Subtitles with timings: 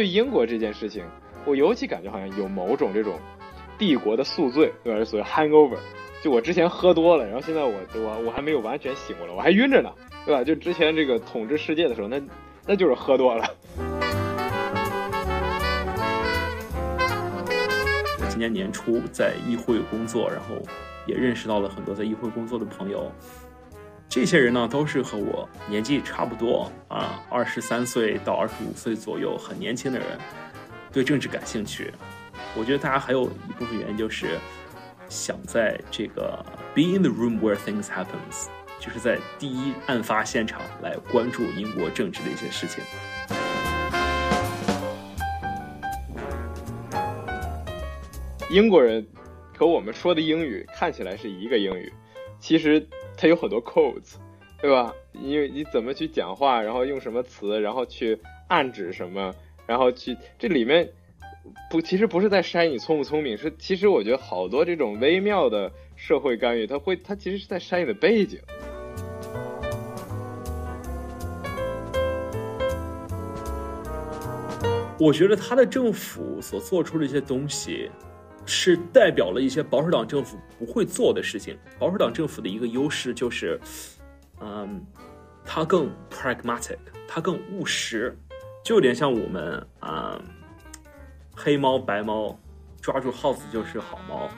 [0.00, 1.04] 对英国这件事情，
[1.44, 3.20] 我尤其感觉好像有某种这种
[3.76, 5.04] 帝国的宿醉，对吧？
[5.04, 5.76] 所谓 hangover，
[6.22, 9.92] 就我之前喝多了，然后现在我我我还没有完全醒过来，我还晕着呢，
[10.24, 10.42] 对吧？
[10.42, 12.18] 就之前这个统治世界的时候，那
[12.66, 13.44] 那就是喝多了。
[18.18, 20.54] 我今年年初在议会工作，然后
[21.06, 23.12] 也认识到了很多在议会工作的朋友。
[24.10, 30.18] 这些人呢，都是和我年纪差不多啊，二十三岁到二十五岁左右，很年轻的人，
[30.90, 31.92] 对政治感兴趣。
[32.56, 34.36] 我觉得大家还有一部分原因就是
[35.08, 38.48] 想在这个 be in the room where things happens，
[38.80, 42.82] 就是在第一案发现场来关注英国政治的一些事情。
[48.50, 49.06] 英国人
[49.56, 51.92] 和我们说的英语看起来是一个英语，
[52.40, 52.84] 其实
[53.20, 54.14] 它有很多 codes，
[54.62, 54.94] 对吧？
[55.12, 58.18] 因为你怎么去讲话，然后用什么词，然后去
[58.48, 59.34] 暗指什么，
[59.66, 60.90] 然后去这里面
[61.70, 68.40] 不，其实不是在筛你聪不聪明，是其实我觉得好多这种微妙的社会干预，它会它其实是在筛你的背景。
[74.98, 77.90] 我觉得他的政府所做出的一些东西。
[78.50, 81.56] 是代表了一些保守党政府不会做的事情。
[81.78, 83.58] 保守党政府的一个优势就是，
[84.40, 84.84] 嗯，
[85.44, 88.18] 它更 pragmatic，它更务实，
[88.64, 90.20] 就有点像我们啊，
[91.32, 92.36] 黑猫白猫，
[92.80, 94.28] 抓住耗子就是好猫。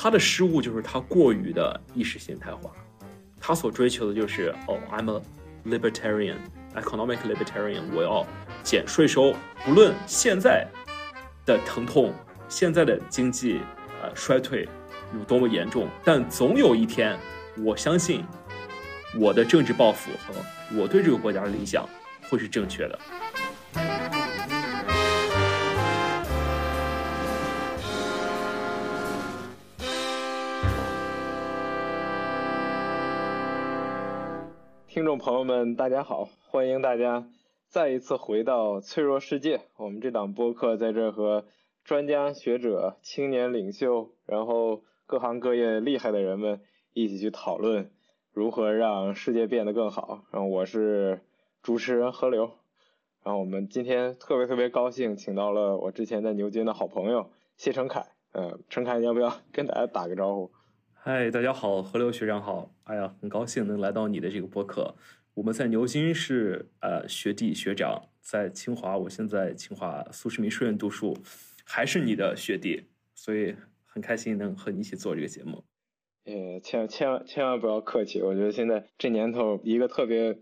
[0.00, 2.70] 他的失误就是他过于的意识形态化，
[3.40, 5.22] 他所追求的就是哦，I'm a
[5.66, 6.36] libertarian。
[6.74, 8.26] Economic libertarian，我要
[8.62, 10.66] 减税收，不论现在
[11.44, 12.12] 的疼痛，
[12.48, 13.60] 现在的经济
[14.02, 14.68] 呃衰退
[15.12, 17.18] 有多么严重，但总有一天，
[17.64, 18.24] 我相信
[19.18, 20.34] 我的政治抱负和
[20.78, 21.88] 我对这个国家的理想
[22.28, 22.98] 会是正确的。
[34.86, 36.28] 听众朋友们，大家好。
[36.50, 37.28] 欢迎大家
[37.66, 39.60] 再一次回到脆弱世界。
[39.76, 41.44] 我们这档播客在这和
[41.84, 46.62] 专家学者、青年领袖，然后各行各业厉害的人们
[46.94, 47.90] 一起去讨论
[48.32, 50.24] 如何让世界变得更好。
[50.30, 51.20] 然后我是
[51.62, 52.50] 主持人何流。
[53.22, 58.06] 然后我们今天特别特别高兴，请到了我之前在牛津的好朋友谢成凯。
[58.32, 60.50] 嗯，成凯，你要不要跟大家打个招呼？
[60.94, 62.70] 嗨，大家好，何流学长好。
[62.84, 64.94] 哎呀，很高兴能来到你的这个播客。
[65.38, 71.16] 我们在牛津是呃学弟学长，在清华，我现在清华苏世民书院读书，
[71.64, 72.82] 还是你的学弟，
[73.14, 73.54] 所以
[73.86, 75.62] 很开心能和你一起做这个节目。
[76.24, 80.40] 呃，千千万千万不要客气，我觉得现在这年头一个特别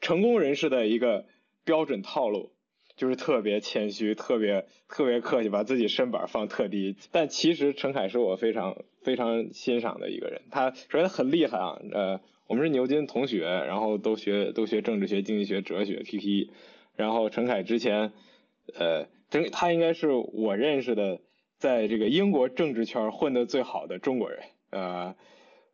[0.00, 1.26] 成功人士的一个
[1.64, 2.52] 标准套路，
[2.94, 6.96] 就是特别谦虚，特别特别客气，把自己身板放特低。
[7.10, 12.20] 但其实陈凯是我非常非常欣赏的一个人，他首先很厉害啊，呃。
[12.48, 16.50] 我们是牛津同学，然后都学都学政治学、经济学、哲学、P P。
[16.96, 18.10] 然后陈凯之前，
[18.74, 21.20] 呃，陈他应该是我认识的
[21.58, 24.40] 在这个英国政治圈混得最好的中国人。
[24.70, 25.14] 呃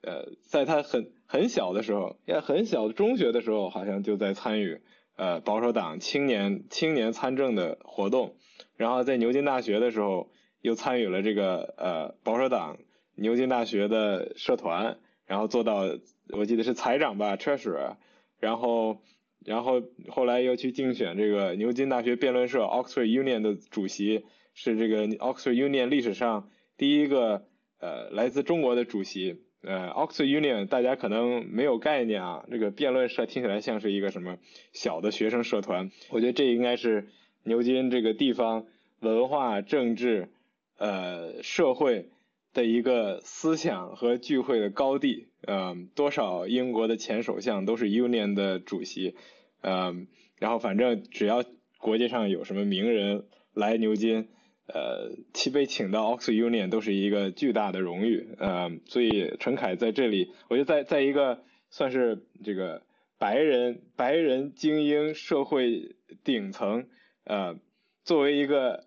[0.02, 4.80] 呃，在他很很小的时候，也很小的中学的时候，好像就在参与
[5.14, 8.34] 呃保守党青年青年参政的活动。
[8.76, 10.28] 然后在牛津大学的时候，
[10.60, 12.78] 又参与了这个呃保守党
[13.14, 15.84] 牛津大学的社团，然后做到。
[16.30, 17.96] 我记得是财长吧，Treasurer，
[18.40, 19.02] 然后，
[19.44, 24.24] 然后后来又去竞选这个牛津大学辩论社 Oxford Union 的主席，
[24.54, 27.46] 是这个 Oxford Union 历史上第一个
[27.78, 29.42] 呃来自中国的主席。
[29.66, 34.36] 呃，Oxford Union 大家可能没有概念啊，这个辩论社听起来像是一个什么
[34.72, 35.90] 小的学生社团。
[36.10, 37.08] 我觉得这应该是
[37.44, 38.66] 牛津这个地方
[39.00, 40.28] 文化、政治、
[40.76, 42.10] 呃社会
[42.54, 45.28] 的一个思想和聚会的高地。
[45.46, 49.14] 嗯，多少英国的前首相都是 Union 的主席，
[49.60, 50.06] 嗯，
[50.38, 51.44] 然后反正只要
[51.76, 54.28] 国际上有什么名人来牛津，
[54.66, 62.82] 呃，其被请到 Oxford Union 都是一个巨大的荣誉，嗯，所以陈凯在这里，我觉得在在一个算是这个
[63.18, 66.88] 白人白人精英社会顶层，
[67.24, 67.60] 呃，
[68.02, 68.86] 作为一个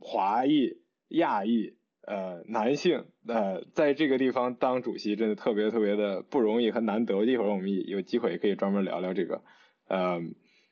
[0.00, 1.76] 华裔亚裔。
[2.04, 7.24] 呃，男性呃，在这个地方当主席真的特别特别的不容易和难得。
[7.24, 9.42] 一会儿我们有机会可以专门聊聊这个。
[9.86, 10.20] 呃，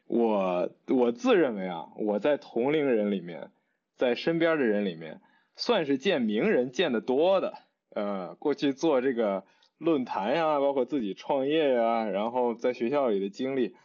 [0.06, 3.50] 我我自认为啊，我在同龄人里面，
[3.96, 5.20] 在身边的人里面，
[5.54, 7.54] 算是见名人见得多的。
[7.94, 9.44] 呃，过去做这个
[9.78, 13.76] 论坛呀，包括自己创业呀，然后在学校里的经历。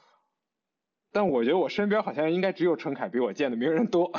[1.16, 4.12] 但我觉得我身边好像应该只有陈凯比我见的名人多，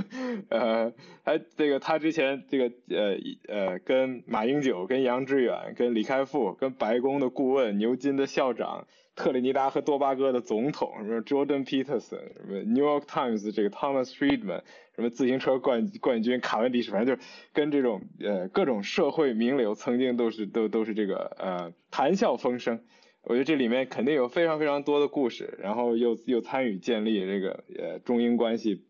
[0.50, 0.92] 呃，
[1.24, 3.16] 还这个他之前这个呃
[3.48, 14.60] 呃跟马英九、跟杨致远、跟李开复、跟白宫的顾问、牛津的校长、特立尼达和多巴哥的总统，什么 Jordan Peterson，什么 New York Times 这个 Thomas Friedman，
[14.94, 22.82] 什么自行车冠冠军卡文迪什，反正就是跟这种呃各种社会名流曾经都是都都是这个呃谈笑风生。
[23.24, 28.84] 我觉得这里面肯定有非常非常多的故事，然后又又参与建立这个呃中英关系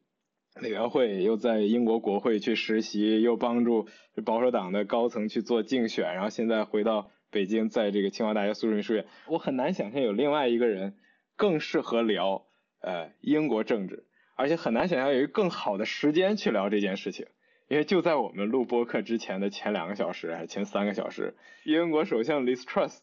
[0.63, 3.89] 委员会，又在英国国会去实习，又帮助
[4.25, 10.95] 保守党的高层去做竞选，然后现在回到北京，在这个清华大学苏州书院，我很难想象有另外一个人
[11.37, 12.47] 更适合聊
[12.81, 17.27] 呃英国政治，而且很难想象有一个更好的时间去聊这件事情，
[17.69, 21.35] 因为就在我们录播课之前的前两个小时还是前三个小时，
[21.65, 23.01] 英国首相 Liz Truss。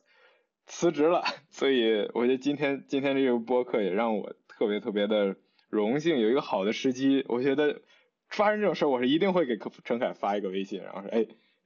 [0.69, 5.36] 辞职了， 所以我觉得今天今天这个播客也让我特别特别的
[5.68, 7.25] 荣幸，有一个好的时机。
[7.27, 7.81] 我觉得
[8.30, 11.25] 发生这种事儿，我是一定会给陈凯发一个微信，然后说：“哎，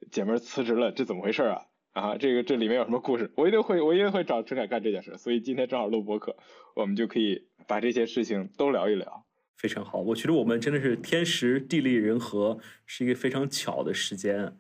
[0.10, 1.66] 姐们儿辞职了，这怎么回事啊？
[1.92, 5.18] 啊，这个这里面有什么故事？”我一定会我一定会找陈凯干这件事。
[5.18, 6.38] 所以今天正好录播客，
[6.74, 9.26] 我们就可以把这些事情都聊一聊。
[9.58, 14.58] 非常好，我觉得我们真的是天时地利人和，是一个非常巧的时间。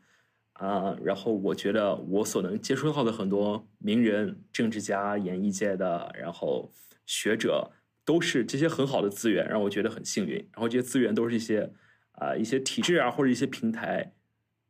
[0.53, 6.71] 啊，然后我觉得我所能接触到的很多名人、政治家、演艺界的，然后
[7.05, 7.71] 学者，
[8.05, 10.35] 都是这些很好的资源，让我觉得很幸运。
[10.53, 11.71] 然后这些资源都是一些
[12.11, 14.13] 啊一些体制啊或者一些平台，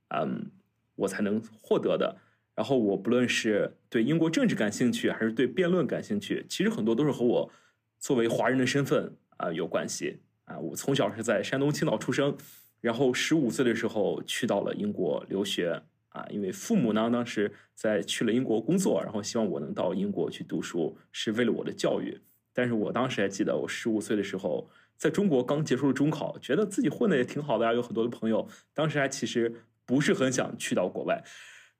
[0.09, 0.49] 嗯，
[0.95, 2.17] 我才能获得的。
[2.55, 7.51] 然后我不论是对英国政治感兴趣，还是对辩论感兴趣，其实很多都是和我
[7.99, 10.21] 作为华人的身份啊有关系。
[10.45, 12.37] 啊，我从小是在山东青岛出生。
[12.83, 22.19] 然后十五岁的时候去到了英国留学啊，因为父母呢当时在去了英国工作，然后希望我能到英国去读书，是为了我的教育。
[22.53, 28.45] 但是我当时还记得，我十五岁的时候在中国刚结束了中考，觉得自己混的也挺好的呀，有很多的朋友。
[28.73, 31.23] 当时还其实不是很想去到国外。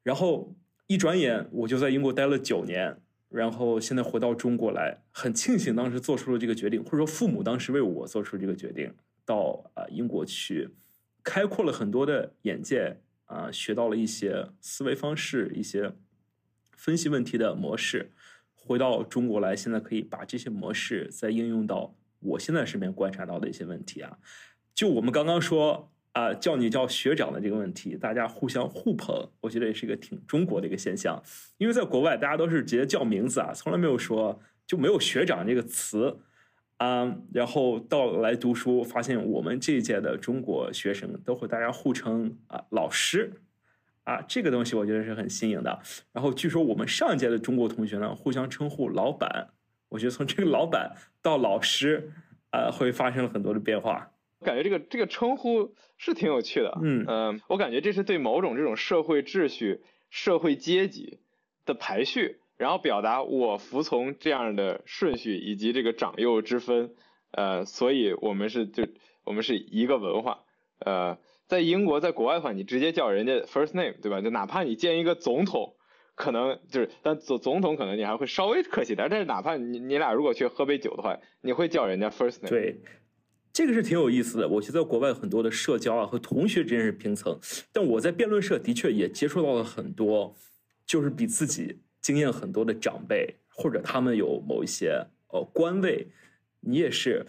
[0.03, 0.55] 然后
[0.87, 2.97] 一转眼我就在英国待了九年，
[3.27, 8.93] 然后现在回到中国来，很庆幸当时做出了这个决定，或者说父母当时为我做出这个决定，
[9.25, 10.69] 到啊英国去。
[11.23, 15.93] 开阔了很多的眼界啊，学到了一些思维方式，一些
[16.75, 18.11] 分析问题的模式。
[18.53, 24.17] 回到中国来，现在可以把这些模式再应用到我现在身边观察到的一些问题啊。
[24.73, 31.21] 就我们刚刚说啊，叫你叫学长的这个问题，大家互相互捧，我觉得也是一个挺中国的一个现象。
[31.57, 36.19] 因为在国外，大家都是直接叫名字啊，从来没有说就没有学长这个词。
[36.83, 43.31] 啊，然后到来读书，发现我们这一届的中国学生都会大家互称啊老师，
[44.03, 45.79] 啊这个东西我觉得是很新颖的。
[46.11, 49.47] 然后据说我们上一届的中国同学呢，互相称呼老板，
[49.87, 50.91] 我觉得从这个老板
[51.21, 52.11] 到老师，
[52.49, 54.11] 啊会发生了很多的变化。
[54.41, 61.19] 感觉这个这个称呼是挺有趣的，嗯嗯，我感觉这是对某种这种社会秩序、社会阶级
[61.63, 62.41] 的排序。
[62.63, 66.91] 然后表达我服从这样的顺序以及这个长幼之分，
[67.31, 68.87] 呃，所以我们是就
[69.25, 70.45] 我们是一个文化，
[70.79, 74.21] 呃，在英国在国外的话，你直接叫人家 first name，对吧？
[74.21, 75.75] 就哪怕你见一个总统，
[76.15, 82.47] 可能就是但总总统可能你还会稍微客气点，但是哪怕你你俩如果去喝杯酒的话，你会叫人家 first name。
[82.47, 82.79] 对，
[83.51, 84.47] 这个是挺有意思的。
[84.47, 87.37] 我觉得在国外很多的社交啊和同学之间是平层，
[87.73, 90.33] 但我在辩论社的确也接触到了很多，
[90.85, 91.81] 就是比自己。
[92.03, 96.07] 经验很多的长辈，或者他们有某一些呃官位，
[96.59, 97.25] 你也是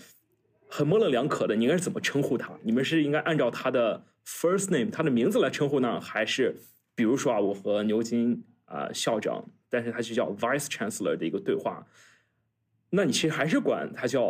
[0.69, 1.54] 很模棱两可的。
[1.54, 2.59] 你应该是怎么称呼他？
[2.62, 6.57] 你们是应该按照他的 first name，他的名字来称呼呢，还是
[6.97, 11.87] 比如说啊，我和牛津啊校长，但是他就叫 vice chancellor 的一个对话，
[12.90, 14.23] 那你其实还是管他叫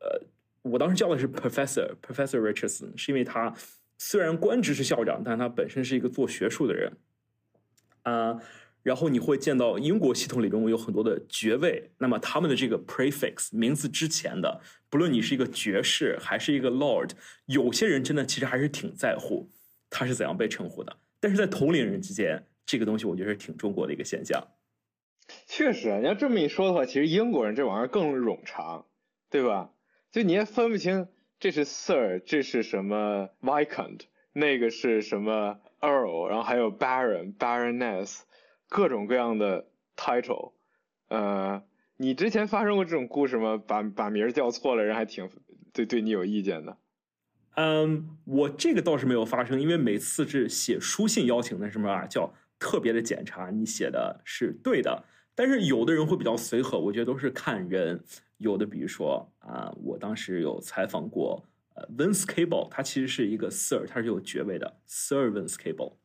[0.00, 0.22] 呃，
[0.62, 3.52] 我当时叫的是 professor professor Richardson，是因为他
[3.98, 6.96] 虽然官职是校长，但他本身是一个做学术的人
[8.02, 8.40] 啊。
[8.82, 17.10] 然后你会见到英国系统里中有很多的爵位，那么他们的这个 prefix 名字之前的，不论你是一个爵士还是一个 lord，
[17.46, 19.50] 有些人真的其实还是挺在乎
[19.90, 20.96] 他是怎样被称呼的。
[21.20, 24.42] 但是在同龄人之间，这个东西我觉得是挺中国的一个现象。
[25.46, 28.86] 确实啊，你要这么一说的话，其实英国人这玩意儿更冗长，
[29.28, 29.70] 对吧？
[30.10, 31.06] 就你也分不清
[31.38, 34.00] 这是 sir，这是什么 viscount，
[34.32, 38.20] 那个是什么 earl，然后还有 baron、baroness。
[38.70, 40.52] 各种各样的 title，
[41.08, 41.62] 呃，
[41.96, 43.60] 你之前发生过这种故事吗？
[43.66, 45.28] 把把名儿叫错了，人还挺
[45.72, 46.78] 对对你有意见的。
[47.56, 55.04] 嗯，我这个倒是没有发生，因为每次是写书信邀请的什么啊，叫特别的检查你写的是对的。
[55.34, 58.02] 但是有的人会比较随和，我觉得都是看人。
[58.38, 65.96] 有的比如说啊，我当时有采访过呃 Vince Cable，他其实是一个 Sir，他是有爵位的 Sir Vince Cable。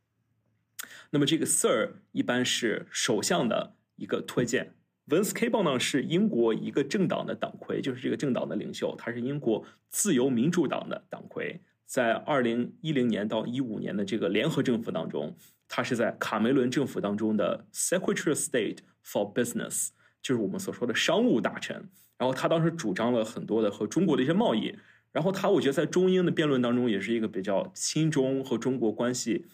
[1.16, 4.74] 那么这个 Sir 一般是首相的一个推荐。
[5.08, 11.62] Vince Cable 呢是英国一个政党的党魁，就是这个政党的领袖，他是英国自由民主党的党魁。
[11.86, 15.34] 在二零一零年到一五年的这个联合政府当中，
[15.70, 19.92] 他是在卡梅伦政府当中的 Secretary of State for Business，
[20.22, 21.78] 就是我们所说的商务大臣。
[22.18, 24.76] 然后他当时主张了很多的和中国的一些贸易。
[25.14, 29.46] 然后他我觉得在中英的辩论当中也是一个比较亲中和中国关系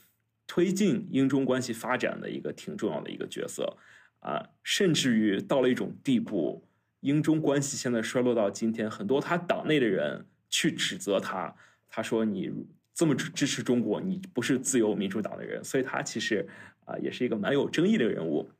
[0.52, 3.78] 推进英中关系发展的一个挺重要的一个角色。
[4.20, 6.68] 啊，甚至于到了一种地步，
[7.00, 11.56] 英中关系现在衰落到今天，很多他党内的人去指责他，
[11.88, 12.52] 他说你
[12.94, 16.46] 这么支支持中国，你不是自由民主党的人，所以他其实
[16.84, 18.52] 啊也是一个蛮有争议的人物。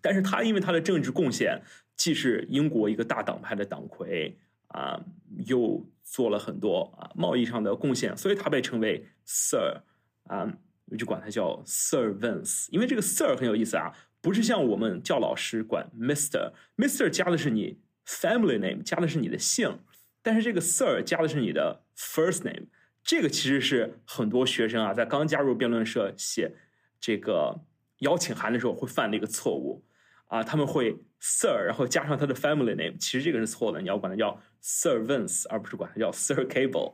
[0.00, 1.60] 但是他因为他的政治贡献，
[1.96, 4.34] 既是英国一个大党派的党魁
[4.68, 4.98] 啊，
[5.46, 9.82] 又做了很多啊贸易上的贡献，所以他被称为 Sir
[10.24, 10.50] 啊，
[10.90, 13.92] 我就管他叫 Sir Vince，因为这个 Sir 很有意思啊。
[14.22, 19.78] 不是像我们叫老师管 Mister，Mister 加的是你 family name，加的是你的姓，
[20.20, 22.66] 但是这个 Sir 加的是你的 first name，
[23.02, 26.52] 这个其实是很多学生啊在刚加入辩论社写
[27.00, 27.60] 这个
[28.00, 29.82] 邀请函的时候会犯的一个错误
[30.26, 36.92] 啊，他们会 Sir 然后加上他的 family name，其实这个是错的，你要管他叫 Sir Vince，而不是管他叫 Sir Cable，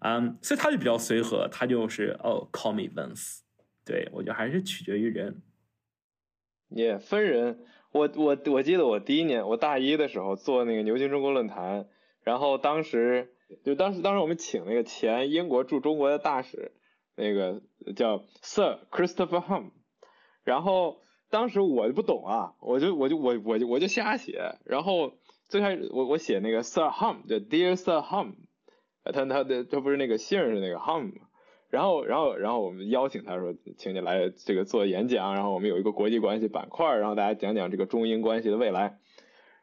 [0.00, 3.40] 嗯，所以他就比较随和，他就是哦 call me Vince，
[3.84, 5.42] 对我觉得还是取决于人。
[6.68, 11.88] 也分人，我我我记得我第一年我大一的时候做那个牛津中国论坛，
[12.22, 13.32] 然后当时
[13.64, 16.72] 就当时当时我们请那个前英国驻中国的大使，
[17.16, 17.62] 那个
[17.96, 19.70] 叫 Sir Christopher Hum，
[20.44, 21.00] 然后
[21.30, 25.14] 当时我就不懂啊，我就我就我我就我就瞎写，然后
[25.48, 28.34] 最开始我我写那个 Sir Hum，就 Dear Sir Hum，
[29.12, 31.12] 他他的他不是那个姓是那个 Hum。
[31.70, 35.34] 然后，然后，然后我们邀请他说，请你来这个做演讲。
[35.34, 38.98] 然后我们有一个国际关系板块，然后大家讲讲这个中英关系的未来。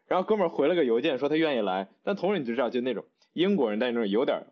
[0.07, 4.45] 然后哥们儿回了个邮件说他愿意来，但同时你就知道，就那种英国人，但那种有点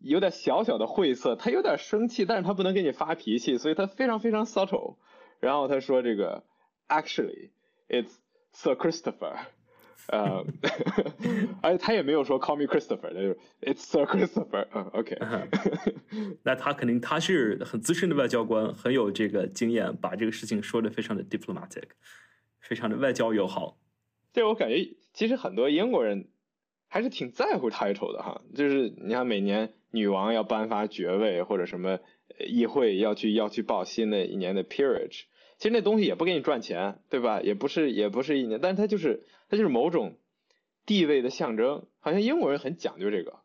[0.00, 4.96] 有点小小的晦涩，他有点生气，但是他不能给你发脾气，所以他非常非常 subtle。
[5.38, 6.42] 然后他说这个
[6.88, 7.50] ，actually
[7.88, 8.10] it's
[8.52, 9.36] Sir Christopher。
[10.06, 10.44] 呃，
[11.60, 14.66] 而且他也没有说 call me Christopher，就是 it's Sir Christopher。
[14.72, 15.18] 嗯，OK。
[16.44, 21.84] 那他肯定他是很资深的外交官，很有这个经验，把这个事情说的非常的 diplomatic，
[22.60, 23.78] 非常的外交友好。
[24.32, 26.28] 这我感觉其实很多英国人
[26.86, 31.98] 还是挺在乎 title 的哈，就是你看每年女王要颁发爵位，或者什么
[32.46, 35.24] 议会要去要去报新的一年的 peerage。
[35.58, 37.40] 其实那东西也不给你赚钱，对吧？
[37.42, 40.16] 也不是也不是一年，但是它就是它就是某种
[40.86, 41.84] 地位的象征。
[41.98, 43.40] 好像英国人很讲究这个。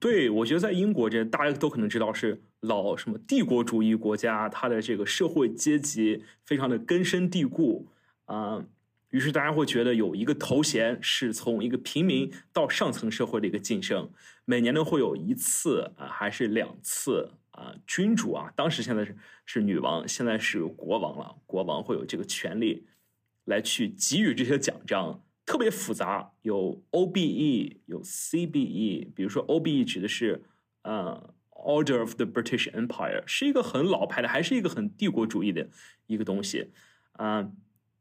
[0.00, 7.88] 对，我觉得在英国这大家都可能知道是老什么帝国主义国家，它的这个社会阶级非常的根深蒂固
[8.24, 8.64] 啊。
[9.10, 14.10] 于是大家会觉得有一个头衔是从一个平民到上层社会的一个晋升，
[14.46, 17.32] 每年呢会有一次啊还是两次。
[17.52, 21.36] 啊，君主啊，当时现在是是女王，现在是国王了。
[21.46, 22.86] 国王会有这个权利
[23.44, 29.12] 来去给予这些奖章，特别复杂，有 OBE，有 CBE。
[29.14, 30.42] 比如说 OBE 指的是
[30.82, 35.68] 呃 Order of the British Empire，是一个很老牌的，还是一个很帝国主义的
[36.06, 36.70] 一个东西
[37.12, 37.50] 啊。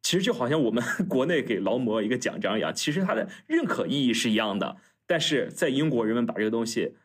[0.02, 4.78] 其实就好像我们 国内给劳模一个奖章一样，其实它的认可意义是一样的。
[5.06, 6.96] 但是在英国，人们把这个东西。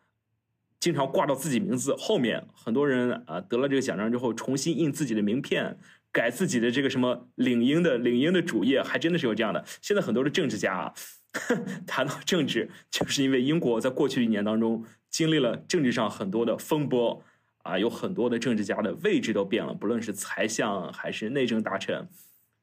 [0.78, 5.78] 经常挂到自己名字后面，很多人啊得了这个奖章之后，重新印自己的名片，
[6.12, 9.64] 改自己的这个什么领英的领英的主页，还真的是有这样的。
[9.80, 10.94] 现在很多的政治家啊，
[11.86, 17.22] 谈到政治，就是因为英国在过去一年当中经历了政治上很多的风波
[17.62, 22.06] 啊，有很多的政治家的位置都变了，不论是财相还是内政大臣，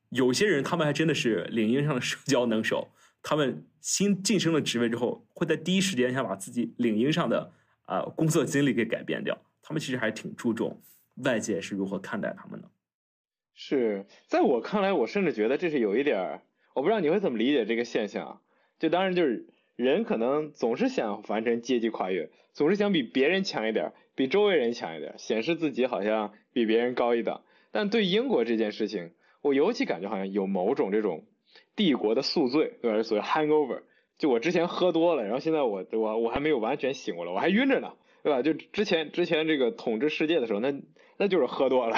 [0.09, 2.89] 有些人他们还真的是领英上的社交能手，
[3.21, 7.51] 他们新晋升了职位之后，会在第一时间想把自己领英上的。
[7.85, 10.81] 啊，工作经历给改变掉，他们其实还挺注重
[11.23, 12.69] 外界是如何看待他们的。
[13.53, 16.41] 是在我看来，我甚至觉得这是有一点，
[16.73, 18.41] 我不知道你会怎么理解这个现象。
[18.79, 27.41] 就当然就是人可能总是想完成阶级跨越，总是想比别人强一点，比周围人强一点，显示自己好像比别人高一等。
[27.71, 29.11] 但对英国这件事情，
[29.41, 31.25] 我尤其感觉好像有某种这种
[31.75, 33.03] 帝国的宿醉，对吧？
[33.03, 33.83] 所谓 hangover。
[34.17, 37.93] 就我之前喝多了，然后现在我我我还没有完全醒过来，我还晕着呢，
[38.23, 38.41] 对吧？
[38.41, 40.73] 就之前之前这个统治世界的时候，那
[41.17, 41.97] 那就是喝多了，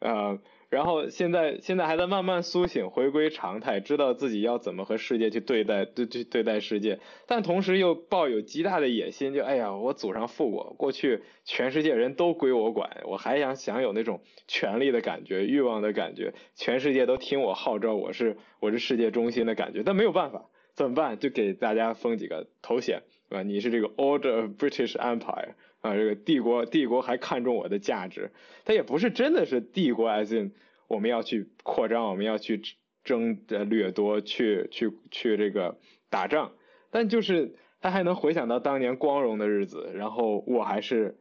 [0.00, 0.38] 呃，
[0.68, 21.18] 然后现在现在还在慢慢苏醒，回归常态，知道自己要怎么和世界去对待，对对对待世界，但同时又抱有极大的野心，就哎呀，我祖上富过，过去全世界人都归我管，我还想享有那种权力的感觉、欲望的感觉，全世界都听我号召，我是我是世界中心的感觉，但没有办法，怎么办？
[21.18, 23.42] 就给大家封几个头衔，啊？
[23.42, 28.30] 你是这个 Order of British Empire 啊，这个帝国帝国还看重我的价值，
[28.64, 30.52] 它也不是真的是帝国，as in。
[30.88, 32.60] 我们要去扩张，我们要去
[33.02, 35.78] 争呃掠夺，去去去这个
[36.10, 36.52] 打仗，
[36.90, 41.16] 但就是他还能回想到当年光荣的日子，然后我还是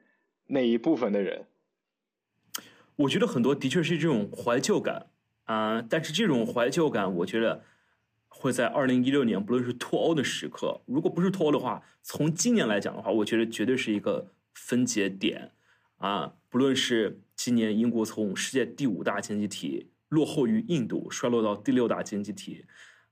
[0.48, 1.46] 那一部分的人。
[2.98, 5.08] 我觉得很多的确是这种怀旧感
[5.46, 7.64] 啊，但是这种怀旧感，我觉得
[8.34, 15.52] 会在二零一六年，不论是脱欧的时刻，如果不是脱欧的话，从今年来讲的话，我觉得绝对是一个分节点
[15.98, 17.22] 啊，不论是。
[17.34, 22.64] 今年英国从世界第五大经济体落后于印度，衰落到第六大经济体，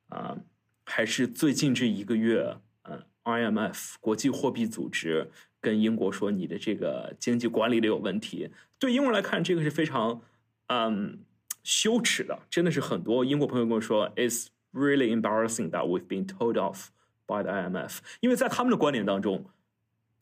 [0.09, 0.37] 啊，
[0.85, 8.51] 还是最近这一个月，嗯，IMF 国际货币组织跟英国说你的这个经济管理的有问题。
[8.77, 10.21] 对英国来看，这个是非常
[10.67, 11.17] 嗯
[11.63, 16.87] 羞耻的，真的是很多英国朋友跟我说，is really embarrassing that we've been told off
[17.25, 19.45] by the IMF，因为在他们的观点当中，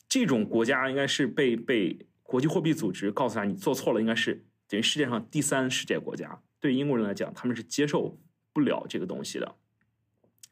[0.08, 2.04] 这种国家应该是被被。
[2.30, 6.42] 国际货币组织告诉他，你做错了，应该是等于世界上第三世界国家。
[6.60, 8.20] 对英国人来讲，他们是接受
[8.52, 9.54] 不了这个东西的。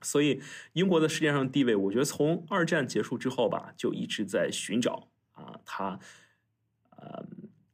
[0.01, 0.41] 所以，
[0.73, 6.01] 英国在世界上地位，我觉得从二战结束之后吧，就一直在寻找啊，他，
[6.97, 7.27] 呃，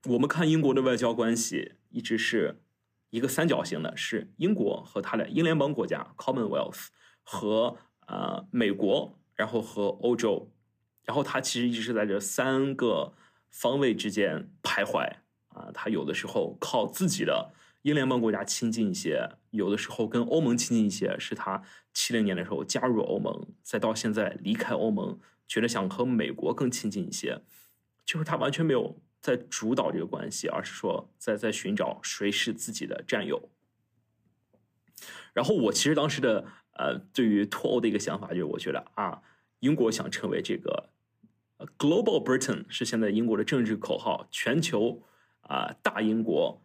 [0.06, 2.60] 我们看英国的外交关系一直是
[3.12, 6.88] 一个三角形的，是英国和他的英联邦国家 Commonwealth
[7.22, 7.76] 和
[8.08, 10.50] 呃美国，然后和欧洲，
[11.04, 13.14] 然后他其实一直在这三个。
[13.54, 15.06] 方位之间徘徊
[15.48, 17.52] 啊，他有的时候靠自己的
[17.82, 21.14] 英联邦国家亲近一些，有的时候跟欧盟亲近一些。
[21.18, 27.42] 是他七零年的时候加入欧盟，再到现在离开欧盟，觉得想和美国更亲近一些，
[28.06, 33.48] 就是他完全没有在主导这个关系，而是说在在寻找谁是自己的战友。
[35.32, 39.22] 然后我其实当时的呃，对于脱欧的一个想法就是，我觉得啊，
[39.60, 40.90] 英国想成为这个。
[41.78, 45.00] Global Britain 是现在英国的政治口号，全球
[45.42, 46.60] 啊大英国，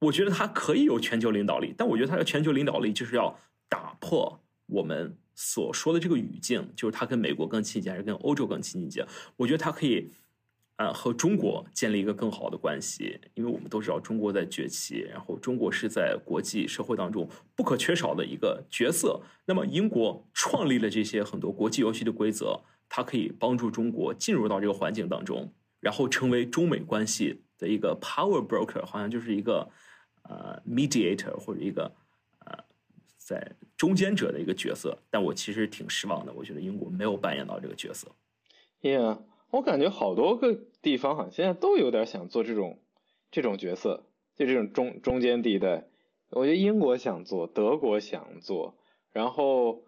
[0.00, 9.06] 我觉得它可以有全球领导力，但我觉得它的全球领导力就是要打破我们所说的这个语境，就是它跟美国更亲近还是跟欧洲更亲近一些？
[9.36, 10.10] 我觉得它可以
[10.86, 19.20] 啊和中国建立一个更好的关系，因为我们都知道中国在崛起，然后中国是在国际社会当中不可缺少的一个角色。
[19.46, 22.60] 那么英国创立了这些很多国际游戏的规则。
[22.94, 29.66] 它可以帮助中国进入到这个环境当中，然后成为中美关系的一个 power broker，好像就是一个
[30.24, 31.90] 呃 mediator 或者一个
[32.40, 32.52] 呃
[33.16, 34.98] 在中间者的一个角色。
[35.08, 38.08] 但我其实挺失望的，我觉得英国没有扮演到这个角色。
[38.82, 42.80] Yeah，我感觉好多个地方好像现在都有点想做这种
[43.30, 44.02] 这种角色，
[44.34, 45.84] 就这种中中间地带。
[46.30, 48.74] 我觉得英国想做，德国想做，
[49.12, 49.84] 然后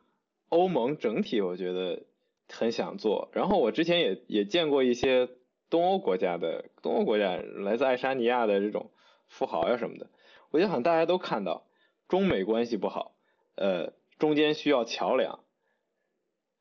[0.51, 2.05] 欧盟整体我觉得。
[2.47, 5.31] 很想做，然后我之前也也见过一些
[5.71, 8.91] 东欧国家的东欧国家来自爱沙尼亚的这种
[9.29, 10.11] 富豪呀什么的，
[10.51, 11.67] 我觉得好像大家都看到
[12.07, 13.17] 中美关系不好，
[13.55, 15.41] 呃，中间需要桥梁，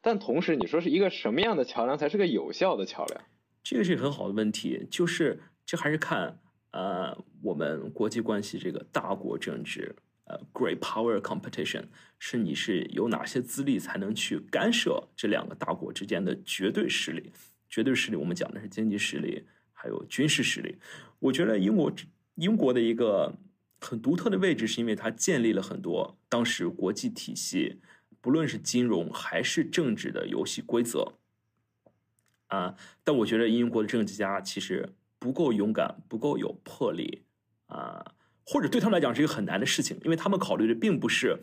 [0.04, 3.22] 但同时你说是一个什么样的桥梁才是个有效的桥梁？
[3.64, 6.38] 这个是很好的问题，就是这还是看
[6.72, 9.96] 呃我们国际关系这个大国政治。
[10.26, 11.84] 呃，great power competition
[12.18, 17.34] 是你是有哪些资历才能去干涉这两个大国之间的绝对实力？
[17.70, 20.78] 绝对实力，我们讲的是经济实力，还有军事实力。
[21.20, 21.92] 我觉得英国
[22.36, 23.34] 英国的一个
[23.82, 27.82] 很独特的位置，是因为它建立了很多当时国际体系，
[28.24, 31.16] 不论是金融还是政治的游戏规则。
[32.48, 37.24] 啊，但我觉得英国的政治家其实不够勇敢，不够有魄力
[37.66, 38.14] 啊。
[38.46, 41.42] 或者对他们来讲是一个很难的事情，因为他们考虑的并不是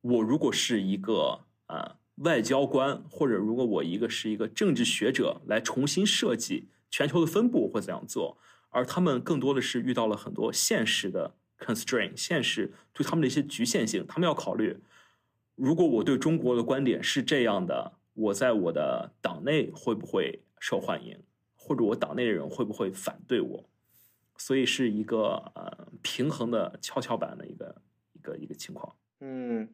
[0.00, 8.38] 我如果是一个啊外交官，或者如果我一个是一个政治学者来重新设计全球的分布会怎样做，
[8.70, 14.78] 而他们更多的是遇到了很多现实的 constraint，现实对他们的一些局限性，他们要考虑，
[15.60, 21.18] 如果我对中国的观点是这样的，我在我的党内会不会受欢迎，
[21.54, 23.68] 或者我党内的人会不会反对我？
[24.38, 27.76] 所以是一个呃平衡的跷跷板的一个
[28.14, 28.96] 一个一个情况。
[29.20, 29.68] 嗯，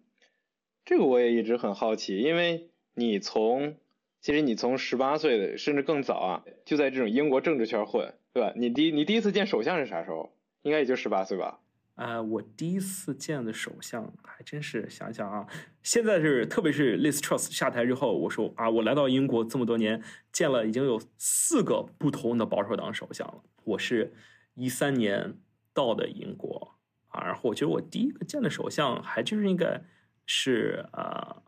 [0.85, 3.77] 这个我也一直很好奇，因为你从
[4.21, 8.53] 其实你从十八岁的甚至更早啊，就在这种英国政治圈混，对吧？
[8.57, 10.33] 你第你第一次见首相是啥时候？
[10.63, 11.61] 应该也就十八岁吧？
[11.97, 15.47] 呃，我第一次见的首相还真是想想啊，
[15.83, 23.43] 现在是特别是 Liz Truss 下台之后，我说啊，我来到英国这么多年，见了已经有四个不同的保守党首相了。
[23.65, 24.13] 我是
[24.55, 25.39] 一三年
[25.73, 26.77] 到的英国
[27.09, 29.83] 啊，然后我觉得我第一个见的首相还就是应该
[30.27, 31.43] 是啊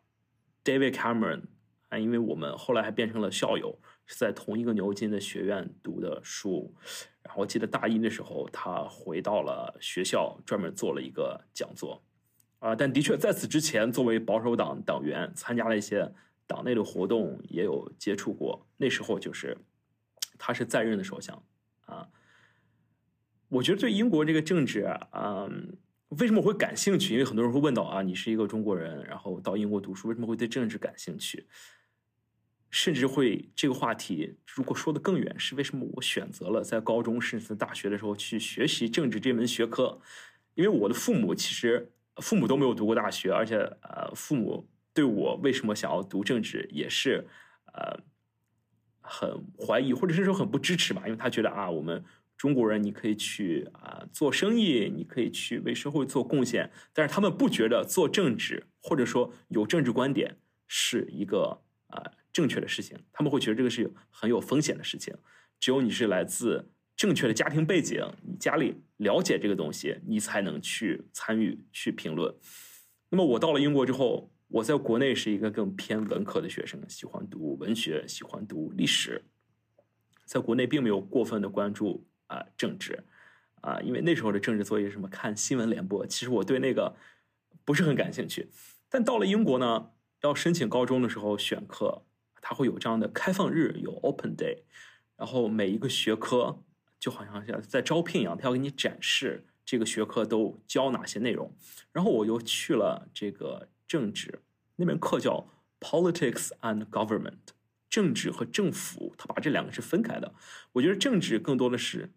[0.64, 1.42] David Cameron
[1.90, 6.74] 啊，因为我们后来还变成了校友，是在同一个牛津的学院读的书。
[7.22, 12.02] 然后我记得大一的时候，他回到了学校，专门做了一个讲座，
[12.58, 16.10] 啊，但的确在此之前，作为保守党党员，参加了一些
[16.46, 18.66] 党内的活动，也有接触过。
[18.78, 19.56] 那时候就是
[20.38, 21.42] 他是在任的首相，
[21.84, 22.08] 啊，
[23.48, 25.46] 我觉得对英国这个政治啊，
[26.08, 27.12] 为什么会感兴趣？
[27.12, 31.46] 因为很多人会问到啊，你是一个中国人，然后到英国读书，为什么会对政治感兴趣？
[32.70, 39.98] 甚至会这个话题，如果说的更远，是为什么我选择了在高中甚至大学的时候去学习政治这门学科？
[40.54, 47.26] 因为我的父母其实父母都没有读过大学，而且呃，父母对我为什么想要读政治也是
[47.72, 48.02] 呃
[49.00, 52.04] 很怀疑，或者是说很不支持吧，因为他觉得啊，我们
[52.36, 62.12] 中国人你可以去啊做生意，你可以去为社会做贡献，但是他们不觉得做政治或者说有政治观点是一个啊。
[62.38, 65.12] 正确的事情，他们会觉得这个是很有风险的事情。
[65.58, 72.32] 只有你是来自正确的家庭背景，你家里了解这个东西，你才能去参与去评论。
[73.08, 79.24] 那么我到了英国之后，我在国内是一个更偏文科的学生，喜欢读文学，喜欢读历史，
[80.24, 83.02] 在国内并没有过分的关注啊政治
[83.62, 86.94] 啊，因为那时候的政治作业什么看新闻联播，其实我对那个
[87.64, 88.48] 不是很感兴趣。
[88.88, 89.90] 但到了英国呢，
[90.22, 92.04] 要申请高中的时候选课。
[92.40, 94.62] 它会有这样的开放日，有 Open Day，
[95.16, 96.62] 然后每一个学科
[96.98, 101.54] 就好像像在招聘一样，他要给你展示这个学科都教哪些内容。
[101.92, 104.40] 然后我又去了这个政治
[104.76, 105.48] 那门课叫
[105.80, 107.52] Politics and Government，
[107.88, 110.34] 政治和政府，他把这两个是分开的。
[110.72, 112.10] 我觉得政治更多的是，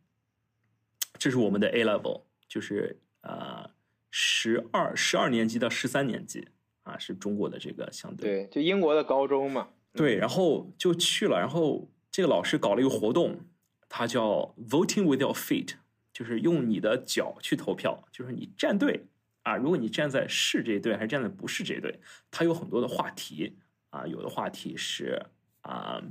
[1.18, 3.72] 这是我们的 A Level，就是啊
[4.10, 6.48] 十二十二年级到十三年级
[6.84, 9.70] 啊，是中国的这个相对，对，就英国的高中嘛。
[9.94, 13.42] 对，然后就去了，然后这个老师搞了一个活动，
[13.90, 15.74] 他叫 Voting with your feet，
[16.14, 19.08] 就是用你的脚去投票，就是你站队
[19.44, 22.00] 啊，如果你站在是这一队还是站在不是这一队，
[22.32, 23.58] 他有很多的话题
[23.90, 25.26] 啊，有的话题是
[25.60, 26.02] 啊，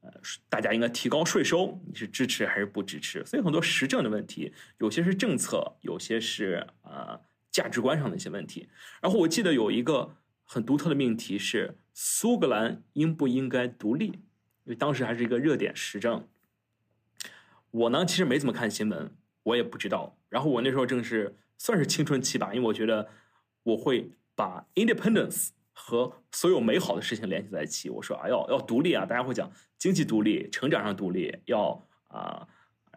[0.00, 0.10] 呃，
[0.48, 3.22] 大家应该提高税收，你是支持还是不支持？
[3.26, 7.20] 所以很多时政的问题，有些是政策，有些是啊
[7.50, 8.66] 价值观上的一些问题。
[9.02, 10.16] 然后我记得有一个。
[10.50, 14.06] 很独特的命题是苏格兰应不应该独立？
[14.06, 16.26] 因为当时还是一个热点时政。
[17.70, 20.16] 我呢，其实没怎么看新闻，我也不知道。
[20.30, 23.10] 然后我那时候正是算是青春期吧，因为我觉得
[23.62, 27.90] 我会把 independence 和所有美好的事情联系在一起。
[27.90, 29.04] 我说啊，要要独立啊！
[29.04, 32.48] 大家会讲经济独立、成长上独立，要啊。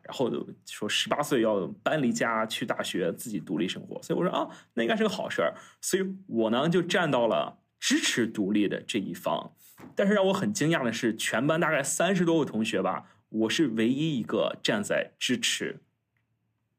[0.03, 0.31] 然后
[0.65, 5.53] 说十八岁要搬离家去大学自己独立生活，所以我说啊，那应该是个好事儿。
[5.79, 9.53] 所以我呢就站到了支持独立的这一方。
[9.95, 15.81] 但是让我很惊讶的是，全班大概三十多个同学吧，我是唯一一个站在支持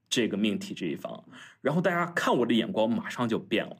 [0.09, 1.25] 这个命题这一方。
[1.61, 3.77] 然后大家看我的眼光马上就变了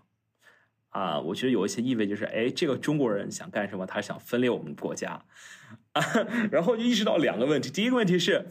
[0.91, 3.87] 啊，我觉得有一些意味就是，哎，这个中国人想干什么？
[3.87, 5.23] 他想分裂我们国家
[5.93, 6.03] 啊。
[6.51, 8.47] 然后就意识到两个问题，第一个问题是。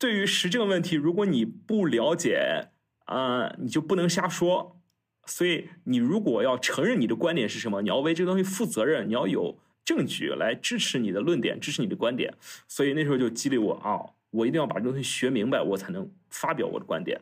[0.00, 2.70] 对于时政问题，如果你不了解
[3.04, 4.80] 啊，你就不能瞎说。
[5.26, 12.32] 所以，你如果要承认你的观点是什么，你要为这个东西负责任，你要有证据来支持你的论点，支持你的观点。
[12.66, 17.20] 所以那时候就激励我啊，我一定要把这东西学明白，我才能发表我的观点。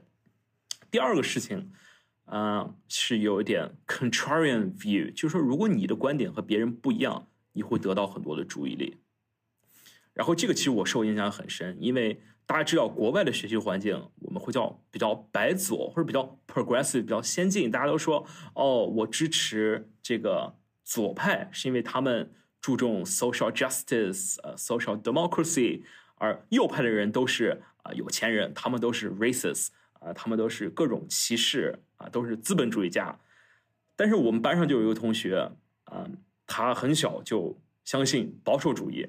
[0.88, 1.72] 第二个事情，
[2.26, 8.98] 啊，是有一点 contrarian view，就是说，如果你的观点和别人不一样，你会得到很多的注意力。
[10.14, 12.22] 然后这个其实我受影响很深，因为。
[12.48, 17.70] 大家知道，国外的学习环境我们会叫比较白左或者比较 progressive 比较先进。
[17.70, 25.82] 大家都说，哦，我支持这个左派，是因为他们注重 social justice，呃，social democracy。
[26.14, 29.68] 而右派的人都是啊有钱人，他们都是 racist，
[30.00, 33.14] 啊，他们都是各种歧视，啊，都是资本主义家。
[33.94, 35.52] 但是我们班上就有一个同学，
[35.84, 36.08] 啊，
[36.46, 39.06] 他很小就相信保守主义。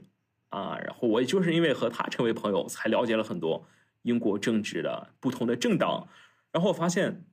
[0.49, 3.67] 啊，然后我也就是因为和他成为朋友，才了解了很多
[4.03, 6.07] 英国政治的不同的政党。
[6.51, 7.23] 然后我发现，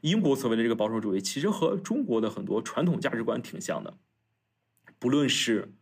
[0.00, 3.94] 英国所谓的这个保守主义，其实和中国的很多传统价值观挺像的。
[4.98, 5.72] 不论是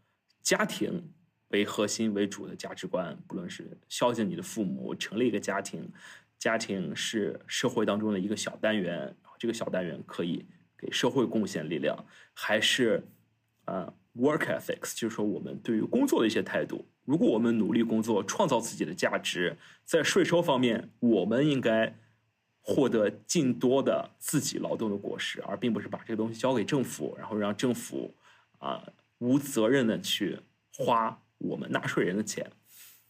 [0.43, 1.13] 家庭
[1.49, 5.93] 为核心为主的价值观，不论是孝敬你的父母、成立一个家庭、
[6.39, 10.45] 家庭是社会当中的一个小单元，这个小单元可以
[10.77, 13.07] 给社会贡献力量，还是
[13.65, 16.87] 啊 work ethics，就是说我们对于工作的一些态度。
[17.05, 21.97] 如果我们努力工作，创造自己的价值，在税收方面，我们应该
[22.61, 28.15] 获得尽多的自己劳动的果实，而并不是把这个东西交给政府，然后让政府
[28.59, 30.39] 啊无责任的去
[30.77, 32.51] 花我们纳税人的钱。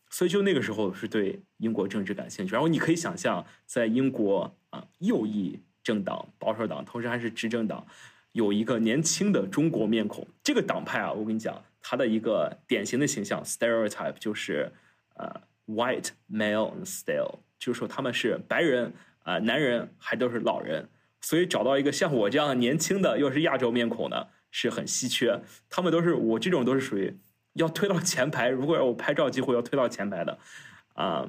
[0.08, 2.52] 所以，就那个时候是对英国政治感兴趣。
[2.52, 7.86] 然后你可以想象，在英国啊，右翼政党保守党，同时还是执政党，
[8.32, 10.26] 有一个年轻的中国面孔。
[10.42, 14.72] 这个党派啊，我跟你讲，他的一个典型的形象 stereotype 就是
[15.14, 15.28] 呃
[15.66, 20.88] ，white male and stale，就是说他们是白人啊，男人还都是老人。
[21.20, 25.40] 所以找到一个像我这样年轻的又是亚洲面孔的，是很稀缺。
[25.68, 27.18] 他们都是我这种都是属于。
[27.54, 30.38] 要推到前排，如果要我拍照机会，要推到前排的，
[30.94, 31.28] 啊，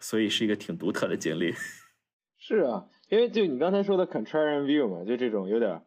[0.00, 1.54] 所以是一个挺独特的经历。
[2.36, 5.80] 是啊，因为就你刚才说的 contrarian view 嘛，就这种有点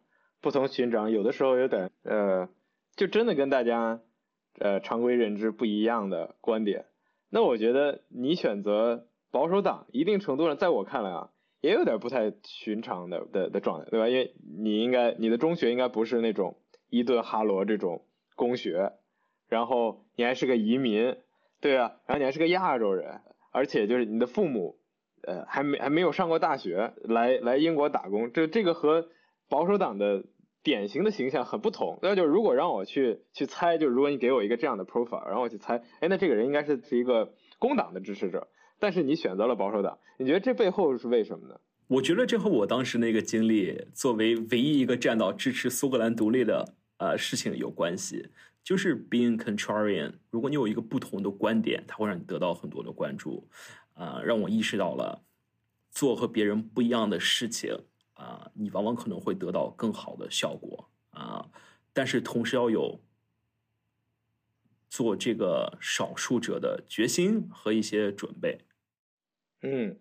[0.44, 2.50] 不同寻常，有的时候有点呃，
[2.98, 4.02] 就真的跟大家
[4.60, 6.86] 呃常规认知不一样的观点。
[7.30, 11.30] 那我觉得你选择保守党，一定程度上，在我看来啊，
[11.62, 14.10] 也有点不太寻常的的的状态，对吧？
[14.10, 16.58] 因为你应该你的中学应该不是那种
[16.90, 18.92] 伊顿哈罗这种公学。
[19.50, 21.16] 然后你还是个移民，
[21.62, 24.78] 对啊，然后你还是个亚洲人，而且就是你的父母，
[25.22, 29.08] 呃，还没还没有上过大学，来来英国打工，这这个和
[29.50, 30.24] 保守党的
[30.64, 32.00] 典型的形象很不同。
[32.02, 38.48] 那就如果让我去去猜，就如果你给我一个这样的 profile，然后我去猜，哎，那这个人应该是是一个工党的支持者，
[38.80, 41.60] 但是你选择了保守党，你觉得这背后是为什么呢？
[41.88, 48.30] 我觉得这和我当时那个经历，作为唯一一个站到支持苏格兰独立的呃事情有关系。
[48.64, 53.46] 就是 being contrarian，如果你有一个不同的观点，它会让你得到很多的关注，
[53.94, 55.22] 啊，让我意识到了
[55.92, 57.78] 做和别人不一样的事情，
[58.24, 61.50] 啊，你往往可能会得到更好的效果，啊，
[61.92, 63.00] 但是同时要有
[64.90, 68.60] 做这个少数者的决心和一些准备。
[69.62, 70.00] 嗯，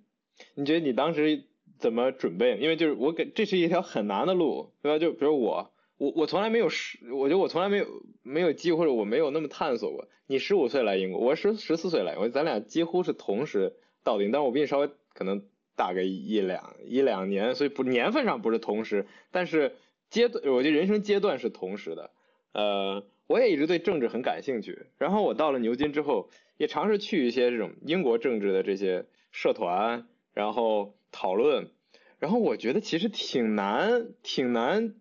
[0.55, 1.45] 你觉得你当时
[1.79, 2.59] 怎么准备？
[2.59, 4.99] 因为就是我给这是一条很难的路，对吧？
[4.99, 5.71] 就比如我。
[5.99, 7.87] 我我从来没有试，我觉得我从来没有
[8.23, 10.09] 没有机会，或者我没有那么探索过。
[10.27, 19.77] 你十五岁来英国，我十十四岁来，我咱俩几乎是同时到顶，但是我比你稍微可能大概一两一两年，所以不年份上不是同时，但是
[20.11, 22.11] 阶段，我觉得人生阶段是同时的。
[22.53, 31.71] 呃，我也一直对政治很感兴趣，然后我到了牛津之后，也尝试去一些这种英国政治的这些社团，然后讨论，
[32.19, 34.95] 然后我觉得其实挺难，挺难。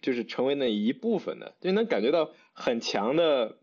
[0.00, 3.58] 就是成为那一部分的，就能感觉到很强的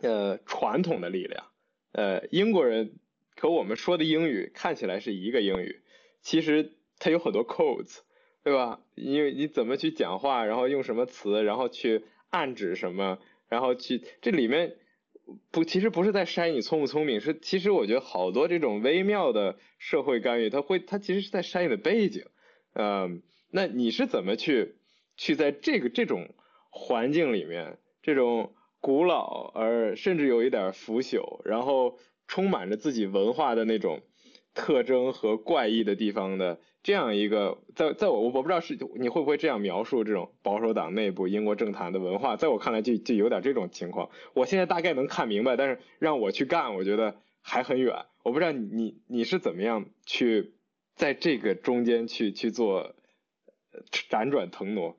[0.00, 1.44] 呃传统的力量。
[1.90, 2.99] 呃，英国人
[3.40, 5.80] 和我们说的英语看起来是一个英语，
[6.20, 8.00] 其实它有很多 codes，
[8.44, 8.80] 对吧？
[8.94, 14.76] 因为你怎么去讲话，然后用什么词，然后去暗指什么，然后去这里面
[15.50, 22.26] 不，其实不是在筛你聪不聪明，是其实我觉得好多这种微妙的社会干预，它会它其实是在筛你的背景。
[22.74, 24.74] 嗯，那你是怎么去？
[25.16, 26.28] 去在这个这种
[26.70, 31.98] 环境里面，这种古老而甚至有一点腐朽，然后
[32.30, 34.02] 充满着自己文化的那种
[34.54, 44.10] 特征和怪异的地方的这样一个，在在我我不知道是你会不会这样描述这种保守党内部英国政坛的文化，在我看来就就有点这种情况。
[44.32, 48.06] 我现在大概能看明白，但是让我去干，我觉得还很远。
[48.22, 50.52] 我不知道你你你是怎么样去
[50.94, 52.94] 在这个中间去去做
[53.90, 54.96] 辗转腾挪。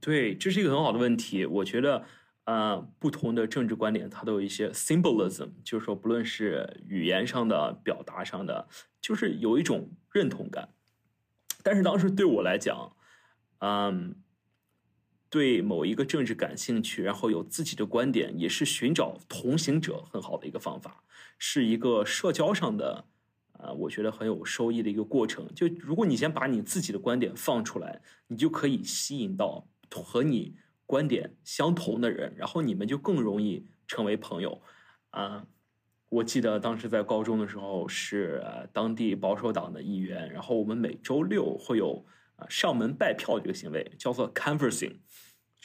[0.00, 1.44] 对，这是一个很好的问题。
[1.44, 2.06] 我觉得，
[2.44, 8.68] 呃，不同的政治观点，它都有一些 symbolism，就是说，不论是语言上的、表达上的，
[9.00, 10.68] 就是有一种认同感。
[11.62, 12.94] 但是当时对我来讲，
[13.60, 14.16] 嗯，
[15.30, 21.02] 对某一个政治感兴趣，然后有自己的观点，也是寻找同行者很好的一个方法，
[21.38, 23.06] 是一个社交上的，
[23.52, 25.48] 呃，我觉得很有收益的一个过程。
[25.54, 29.66] 就如果你先把你自己的观点放出来，你就可以吸引到。
[29.90, 34.60] 和你观点相同的人，然后你们就更容易成为朋友，
[35.10, 35.46] 啊，
[36.10, 42.04] 我记得当时在高中的时候是当地保守党的议员，然后我们每周六会有
[42.36, 44.96] 啊上门拜票这个行为，叫做 canvassing，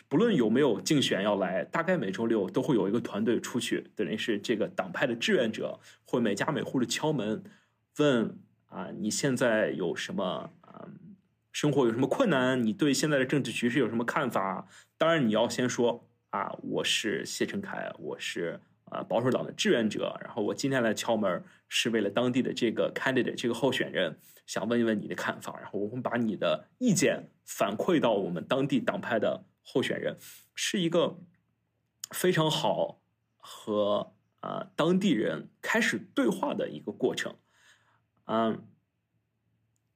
[0.07, 7.43] 不论有没有竞选要来，大概每周六都会有一个团队出去，等于是这个党派的志愿者会每家每户的敲门，
[7.97, 10.87] 问啊你现在有什么啊？
[11.51, 12.63] 生活有什么困难？
[12.63, 14.67] 你对现在的政治局势有什么看法？
[14.97, 30.17] 当然，你要先说啊，我是谢成凯，我是啊保守党的志愿者，然后我今天来敲门是为了当地的这个 candidate 这个候选人，想问一问你的看法，然后我们把你的意见反馈到我们当地党派的候选人，
[30.53, 31.19] 是一个
[32.11, 33.01] 非常好
[33.37, 37.35] 和啊当地人开始对话的一个过程，
[38.25, 38.67] 嗯，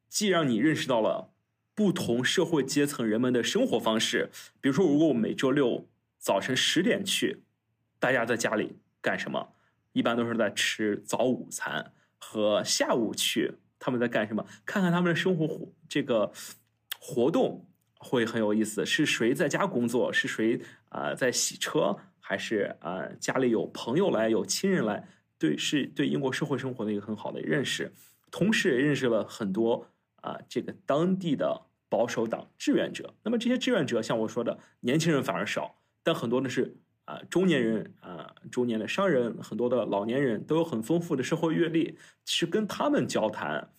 [0.10, 1.30] 既让你认识到了。
[1.76, 4.30] 不同社会阶层人们的生活方式，
[4.62, 7.44] 比如说，如果我每周六早晨十点去，
[8.00, 9.54] 大家在家里干什么？
[9.92, 11.94] 一般都是在吃早午餐。
[12.26, 14.46] 和下午去，他们在干什么？
[14.66, 16.32] 看看他们的生活活这个
[16.98, 18.86] 活动会很有意思。
[18.86, 20.12] 是谁在家工作？
[20.14, 21.98] 是谁啊在洗车？
[22.22, 25.06] 还是啊家里有朋友来，有亲人来？
[25.38, 27.92] 对，是对英国社会生活的一个很好的认识，
[28.32, 29.86] 同时也认识了很多。
[30.24, 43.74] 啊，这个当地的保守党志愿者，那么这些志愿者像我说的，年轻人反而少，但很多的是啊中年人啊中年的商人，很多的老年人都有很丰富的社会阅历，去跟他们交谈，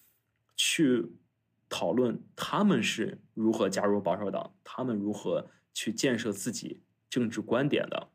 [0.54, 1.12] 去
[1.70, 8.10] 讨论他们是如何加入保守党，他们如何去建设自己政治观点的，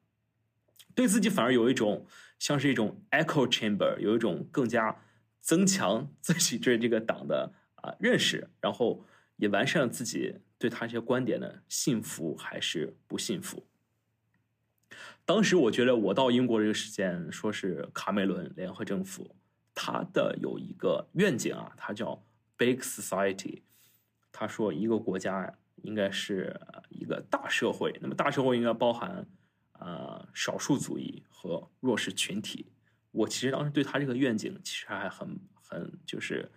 [0.93, 2.05] 对自己反而有一种
[2.37, 5.01] 像是一种 echo chamber，有一种更加
[5.41, 7.53] 增强自己对这个党的。
[7.81, 9.05] 啊，认识，然后
[9.37, 13.65] 也完善了自己对他这些观点的信服还是不信服。
[15.25, 19.35] 当时我觉得我到英国这个时间，说是卡梅伦联合政府，
[19.73, 22.23] 他的有一个愿景啊，他叫
[22.57, 23.61] Big Society。
[24.31, 29.25] 他说一个国家应该是一个大社会，那么大社会应该包含
[29.73, 32.65] 啊少数族裔和弱势群体。
[33.11, 36.51] 我其实当时对他这个愿景其实还很很就是。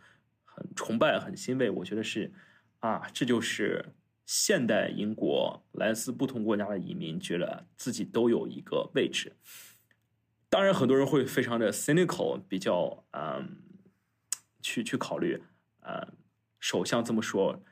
[0.55, 1.71] 很崇拜，很欣慰。
[1.71, 2.33] 我觉得是，
[2.81, 3.95] 啊，这就是
[4.27, 9.37] 现代英国来自不同国家的移民觉得自己都有一个位置。
[10.49, 13.57] 当然，很多人会非常的 cynical，比较嗯，
[14.61, 15.43] 去去考虑，
[15.81, 16.09] 呃，
[16.61, 17.63] 首相这么说，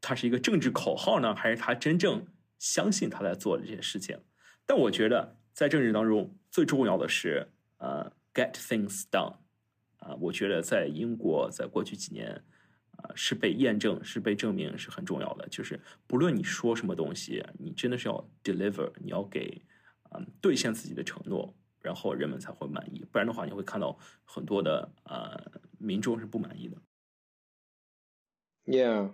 [0.00, 2.26] 他是一个政治口号呢，还是他真正
[2.58, 4.18] 相信他在做这些事情？
[4.66, 9.36] 但我觉得，在政治当中，最重要的是，呃，get things done。
[10.04, 12.28] 啊，我觉得在英国，在过去几年，
[12.98, 15.48] 啊，是被验证、是被证明是很重要的。
[15.48, 19.62] 就是不论你说什么东西，你真的是要 deliver，你要给，
[20.10, 23.02] 嗯，兑现自己的承诺，然后人们才会满意。
[23.10, 26.76] 不然的话，你会看到很多的呃民众是不满意的。
[28.66, 29.12] Yeah，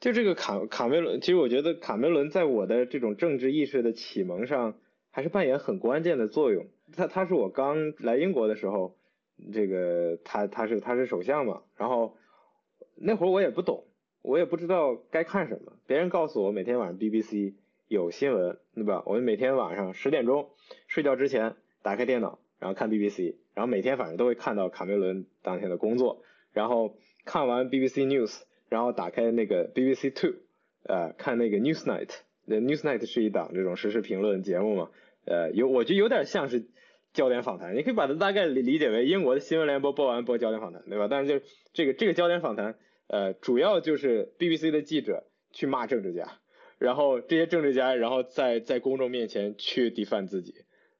[0.00, 4.76] 就这个卡卡梅伦，其实我觉得卡梅伦在我的这种政治意识的启蒙上，
[5.12, 6.66] 还是扮演很关键的作用。
[6.92, 8.98] 他他是我刚来英国的时候。
[9.52, 12.16] 这个他他是他是首相嘛，然后
[12.96, 13.84] 那会儿我也不懂，
[14.22, 15.72] 我也不知道该看什么。
[15.86, 17.54] 别人告诉我每天晚上 BBC
[17.88, 19.02] 有新闻，对吧？
[19.06, 20.50] 我们每天晚上十点钟
[20.88, 26.22] 睡觉之前打开电脑，然后看 BBC，然后每天反正都会看到卡梅伦当天的工作，
[26.52, 30.34] 然后看完 BBC News，然后打开那个 BBC Two，
[30.84, 32.10] 呃，看那个 Newsnight。
[32.46, 34.90] 那 Newsnight 是一档这种实时评论节目嘛，
[35.24, 36.66] 呃，有我觉得有点像是。
[37.16, 41.08] 焦点访谈，你可以把它大概理理解为英国的新闻联播播完播焦点访谈，对吧？
[41.10, 42.76] 但是就这个这个焦点访谈，
[43.06, 46.38] 呃，主要就是 BBC 的记者去骂政治家，
[46.78, 50.52] 然后这些政治家然后在在公众面前去 defend 自己，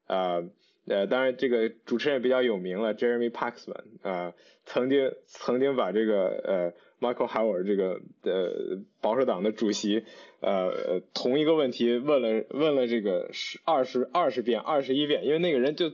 [0.07, 0.43] 啊
[0.87, 4.33] 呃，当然这个主持人也比较有名了，Jeremy Paxman 啊，
[4.65, 10.03] 曾经曾经把这个呃 Michael Howard 这个呃保守党的主席。
[10.39, 15.89] 呃，同一个问题问了问了这个十二十二十遍二十一遍，因为那个人就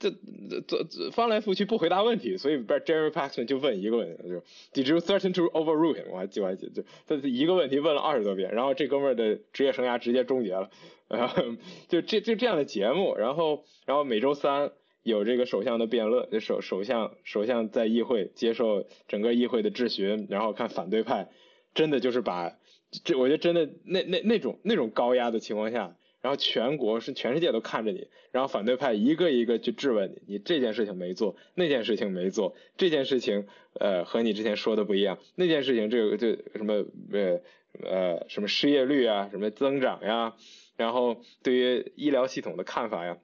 [0.00, 0.10] 这
[0.58, 6.10] 这这翻来覆去不回答问题，所以 Jeremy Paxman 就问一个问题，就 Did you threaten to overrule him？
[6.10, 10.68] 我还记我还记就他一个问题问了二十多遍，然后这哥们儿的职业生涯直接终结了，
[11.88, 21.28] 就这就这样的节目，然后然后每周三有这个首相的辩论，首首相首相在议会接受整个议会的质询，然后看反对派
[21.74, 22.56] 真的就是把。
[23.04, 33.46] 这我觉得真的那那那种那种高压的情况下，然后全国是全世界都看着你，然后反对派一个一个去质问你，你这件事情没做，那件事情没做，这件事情
[33.78, 37.40] 呃和你之前说的不一样，那件事情这个这什么呃
[37.84, 40.34] 呃什么失业率啊，什么增长呀，
[40.76, 43.18] 然后对于医疗系统的看法呀，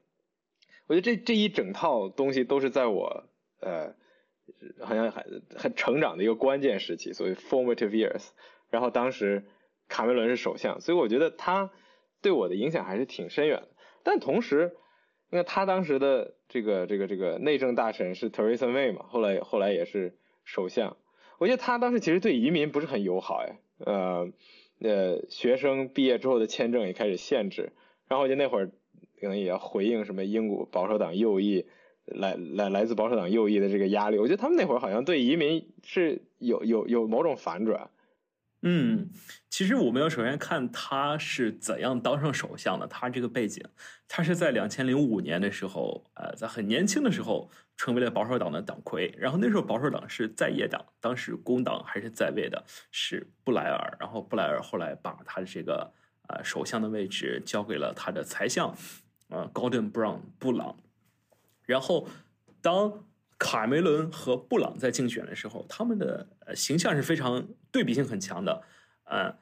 [0.86, 3.24] 我觉得这这一整套东西都是在我
[3.60, 3.94] 呃
[4.80, 5.24] 好像还
[5.56, 8.28] 很成长的一个关键时期，所谓 formative years，
[8.70, 9.44] 然后当时。
[9.88, 11.70] 卡梅伦是首相，所以我觉得他
[12.20, 13.68] 对我的影响还是挺深远的。
[14.02, 14.74] 但同时，
[15.30, 20.96] 因为他当时的这个这个这个内政大臣是 Theresa May 嘛，后来后来也是首相。
[21.38, 24.32] 我觉得他当时其实对移民不是很友好哎，呃
[24.80, 27.72] 呃，学生毕业之后的签证也开始限制。
[28.08, 28.72] 然后我觉得那会儿
[29.20, 31.66] 可能也要回应什么英国保守党右翼
[32.06, 34.18] 来来来自保守党右翼的这个压力。
[34.18, 37.90] 我觉得他们那会儿好像对移民是有有有某种反转。
[38.62, 39.10] 嗯，
[39.48, 42.86] 其实我们要首先看他是怎样当上首相的。
[42.86, 43.62] 他这个背景，
[44.08, 49.14] 他是在两千零五年的时候，呃，在很年轻的时候成为了保守党的党魁。
[49.16, 53.96] 然后那时候保守党是在野党，当时工党还是在位的，是布莱尔。
[54.00, 55.92] 然后布莱尔后来把他的这个
[56.28, 58.74] 呃首相的位置交给了他的财相，
[59.28, 60.76] 呃，Gordon Brown 布朗。
[61.62, 62.08] 然后
[62.60, 63.04] 当
[63.38, 68.62] 卡梅伦和布朗在竞选的时候，他们的形象是非常对比性很强的。
[69.04, 69.36] 呃，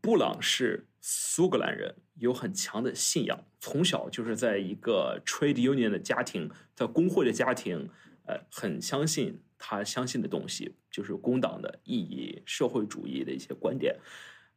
[0.00, 7.90] 布朗是苏格兰人，有很强的信仰，从小就是在一个 trade union 的家庭，在工会的家庭，
[8.26, 13.96] 呃，很相信他相信的东西，就是工党的意义、社会主义的一些观点，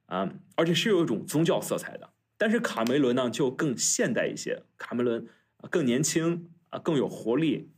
[0.06, 2.10] 啊，而且是有一种宗教色彩的。
[2.42, 5.28] 但是卡梅伦呢，就更现代一些，卡梅伦
[5.70, 7.70] 更年轻啊，更有活力。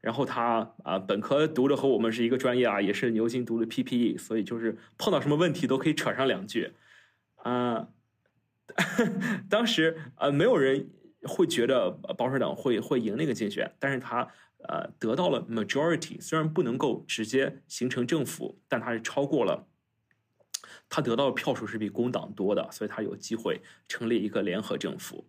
[0.00, 6.72] 然后他啊，本科读的和我们是一个专业啊，也是牛津读的 PPE，所以就是碰到什么问题都可以扯上两句，
[7.34, 7.88] 啊，
[9.50, 10.88] 当时啊，没有人
[11.24, 14.26] 会觉得保守党会会赢那个竞选，但是他
[14.66, 19.66] 呃得到了 majority，虽然不能够直接形成政府，但他是超过了，
[20.88, 25.26] 他得到的票数是比工党多的，所以他有机会成立一个联合政府。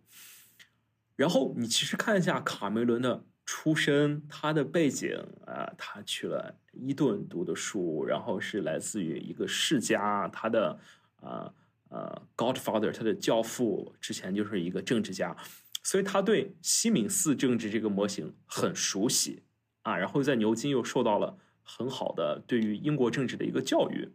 [1.16, 3.24] 然后你其实看一下卡梅伦的。
[3.50, 5.10] 出身，他的背景
[5.46, 10.78] 啊，他去了伊顿读的书，然后是来自于一个世家，他的
[11.22, 11.50] 啊
[11.88, 15.34] 呃，Godfather，他的教父之前就是一个政治家，
[15.82, 19.42] 所以他对西敏寺政治这个模型很熟悉
[19.80, 24.12] 啊，然后在牛津又受到了很好的对于英国政治的一个教育，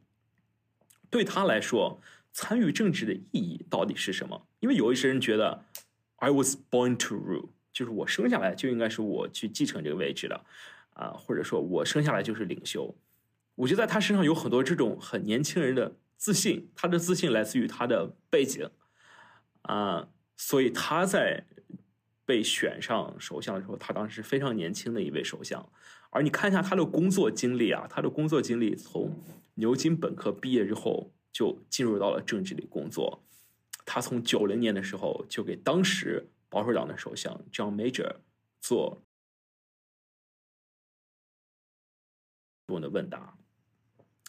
[1.13, 2.01] 对他来说，
[2.31, 4.47] 参与政治的意义到底是什么？
[4.61, 5.63] 因为有一些人觉得
[6.15, 7.49] ，I was born to rule。
[7.71, 10.43] 就是我生下来就应该是我去继承这个位置的，
[10.93, 12.95] 啊，或者说我生下来就是领袖。
[13.53, 18.67] 我觉得在他身上有很多这种很年轻人的自信，他的自信来自于他的背景，
[19.61, 21.45] 啊，所以他在
[22.25, 25.63] 被选上首相的时候，他当时非常年轻的一位首相。
[26.09, 29.15] 而你看一下他的工作经历啊，他的工作经历从
[29.55, 33.23] 牛津本科毕业之后就进入到了政治里工作。
[33.85, 36.29] 他从九零年的时候就给当时。
[36.53, 38.17] 保守党的首相 John Major
[38.61, 39.01] 做
[42.67, 43.35] 多的问答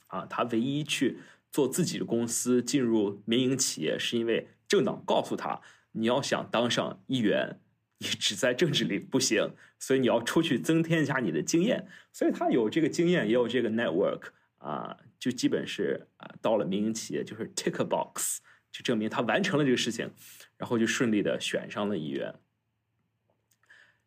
[0.07, 1.19] 啊，他唯一去
[1.53, 5.61] 做自己的公司进入民营企业，是因为政党告诉他，
[5.93, 7.61] 你要想当上议员，
[7.99, 11.87] 你只在政治里不行，所以你要出去增添一下你的经验。
[12.11, 14.31] 所以他有这个经验，也有这个 network
[14.65, 18.41] 啊，就基本是啊，到了民营企业就是 tick a box，
[18.73, 20.11] 就证明他完成了这个事情。
[20.57, 22.33] 然后就顺利的选上了议员。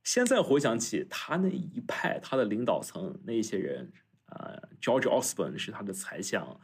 [0.01, 3.91] 现在回想起他那一派，他的领导层那些人，
[4.27, 6.59] 呃，George Osborne 是他的财相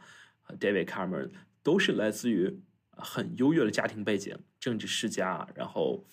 [0.58, 1.30] ，David Cameron
[1.62, 2.58] 都是来自于
[2.90, 6.06] 很优越的家庭背景，政治世家，然后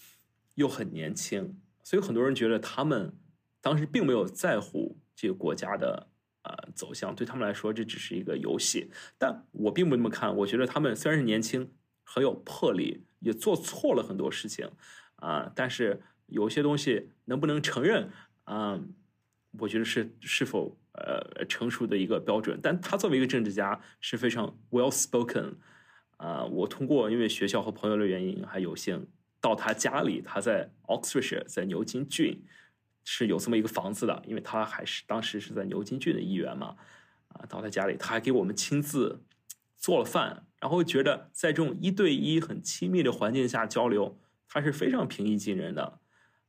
[0.55, 3.17] 又很年轻，所以很多人觉得他们
[3.61, 6.10] 当时并没有在乎这个国家的
[6.43, 8.91] 呃走向，对他们来说这只是一个游戏。
[9.17, 11.71] 但我并不那么看，我觉得他们虽然是年轻，
[12.03, 13.05] 很有魄力。
[13.21, 14.67] 也做错了很多事情，
[15.17, 18.09] 啊，但是有些东西能不能承认，
[18.45, 18.81] 啊，
[19.59, 22.59] 我觉得是是否呃成熟的一个标准。
[22.63, 25.53] 但他作为一个政治家是非常 well spoken，
[26.17, 29.07] 啊，我通过因为学校和朋友的原因，还有幸
[29.39, 32.43] 到他家里，他在 Oxfordshire，在牛津郡
[33.03, 36.75] 是有这么一个房子的，因为他还是当时是在牛津郡的一员嘛，
[37.29, 39.23] 啊，到他家里，他还给我们亲自
[39.77, 40.45] 做了饭。
[40.59, 45.99] 然后觉得在这种一对一很亲密的环境下交流，他是非常平易近人的，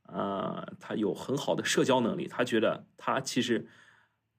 [0.03, 2.29] 啊，他有很好的社交能力。
[2.29, 3.67] 他觉得他其实，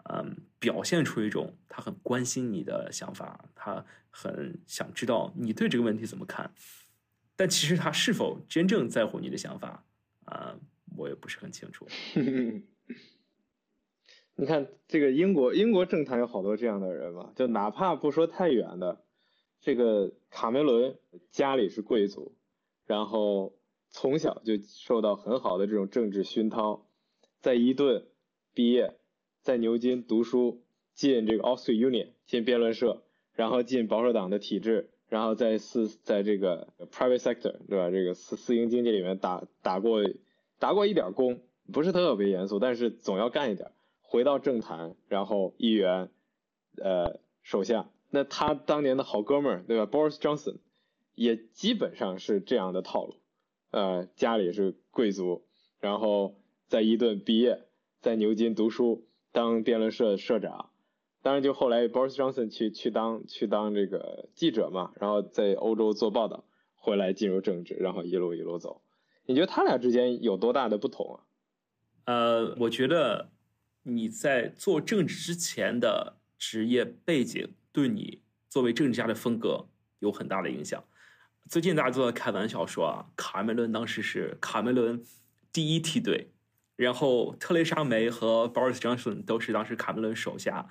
[0.04, 6.54] 嗯，表现出一种他很关心你的想法，他很想知道你对这个问题怎么看。
[7.36, 9.84] 但其实他是否真正在乎你的想法，
[10.26, 10.56] 啊，
[10.98, 11.88] 我也不是很清楚。
[14.36, 19.04] 你看这个英国英国政坛有好多这样的人嘛，就哪怕不说太远的。
[19.62, 20.98] 这个卡梅伦
[21.30, 22.36] 家里是贵族，
[22.86, 23.56] 然后
[23.90, 26.90] 从小就受到很好的这种政治熏陶，
[27.40, 28.08] 在伊顿
[28.54, 28.96] 毕业，
[29.42, 37.90] 在牛津读书，进这个 Oxford Union 进辩论社，然后进保守党的体制，然后在私在这个 private sector 对吧？
[37.90, 40.02] 这个私私营经济里面打打过
[40.64, 41.42] 打过一点工，
[41.74, 43.72] 不是特别严肃，但是总要干一点。
[44.02, 46.10] 回到政坛，然后议员，
[46.78, 47.90] 呃，首相。
[48.10, 50.60] 那他当年的好哥们儿，对吧？Boris Johnson
[51.16, 53.16] 也基本上是这样的套路，
[53.72, 55.44] 呃，家里是贵族，
[55.82, 56.36] 然后
[56.70, 57.64] 在伊顿毕业，
[58.00, 59.04] 在牛津读书，
[59.34, 60.70] 当辩论社社长。
[61.24, 66.46] 当然，就后来 Boris Johnson 去去当去当这个记者嘛，然后在欧洲做报道，
[66.78, 68.80] 回来进入政治，然后一路一路走。
[69.26, 71.18] 你觉得他俩之间有多大的不同啊？
[72.06, 73.32] 呃，我觉得
[73.84, 79.68] 你在做政治之前的职业背景，对你作为政治家的风格
[80.00, 80.84] 有很大的影响。
[81.50, 85.04] 最近大家都在开玩笑说啊，卡梅伦当时是卡梅伦
[85.52, 86.32] 第一梯队，
[86.76, 90.68] 然后特蕾莎梅和 Boris Johnson 都是当时卡梅伦手下。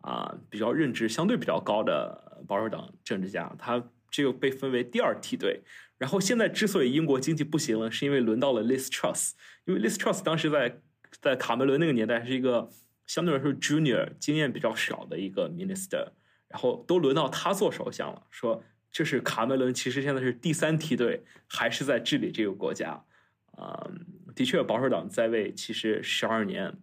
[0.00, 5.62] 啊，比较认知相对比较高的保守党政治家，他这个被分为第二梯队。
[5.98, 9.32] 然后现在之所以英国经济不行了，是因为轮到了 Liz Truss，
[9.64, 10.80] 因为 Liz Truss 当时在
[11.20, 12.68] 在卡梅伦那个年代是一个
[13.06, 16.08] 相对来说 junior 经验比较少的一个 minister，
[16.48, 23.04] 然后都轮到他做首相了，说这是卡梅伦其实现在是第三梯队，还是在治理这个国家。
[23.52, 23.88] 啊，
[24.34, 26.76] 的确，保守党在位其实十二年，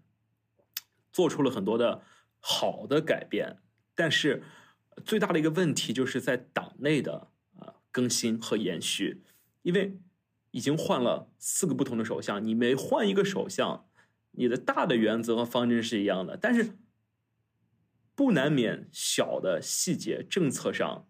[1.12, 2.03] 做出了很多的。
[2.43, 3.57] 好的改变，
[3.93, 4.41] 但是
[5.05, 7.28] 最大的一个问题就是在党内的
[7.92, 9.22] 更新和延续，
[9.62, 10.00] 因为
[10.52, 13.88] 已经换了四个不同的首相，你每换一个首相，
[14.32, 16.78] 你的大的原则和方针是一样的，但是
[18.16, 21.08] 不难免小的细节政策上，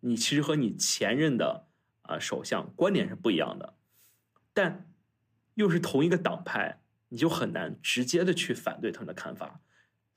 [0.00, 1.68] 你其实和你前任的
[2.02, 3.74] 啊首相观点是不一样的，
[4.52, 4.90] 但
[5.54, 9.60] 又是同一个党派，你就很难直接的去反对他们的看法。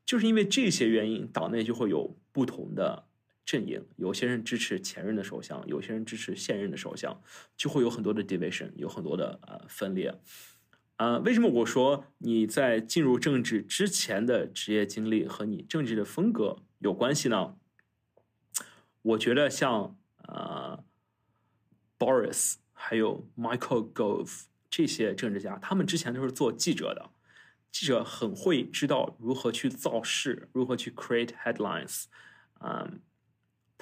[0.06, 3.08] 就是因为这些原因，党内就会有不同的
[3.46, 7.22] 阵营，有些人支持前任的首相，有些人支持现任的首相，
[7.58, 10.20] 就会有很多的 division，有很多的呃分裂。
[10.98, 17.58] 啊，为什么我说你在进入政治之前的职业经历和你政治的风格有关系呢？
[19.02, 20.84] 我觉得像呃
[22.00, 27.10] Boris 还有 Michael Gove 这些政治家，他们之前都是做记者的。
[27.72, 32.04] 记者很会知道如何去造势，如何去 create headlines，
[32.60, 33.02] 嗯，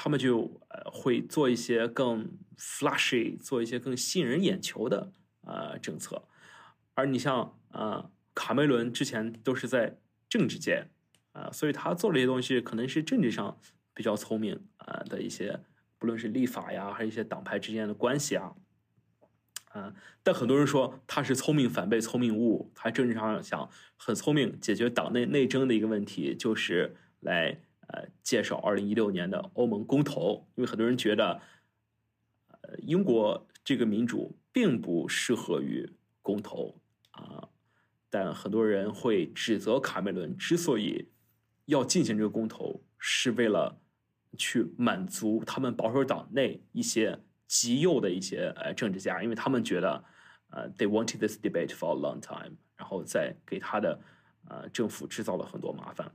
[0.04, 2.28] 他们就呃会做一些更
[2.58, 6.24] flashy，做一些更吸引人眼球的呃政策。
[6.96, 10.88] 而你像呃卡梅伦之前都是在政治界
[11.34, 13.60] 啊，所以他做这些东西可能是政治上
[13.94, 15.60] 比较聪明啊的一些，
[16.00, 18.56] 不论是立法呀，还是一些党派之间的关系啊。
[19.74, 19.94] 啊，
[20.24, 27.62] 但很多人说他是聪明反被聪明误，他政治上想很聪明，解决党内内争的一个问题，就是来
[27.92, 31.42] 呃介绍二零一六年的欧盟公投，因为很多人觉得，
[32.48, 35.90] 呃英国这个民主并不适合于
[36.22, 36.76] 公投
[37.12, 37.48] 啊，
[38.10, 41.10] 但很多人会指责卡梅伦之所以
[41.66, 43.80] 要进行这个公投，是为了
[44.38, 47.20] 去满足他们保守党内一些。
[47.54, 50.02] 极右的一些呃政治家，因为他们觉得，
[50.52, 54.00] 呃，they wanted this debate for a long time，然后再给他的
[54.48, 56.10] 呃政府制造了很多麻烦，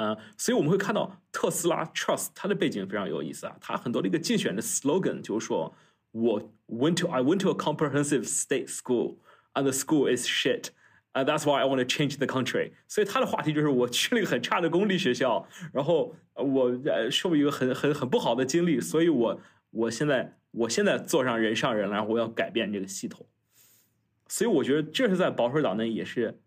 [0.00, 5.74] 呃，所以我们会看到特斯拉 Trust 它的背景非常有意思啊，它很多的一个竞选的 slogan 就是说
[6.12, 9.18] 我 went to I went to a comprehensive state school
[9.52, 10.68] and the school is shit。
[11.12, 12.72] 啊，That's why I want to change the country。
[12.88, 19.38] 所以他的话题就是我去了一个很差的公立学校，然后我呃受一个很很很不好的经历，所以我
[19.70, 23.26] 我现在我现在坐上人上人来，我要改变这个系统。
[24.28, 26.40] 所以我觉得这是在保守党内也是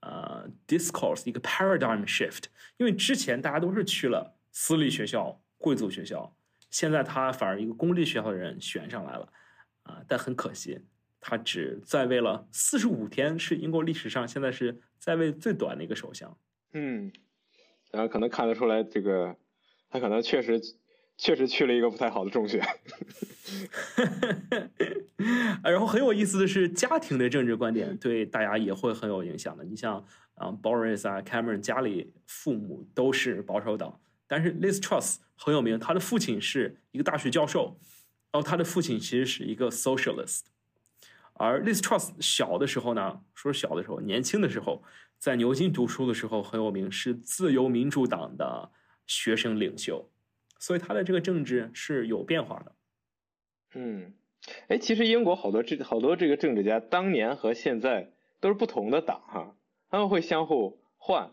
[0.00, 2.44] 呃 discourse 一个 paradigm shift。
[2.76, 6.36] 因为之前大家都是去了私立学校、贵族学校，
[6.70, 9.32] 现在他反而一个公立学校的人选上来了
[9.82, 10.80] 啊，但很可惜。
[11.20, 16.38] 他只在位了四十五天，是英国历史上现在是在位最短的一个首相。
[16.72, 17.12] 嗯，
[17.90, 19.36] 然后可能看得出来，这个
[19.90, 20.60] 他可能确实
[21.16, 22.62] 确实去了一个不太好的中学。
[25.64, 29.64] 然后很有意思的是，家庭的政治观点对大家也会很有影响的。
[29.64, 30.06] 你像
[30.38, 37.76] 啊，Boris 啊，Cameron 家里父母都是保守党，但是 Liz Truss 很有名，他的父亲是一个大学教授，
[38.30, 40.42] 然后他的父亲其实是一个 socialist。
[41.34, 44.82] 而 Liz Truss 小的时候呢，说小的时候，年轻的时候，
[45.18, 48.70] 在牛津读书的时候很有名，是自由民主党的
[49.06, 50.10] 学生领袖，
[50.58, 52.72] 所以他的这个政治是有变化的。
[53.74, 54.12] 嗯，
[54.66, 59.54] 哎，其实英国好多这好多这个政治家，当年和现在都是不同的党哈，
[59.90, 61.30] 他们会相互换，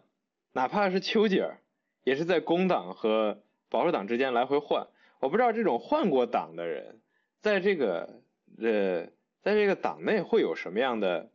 [0.53, 1.59] 哪怕是丘吉尔，
[2.03, 4.87] 也是在工党和保守党之间来回换。
[5.19, 6.99] 我不知道这种换过党的人，
[7.41, 8.21] 在这个
[8.59, 9.07] 呃。
[9.45, 11.29] 在这个党内会有什么样的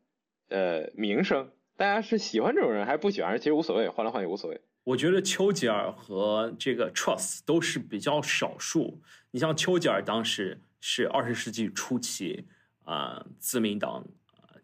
[0.49, 1.49] 呃名声？
[1.77, 3.39] 大家是喜欢这种人还是不喜欢？
[3.39, 4.61] 其实无所谓，换来换去无所谓。
[4.83, 9.01] 我觉得丘吉尔和这个 Truss 都是比较少数。
[9.31, 12.49] 你像丘吉尔当时是二十世纪初期
[12.83, 14.05] 啊自民党，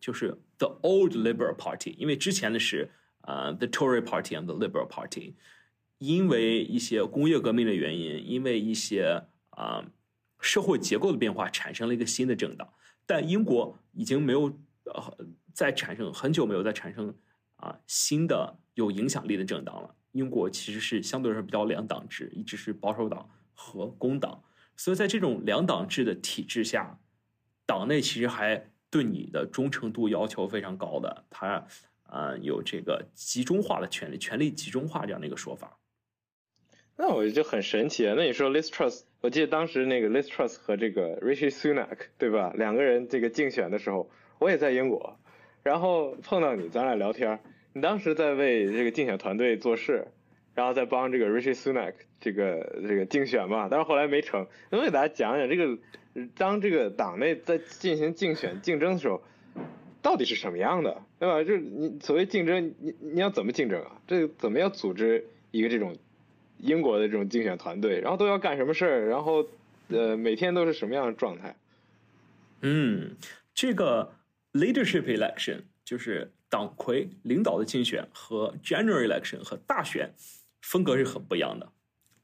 [0.00, 2.90] 就是 the old Liberal Party，因为之前的是
[3.20, 5.34] 啊 the Tory Party and the Liberal Party，
[5.98, 9.84] 因为一些工业革命的原因，因为一些啊
[10.40, 12.72] 社会结构的变化，产生了一个新的政党。
[13.06, 14.44] 但英国已经没有
[14.84, 15.18] 呃
[15.52, 17.14] 再产生很久没有再产生
[17.56, 19.94] 啊新的有影响力的政党了。
[20.12, 24.42] 英国其实是相对来说比较两党制，一直是保守党和工党。
[24.76, 26.98] 所以在这种两党制的体制下，
[27.64, 31.66] 党内其实还对你的忠诚度要求非常高的，他
[32.04, 35.78] 啊有这个集中化的权利，权力集中化这样的一个说法。
[36.98, 38.14] 那我就很神奇啊！
[38.16, 42.54] 那你说 Liz Truss，我记得当时那个 Liz Truss 和这个 Rishi Sunak，对吧？
[42.56, 45.20] 两个人这个竞选的时候，我也在英国，
[45.62, 47.38] 然后碰到你，咱俩聊天，
[47.74, 50.08] 你当时在为这个竞选团队做事，
[50.54, 54.46] 然后在帮这个 Rishi Sunak 这个这个竞选嘛，但是后来没成。
[54.70, 55.78] 能给大家讲讲这个，
[56.36, 59.22] 当这个党内在进行竞选竞争的时候，
[60.02, 61.42] 到底是什么样的，对吧？
[61.42, 64.00] 就是你所谓竞争，你你要怎么竞争啊？
[64.06, 65.96] 这个怎么样组织一个这种？
[66.58, 69.08] 英国的这种竞选团队，然后都要干什么事儿？
[69.10, 69.46] 然后，
[69.88, 71.54] 呃，每天都是什么样的状态？
[72.62, 73.14] 嗯，
[73.54, 74.10] 这个
[74.54, 80.10] leadership election 就是党魁领导的竞选和 general election 和大选
[80.62, 81.70] 风格是很不一样的。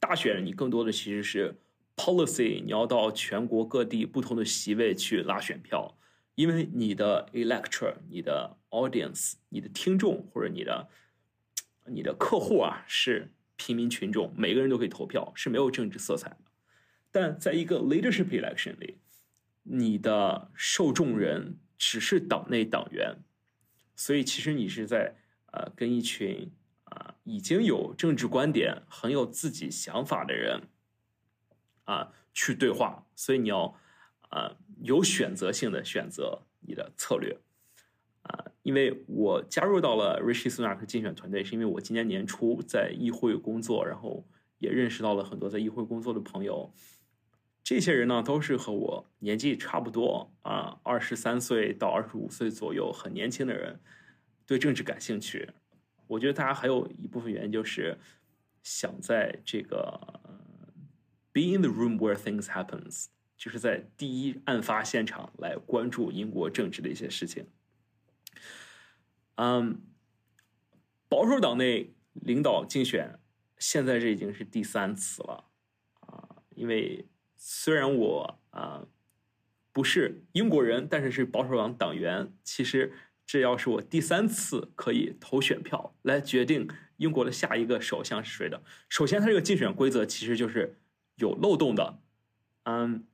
[0.01, 1.55] 大选你更多的其实是
[1.97, 5.97] policy，你要到全国各地不同的席位去拉选票，
[6.34, 10.88] 因为你的 elector、你的 audience、你的听众或者你的
[11.86, 13.32] 你的客户啊是。
[13.55, 16.38] 平民群众每个人都可以投票，是没有政治色彩的。
[17.12, 18.99] 但在一个 leadership election 里，
[19.62, 23.14] 你的受众人只是党内党员，
[23.95, 25.14] 所以其实你是在
[25.53, 26.51] 呃跟一群
[26.84, 30.62] 啊已经有政治观点、很有自己想法的人
[31.85, 33.74] 啊去对话，所以你要
[34.28, 37.39] 啊有选择性的选择你的策略。
[38.22, 44.24] 啊，因为我加入到了 Rishi Sunak 竞选团队，是因为我今年年初在议会工作，然后
[44.59, 46.72] 也认识到了很多在议会工作的朋友。
[47.64, 53.80] 这些人呢，都是和我年纪差不多啊，二十三岁到二十五岁左右，很年轻的人，
[54.47, 55.51] 对政治感兴趣。
[56.07, 57.99] 我觉得大家还有一部分原因就是
[58.62, 59.99] 想在这个
[61.33, 63.07] be in the room where things happens，
[63.37, 67.47] 就是在第一案发现场来关注英国政治的一些事情。
[69.37, 69.80] 嗯，
[71.09, 73.18] 保守党内领导竞选，
[73.59, 75.45] 现在这已经是第三次了
[76.01, 76.43] 啊！
[76.55, 77.07] 因为
[77.37, 78.87] 虽然我啊
[79.72, 82.33] 不是英国人，但是是保守党党员。
[82.45, 82.93] 其实
[83.26, 86.68] 这要是我第三次可以投选票来决定
[86.99, 88.62] 英国的下一个首相是谁的。
[88.91, 90.76] 首先，它这个竞选规则其实就是
[91.23, 91.99] 有漏洞的。
[92.64, 93.07] 嗯，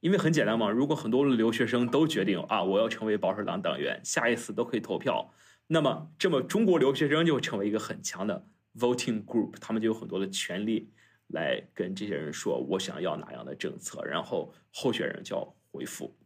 [0.00, 5.32] 因为很简单嘛，如果很多留学生都决定啊，我要成为保守党党员，下一次都可以投票。
[5.68, 8.44] 那么，这么中国留学生就会成为一个很强的
[8.76, 10.90] voting group，他们就有很多的权利
[11.28, 16.16] 来跟这些人说，我想要哪样的政策，然后候选人就要回复。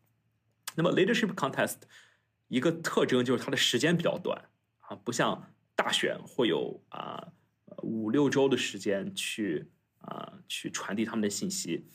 [0.76, 1.76] 那么 leadership contest
[2.48, 4.48] 一个特征就是它的时间比较短
[4.80, 7.28] 啊，不像大选会有啊
[7.82, 9.70] 五六周的时间去
[10.06, 11.86] 啊去传递他们的信息。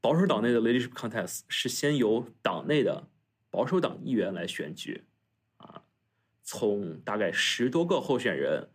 [0.00, 3.08] 保守党内的 leadership contest 是先由党内的
[3.50, 5.04] 保守党议员来选举。
[5.58, 5.82] 啊
[6.42, 8.68] 从大概十多个候选人，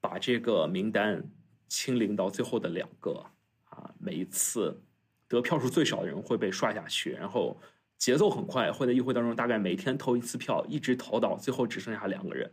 [0.00, 1.28] 把这个名单
[1.66, 3.24] 清零到最后的两个
[3.64, 4.80] 啊，每一次
[5.26, 7.60] 得票数最少的人会被刷下去，然后
[7.96, 12.48] 节奏很快，会在议会当中大概每天投一次票，一直投到最后只剩下两个人，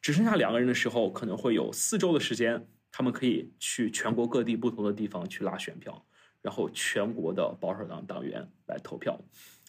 [0.00, 2.66] 只剩下两个人的时候，可能会有四周的时间，
[2.96, 6.02] 他们可以去全国各地不同的地方去拉选票，
[6.40, 9.20] 然后全国的保守党党员来投票。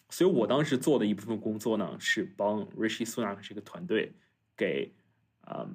[0.08, 4.14] 所以我当时做的一部分工作呢，是帮 Rishi Sunak 这个团队
[4.56, 4.94] 给
[5.42, 5.68] 啊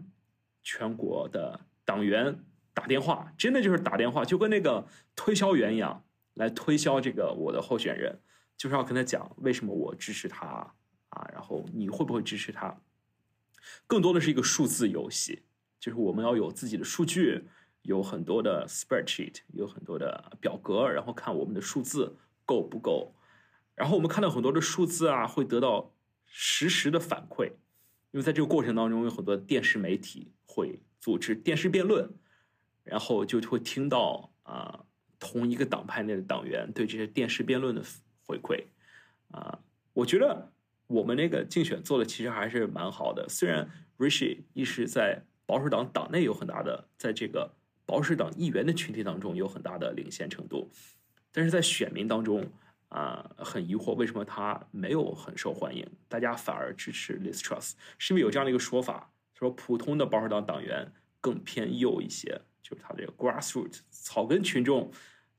[0.64, 2.44] 全国的党员
[2.74, 8.20] 打电话，真的就是打电话，就跟那个推销员一样，来推销这个我的候选人，
[8.58, 10.48] 就是要跟他讲为什么我支持他
[11.10, 12.76] 啊，然后你会不会支持他？
[13.86, 15.44] 更多的是一个数字游戏，
[15.84, 17.44] 就是我们要有自己的数据，
[17.82, 22.16] 有很多的 spreadsheet，有很多的表格，然后看我们的数字
[22.46, 23.14] 够不够。
[23.76, 25.92] 然后我们看到很多的数字啊，会得到
[26.26, 27.48] 实时的反馈，
[28.12, 32.10] 因为在这个过程当中，有很多电视媒体会组织电视辩论，
[32.86, 34.86] 然后就会听到啊
[35.20, 37.84] 同一个党派内的党员对这些电视辩论的
[38.26, 38.64] 回馈，
[39.32, 39.60] 啊，
[39.92, 40.50] 我觉得
[40.88, 47.54] 我们那个竞选做的其实还是蛮好的，虽然 Rishi 一是在保守党党内有很大的，在这个
[47.86, 50.72] 保守党议员的群体当中有很大的领先程度，
[51.32, 52.44] 但是在选民当中。
[52.90, 64.92] 啊很疑惑为什么他没有很受欢迎，大家反而支持 Liz Truss，是因为有这样的一个说法，说普通的保守党党员更偏右一些，就是他这个 grassroots 草根群众，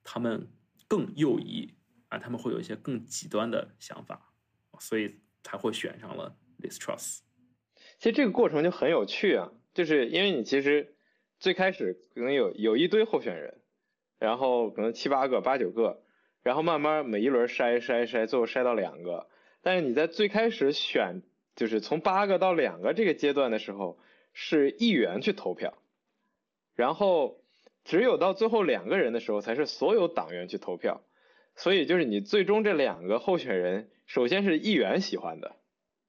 [0.02, 0.48] 他们
[0.88, 1.72] 更右翼
[2.08, 4.32] 啊，他们会有一些更极端的想法，
[4.80, 7.20] 所以才会选上了 Liz Truss。
[8.00, 10.95] 其实这个过程就很有趣啊，就是因为你其实
[11.39, 13.59] 最开始可能有有一堆候选人，
[14.18, 16.01] 然后可能七八个、八九个，
[16.43, 19.27] 然后慢慢每一轮筛筛筛，最后筛到两个。
[19.62, 21.22] 但是你在最开始选，
[21.57, 23.99] 就是从八个到两个这个阶段的时候，
[24.33, 25.77] 是议员去投票，
[26.77, 27.41] 然后
[27.85, 31.03] 只有到最后两个人的时候，才是所有党员去投票。
[31.57, 35.57] 所以就是你最终这两个候选人，首先是议员喜欢的，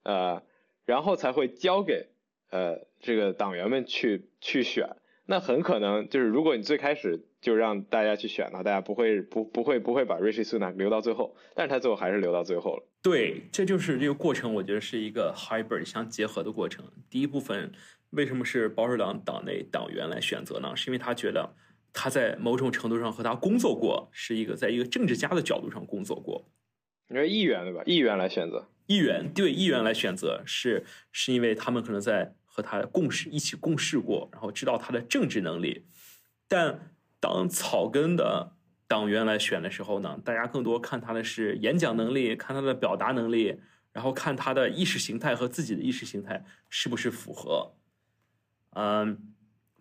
[0.03, 0.43] 呃。
[0.88, 2.09] 然后才会交给
[2.55, 4.87] 呃这个党员们去去选，
[5.25, 12.83] 那很可能就是如果你最开始就让大家去选呢，大家不会不不会不会把 Rishi Sunak 留到最后，但是他最后还是留到最后了。
[13.01, 16.85] 对，这就是这个过程，我觉得是一个 hybrid 相结合的过程。
[17.09, 17.71] 第一部分
[18.11, 20.75] 为什么是保守党党内党员来选择呢？
[20.75, 21.53] 是因为他觉得
[21.93, 26.47] 他在某种程度上和他工作过，是一个在一个政治家的角度上工作过。
[27.09, 27.83] 你说议员对吧？
[27.85, 28.67] 议员来选择。
[28.87, 35.85] 议员对议员来选择是是因为他们可能在和他共事一起共事过，然后知道他的政治能力。
[36.47, 38.53] 但当草根的
[38.87, 43.59] 党员来选的时候呢，大家更多看他的是演讲能力，看他的表达能力，
[43.91, 47.73] 然后看他的意识形态和自己的意识形态是不是符合。
[48.69, 49.35] 嗯，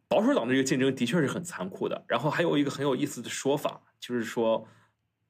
[0.09, 2.05] 保守党的这个竞争的确是很残酷的。
[2.09, 4.67] 然后还有一个很有意思的说法，就是说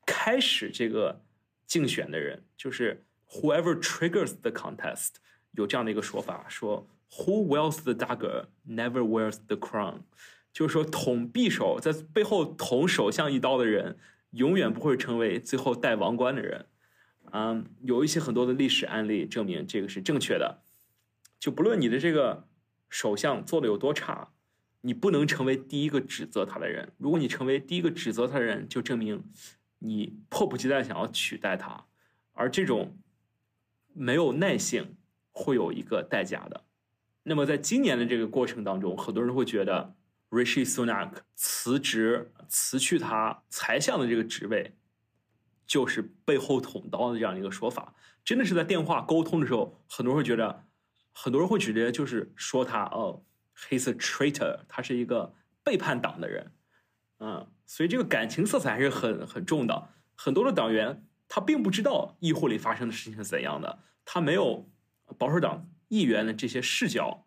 [0.06, 1.20] 开始这个
[1.66, 3.04] 竞选的人就是。
[3.26, 5.14] Whoever triggers the contest，
[5.52, 6.86] 有这样的一个说法，说
[7.18, 10.00] Who wears the dagger never wears the crown，
[10.52, 13.96] 就是说捅匕首在背后捅首相一刀的人，
[14.30, 16.66] 永远不会成为最后戴王冠的人。
[17.32, 20.62] 嗯，有一些很多的历史案例证明这个是正确的。
[21.38, 22.48] 就不论你的这个
[22.88, 24.32] 首相做的有多差，
[24.80, 26.92] 你不能成为第一个指责他的人。
[26.98, 29.22] 如果你成为第一个指责他的人，就证明
[29.78, 31.86] 你迫不及待想要取代他，
[32.32, 32.96] 而这种。
[33.96, 34.96] 没有耐性
[35.30, 36.64] 会有一个代价的。
[37.24, 39.94] 那么在今年的这个过程当中，很多人会觉得
[40.30, 44.76] Rishi Sunak 辞职辞去他财相的这个职位，
[45.66, 47.94] 就是背后捅刀的这样一个说法。
[48.24, 50.64] 真的是在电话沟通的时候，很多人会觉得，
[51.12, 53.22] 很多人会直接就是说他哦
[53.56, 56.52] ，he's a traitor，他是一个背叛党的人。
[57.18, 59.88] 嗯，所以这个感情色彩还是很很重的。
[60.14, 61.04] 很多的党员。
[61.26, 64.70] 他并不知道议会里发生的事情是怎样的，他没有
[65.18, 67.24] 保守党议员的这些视角，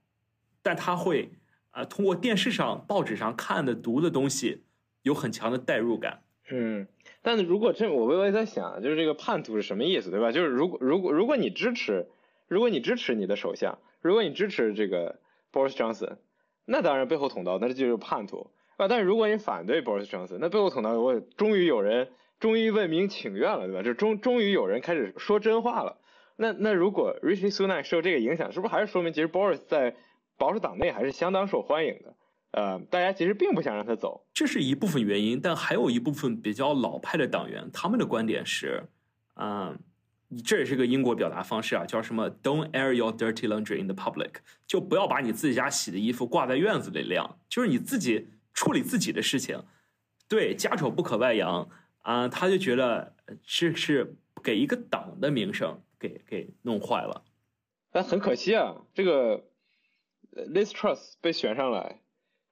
[0.61, 1.31] 但他会
[1.71, 4.63] 啊通过电视上、报纸上看的、读的东西，
[5.01, 6.23] 有很强的代入感。
[6.49, 6.87] 嗯，
[7.21, 10.31] 但是如果这我我也在想，就是这个叛徒是什么意思，对吧？
[10.31, 12.07] 就是如果如果如果你支持，
[12.47, 15.19] 如果你支持你的首相，如果你支持这个
[15.51, 16.17] Boris Johnson，
[16.65, 18.87] 那当然背后捅刀，那这就是叛徒啊。
[18.87, 22.09] 但是如果你反对 Boris Johnson，那背后捅刀，我终于有人。
[22.39, 23.81] 终于为民请愿了，对吧？
[23.81, 25.97] 就终终于有人开始说真话了。
[26.37, 29.95] 那那如果 Rishi Sunak 受这个影响，是不是还是说明其实 Boris 在
[30.37, 32.15] 保守党内还是相当受欢迎的？
[32.51, 35.41] 呃，大家其实并不想让他走，这是一部分原因。
[35.41, 38.83] 但还有一部分比较老派的党员，他们的观点是，
[39.35, 39.77] 嗯，
[40.45, 44.35] 这也是个英国表达方式啊，叫什么 “Don't air your dirty laundry in the public”，
[44.65, 49.63] 就不要把你自己家洗的衣服挂在院子里晾，就是你自己处理自己的事情。
[50.27, 51.67] 对，家丑不可外扬。
[52.03, 53.13] 啊，他就觉得
[53.43, 57.23] 这是给一个党的名声给给弄坏了，
[57.91, 59.45] 但很可惜啊，这个
[60.31, 62.01] Liz Truss 被选上来，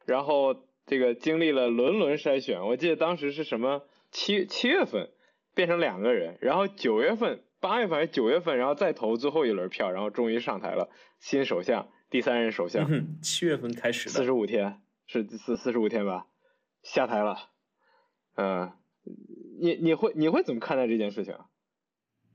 [0.06, 5.12] 然后这个经历了轮轮筛选，我记得当时是什么七七月份
[5.54, 10.90] 变成两个人，然后九月份八月份还是九月份，然后再投最后一轮票，然后终于上台了
[11.20, 16.28] 新首相，第三任首相，七月份开始四十五天是四四十五天吧，
[16.84, 17.50] 下台了，
[18.36, 18.72] 嗯。
[19.60, 21.38] 你你会你会怎么看待这件事情？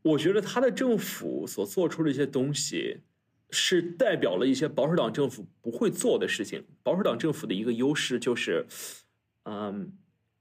[0.02, 3.00] 我觉得他的政府所做出的一些东西，
[3.50, 6.64] 是代表了一些保守党政府不会做的事情。
[6.82, 8.66] 保守党政府的一个优势就是，
[9.44, 9.92] 嗯，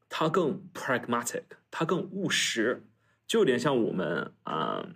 [0.08, 2.84] 它更 pragmatic，它更务实，
[3.28, 4.90] 就有点像我们啊，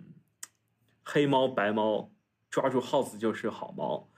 [1.02, 2.10] 黑猫白猫
[2.48, 4.08] 抓住耗子就是好猫。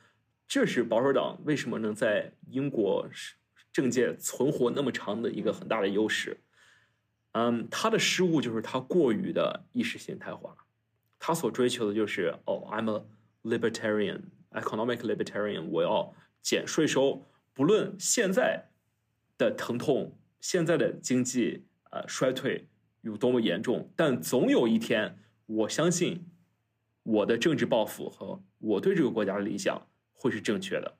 [0.46, 3.08] 这是保守党为什么能在英国
[3.72, 6.38] 政界存活那么长的一个很大的优势。
[7.38, 10.56] 嗯，他的失误就是他过于的意识形态化，
[11.18, 13.04] 他所追求的就是哦，I'm a
[13.42, 14.22] libertarian,
[14.52, 18.70] economic libertarian，我要减税收，不论现在
[19.36, 22.68] 的疼痛，现在的经济呃衰退
[23.02, 26.24] 有多么严重，但总有一天，我相信
[27.02, 30.96] 我的政治抱负和我对这个国家的理想会是正确的。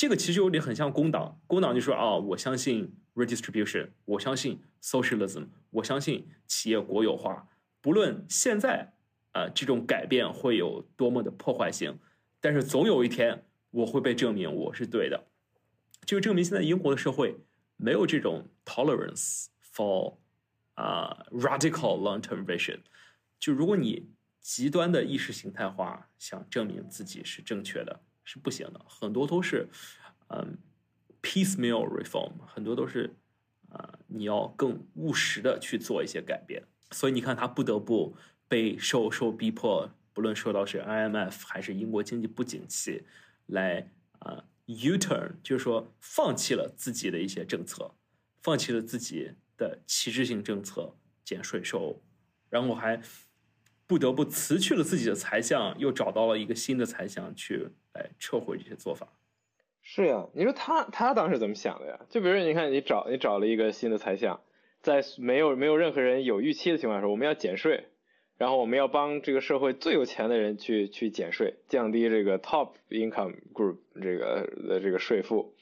[0.00, 7.46] 这个其实有点很像工党，工党就说啊，我相信 redistribution，我相信 socialism，我相信企业国有化，
[7.82, 8.94] 不论现在
[9.32, 11.98] 啊这种改变会有多么的破坏性，
[12.40, 15.26] 但是总有一天我会被证明我是对的。
[16.06, 17.36] 就证明现在英国的社会
[17.76, 20.16] 没有这种 tolerance for
[20.76, 22.80] 啊 radical long-term vision。
[23.38, 24.08] 就如果你
[24.40, 28.00] 极端的意识形态化想证明自己是正确的。
[28.32, 29.68] 是不行的，很多都是，
[30.28, 30.56] 嗯
[31.20, 33.12] ，piecemeal reform，很多都是，
[33.70, 36.62] 啊，你要更务实的去做一些改变。
[36.92, 38.16] 所以你看，他不得不
[38.46, 43.02] 被受受逼迫，不论受到是 IMF 还是英国经济不景气，
[43.46, 47.96] 来啊 U turn，就是说放弃了自己的一些政策，
[48.44, 52.00] 放弃了自己的旗帜性政策，减税收，
[52.48, 53.02] 然后还。
[53.90, 59.08] 不得不辞去了自己的财相，又找到了一个新的财相去来撤回这些做法。
[59.82, 61.98] 是呀，你说他他当时怎么想的呀？
[62.08, 64.42] 就比如你看，你找你找了一个新的财相，
[64.80, 67.88] 在没有没有任何人有预期的情况下，我们要减税，
[68.38, 75.52] 然后我们要帮这个社会最有钱的人去去减税，降低这个 top income group 这个的这个税负，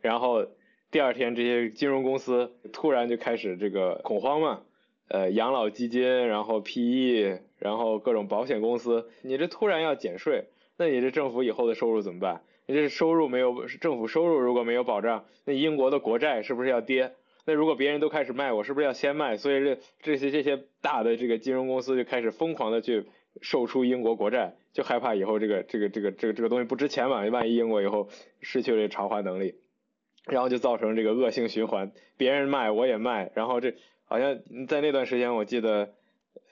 [0.00, 0.46] 然后
[0.90, 4.62] 第二天这些金融公司突然就开始这个恐慌嘛。
[5.08, 10.44] 呃，养老基金，然后 PE，然后各种保险公司，你这突然要减税，
[10.76, 12.42] 那你这政府以后的收入怎么办？
[12.66, 17.12] 你这收入没有，政府收入如果没有保障，那英国的国债是不是要跌？
[17.44, 19.36] 那如果别人都开始卖，我是不是要先卖？
[19.36, 23.06] 所以这这些这些大的这个金融公司就开始疯狂的去
[23.40, 27.24] 售出英国国债，就害怕以后这个这个这个这个这个东西不值钱嘛？
[27.26, 28.08] 万一英国以后
[28.40, 29.54] 失去了偿还能力，
[30.26, 33.74] 然后就造成这个恶性循环，别人卖我也卖，然后这。
[34.08, 34.38] 好像
[34.68, 35.92] 在那段时间，我记得，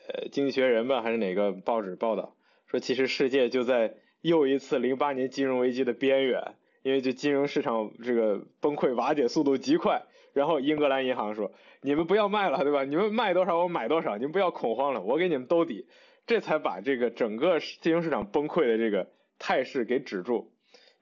[0.07, 2.37] 呃，《经济学人》吧，还是哪个报纸报道
[2.67, 10.03] 说，其实世界就在又一次零八年金融危机的边缘，因为就金融市场这个崩溃瓦解速度极快。
[10.35, 12.83] 然后英格兰银行说：“你们不要卖了，对吧？
[12.83, 15.87] 你们卖多少我买多少，你们不要恐慌了，我给你们兜底。”
[16.27, 20.53] 这才把这个整个金融市场崩溃的这个态势给止住。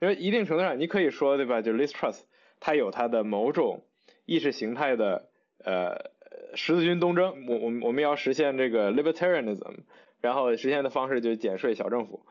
[0.00, 1.62] 因为一定程度上，你可以说，对吧？
[1.62, 2.28] 就 l i s t r u s t
[2.60, 3.84] 它有它的某种
[4.26, 5.28] 意识形态的
[5.64, 6.11] 呃。
[6.54, 9.74] 十字军东征，我我我们要实现这个 libertarianism，
[10.20, 12.26] 然后实现的方式就是减税、小政府。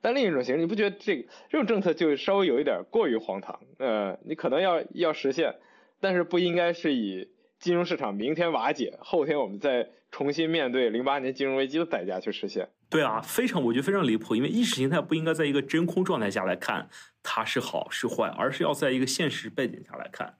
[0.00, 3.58] 但另一种形式，你不觉得这个这种政策就稍微有一点过于荒唐？
[3.78, 5.54] 呃，你可能要要实现，
[6.00, 12.68] 但是不应该是以金融市场明天瓦解，后天我们再重新面对零八年金融危机的代价去实现。
[12.90, 16.88] 对啊，非常我觉得非常离谱，因为意识形态不应该在一个真空状态下来看
[17.22, 20.34] 它是好是坏，而是要在一个现实背景下来看。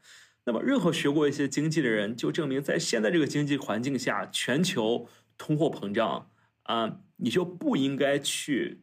[0.46, 6.30] 那么，任何学过一些经济的人就证明，在现在这个经济环境下，全球通货膨胀
[6.64, 8.82] 啊，你就不应该去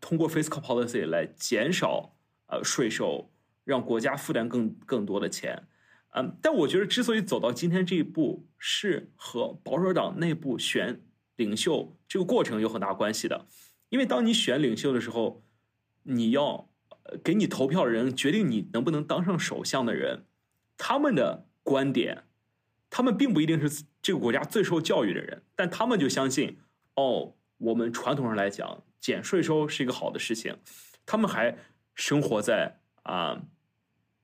[0.00, 2.14] 通过 fiscal policy 来减少
[2.46, 3.32] 呃税收，
[3.64, 5.66] 让国家负担更更多的钱。
[6.14, 11.00] 嗯，但我觉得，之所以走到今天这一步，是和保守党内部选
[11.36, 13.46] 领袖这个过程有很大关系的。
[13.88, 15.42] 因为当你选领袖的时候，
[16.04, 16.70] 你要
[17.24, 20.26] 给你投票的人决定你能不能当上首相的人。
[20.84, 22.24] 他们的观点，
[22.90, 26.58] 他们并不一定是这个国家最受教育的人，但他们就相信，
[26.96, 30.58] 哦，我们传统上来讲，减税收是一个好的事情。
[31.06, 31.56] 他们还
[31.94, 33.40] 生活在啊，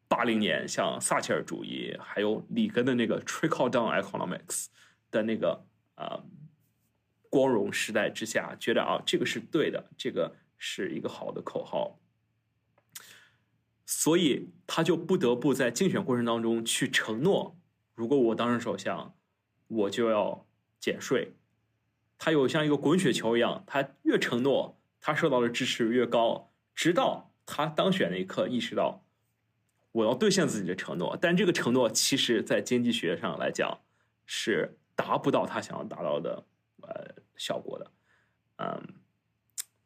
[0.09, 4.67] 八零年像撒切尔主义，还有里根的那个 trickle down economics
[5.13, 6.21] 的那个啊
[7.31, 11.97] 光荣时代之下，觉得啊，这个是对的，这个是一个好的口号。
[13.91, 17.57] 所以他就不得不在竞选过程当中去承诺，
[17.95, 19.15] 如果我当上首相，
[19.67, 20.47] 我就要
[20.79, 21.33] 减税。
[22.19, 29.07] 他有像一个滚雪球一样，他越承诺，他受到的支持越高，直到他当选那一刻，意识到
[29.93, 31.17] 我要兑现自己的承诺。
[31.19, 33.81] 但这个承诺，其实在经济学上来讲，
[34.27, 36.45] 是达不到他想要达到的
[36.83, 37.91] 呃效果的，
[38.57, 38.98] 嗯。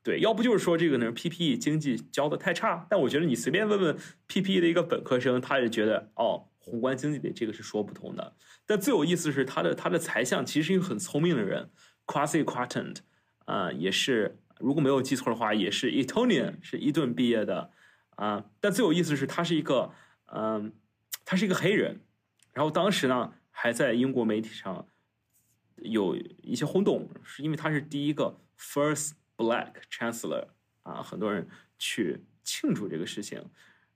[0.04, 2.84] 对，要不就是说这个呢，PPE 经济教的太差。
[2.90, 3.96] 但我觉得你随便问问
[4.26, 8.34] PPE 的一个本科生，他也觉得哦，宏观经济的这个是说不通的。
[8.66, 11.70] 但最有意思是他的他的财相其实是一个很聪明的人
[12.04, 12.96] ，Quasi Quatent，
[13.44, 17.70] 啊，也是如果没有记错的话，也是 Etonian，是伊顿毕业的
[18.16, 18.46] 啊。
[18.60, 19.92] 但最有意思是他是一个
[20.34, 20.72] 嗯，
[21.24, 22.00] 他是一个黑人，
[22.52, 24.84] 然后当时呢还在英国媒体上
[25.76, 29.12] 有一些轰动，是因为他是第一个 First。
[29.36, 30.48] Black Chancellor
[30.82, 33.44] 啊，很多人去庆祝这个事情。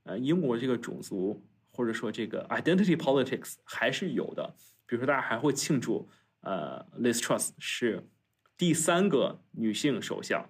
[0.04, 4.54] 呃，英国这个种族或者说这个 identity politics 还是有的。
[4.86, 6.08] 比如说，大家还会庆祝
[6.42, 8.08] 呃，Liz Truss 是
[8.56, 10.48] 第三个女性首相，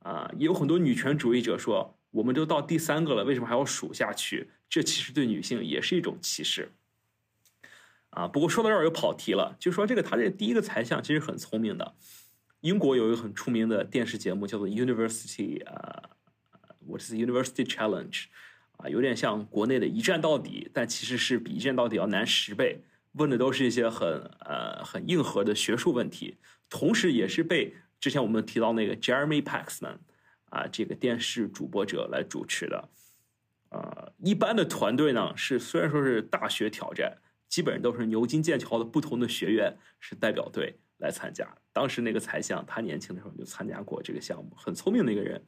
[0.00, 4.50] 啊，也有很多女权主义者说，我们都到第三个了，为什么还要数下去？
[4.68, 6.72] 这其实对女性也是一种歧视。
[8.10, 11.94] 啊，不过说到这儿又跑题了，就说这个他这第一个财相其实很聪明的。
[12.62, 16.10] 英国有一个很出名的电视节目叫做 University，呃
[16.86, 18.24] ，What is University Challenge？
[18.76, 22.84] 啊，有点像国内的一站到底，但其实是比一站到底要难十倍。
[23.14, 24.08] 问的都是一些很
[24.40, 26.38] 呃很硬核的学术问题，
[26.70, 29.98] 同时也是被之前我们提到那个 Jeremy Paxman
[30.48, 32.88] 啊这个电视主播者来主持的。
[33.70, 41.46] 呃，一般的团队呢是虽然说是大学挑战，基本上都是牛津、剑桥的不同的学院是代表队来参加。
[41.72, 45.44] 当时那个财相他年轻的时候就参加过这个项目，很聪明的一个人。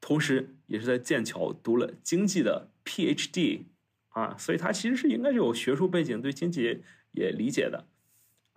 [0.00, 3.62] 同时，也是在剑桥读了经济的 PhD，
[4.08, 6.82] 啊，所以他其实是应该是有学术背景，对经济
[7.12, 7.86] 也理解的，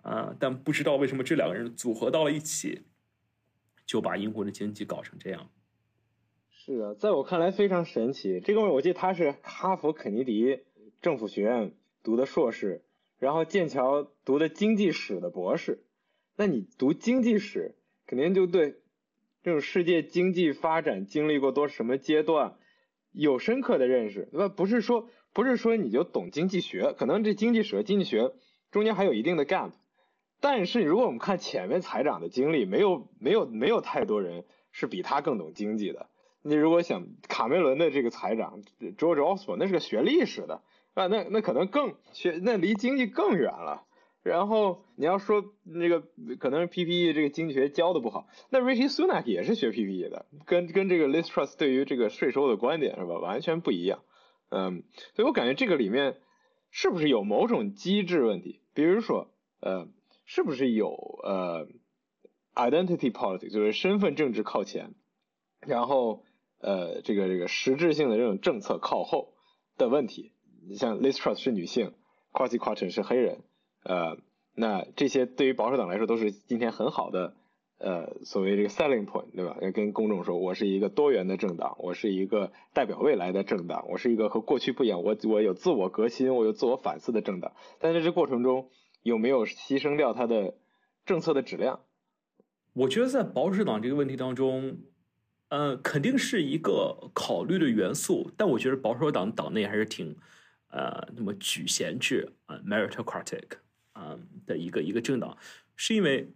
[0.02, 2.82] 啊，但不知道为什么这两个人组合到了一起，
[3.86, 5.48] 就把英国的经济搞成这样。
[6.50, 8.40] 是的，在我看来非常神奇。
[8.40, 10.64] 这个我记得他是哈佛肯尼迪
[11.00, 11.72] 政府学院
[12.02, 12.84] 读的硕士，
[13.18, 15.84] 然后剑桥读的经济史的博士。
[16.40, 17.74] 那你读经济史，
[18.06, 18.76] 肯定就对。
[19.42, 22.56] 这种世界经济发展经历过多什么阶段，
[23.12, 24.48] 有深刻的认识，那？
[24.48, 28.32] 不是说不是说你就懂经济学，可能这经济史和、经济学
[28.70, 29.72] 中间还有一定的 gap。
[30.40, 36.08] 但是如果我们看前面财长的经历，没有没有没有太多人是比他更懂经济的。
[36.40, 38.62] 你如果想卡梅伦的这个财长
[38.96, 40.62] George Osborne，那是个学历史的
[40.94, 43.84] 啊，那那可能更学那离经济更远了。
[44.22, 46.02] 然后你要说那个
[46.38, 54.02] 可能是 PPE 这个经济学教的不好，那 Rishi Sunak 也是学 PPE 的，跟跟这个 Liz Truss 对于这个税收的观点是吧，完全不一样。
[54.50, 54.82] 嗯，
[55.14, 56.18] 所以我感觉这个里面
[56.70, 58.60] 是不是有某种机制问题？
[58.74, 59.88] 比如说，呃，
[60.26, 60.90] 是不是有
[61.22, 61.68] 呃
[62.54, 64.94] identity politics，就是身份政治靠前，
[65.66, 66.24] 然后
[66.58, 69.32] 呃这个这个实质性的这种政策靠后
[69.78, 70.32] 的问题？
[70.68, 71.94] 你像 Liz Truss 是女性
[72.32, 73.44] ，Quasi q u a t e n 是黑人。
[73.82, 74.18] 呃，
[74.54, 77.34] 那这些对于保守党来说都是今天很好的
[77.78, 79.56] 呃所谓这个 selling point，对吧？
[79.62, 87.52] 要跟公众说，我是一个多元的政党，我是一个代表未来的政党，我是一个和过去不一样，我我有自我革新，我有自我反思的政党。
[87.78, 88.68] 但在这过程中，
[89.02, 90.54] 有没有牺牲掉它的
[91.06, 91.80] 政策的质量？
[92.74, 94.78] 我觉得在保守党这个问题当中，
[95.48, 98.30] 呃，肯定是一个考虑的元素。
[98.36, 100.16] 但我觉得保守党党内还是挺
[100.68, 103.58] 呃那么举贤制啊，meritocratic。
[104.00, 105.36] 啊的一个一个政党，
[105.76, 106.32] 是因为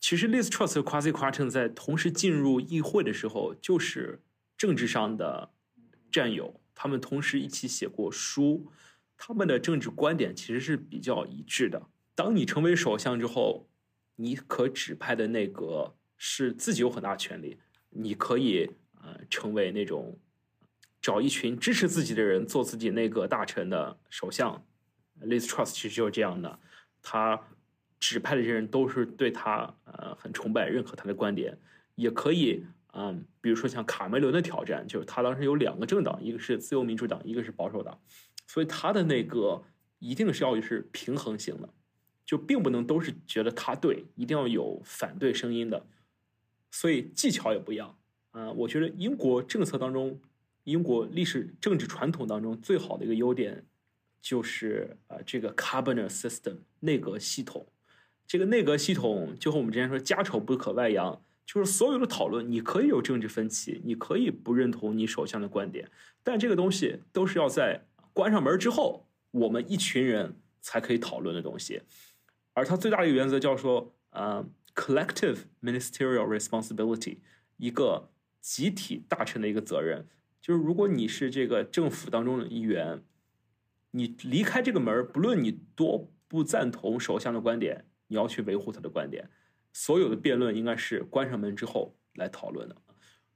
[0.00, 4.20] 其实 Liz Truss 和 Kwasi Kwarteng 在同时进入议会的时候，就是
[4.58, 5.50] 政治上的
[6.10, 8.66] 战友，他们同时一起写过书，
[9.16, 11.86] 他们的政治观点其实是比较一致的。
[12.16, 13.68] 当你成为首相之后，
[14.16, 17.58] 你可指派的内阁是自己有很大权力，
[17.90, 20.18] 你可以呃成为那种
[21.00, 24.64] 找一群支持自己的人做自己内阁大臣的首相。
[25.22, 26.60] Liz Truss 其实就是这样的。
[27.06, 27.38] 他
[28.00, 31.56] 指派的这些人都是对他呃很崇拜、认可他的观点，
[31.94, 38.00] 也可以嗯，比如说像卡梅伦的挑战，就是他当时有两个政党，一个是自由民主党，一个是保守党，
[38.46, 39.62] 所以他的那个
[39.98, 41.68] 一定是要是平衡型的，
[42.24, 45.86] 就并不能都是觉得他对，一定要有反对声音的，
[46.70, 47.98] 所以技巧也不一样
[48.30, 48.50] 啊。
[48.52, 50.20] 我觉得英国政策当中，
[50.64, 53.66] 英国历史政治传统当中最好的一个优点。
[54.24, 57.66] 就是呃，这个 cabinet system 内阁系统，
[58.26, 65.90] 这个内阁系统就和我们之前说家丑不可外扬，就是所有的讨论你可以有政治分歧，你可以不认同你首相的观点，
[66.22, 71.82] 但这个东西都是要在关上门之后，我们一群人才可以讨论的东西。
[72.54, 74.42] 而它最大的一个原则叫说，呃
[74.74, 77.18] ，collective ministerial responsibility，
[77.58, 78.08] 一个
[78.40, 80.06] 集体大臣的一个责任，
[80.40, 83.02] 就是如果你是这个政府当中的一员。
[83.96, 89.30] 你离开这个门不论你多不赞同首相的观点，你要去维护他的观点。
[89.72, 92.74] 所有的辩论应该是关上门之后来讨论的。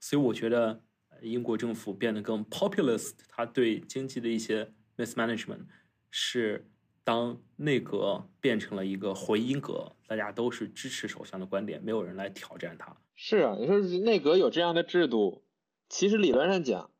[0.01, 0.83] 所以我觉得
[1.23, 5.67] 英国政府变得更 populist，他对经济的一些 mismanagement
[6.11, 6.69] 是
[7.05, 12.97] 当内阁变成了一个回音阁，大家都是支持首相的观点，没有人来挑战他。
[13.15, 15.45] 是啊，你说内阁有这样的制度，
[15.89, 16.91] 其实理论上讲，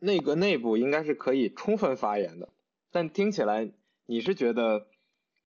[0.00, 2.50] 内阁内部应该是可以充分发言的。
[2.96, 3.70] 但听起来
[4.06, 4.86] 你是觉得，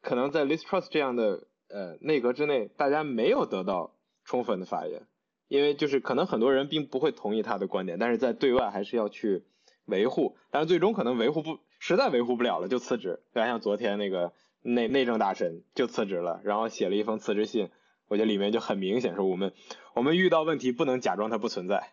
[0.02, 5.02] 可能在 Liz Truss 这样的呃内阁之内，大家没有得到充分的发言，
[5.48, 9.42] 因为就是可能很多人并不会同意他的观点，但是在对外还是要去
[9.86, 13.48] 维护，但是最终可能维护不，实在维护不了了就辞职，对吧？
[13.48, 14.32] 像昨天那个
[14.62, 17.68] 内内政大臣就辞职了，然后写了一封辞职信。
[18.06, 19.52] 我觉得里面就很明显说，我们
[19.94, 21.90] 我们遇到问题不能假装它不存在，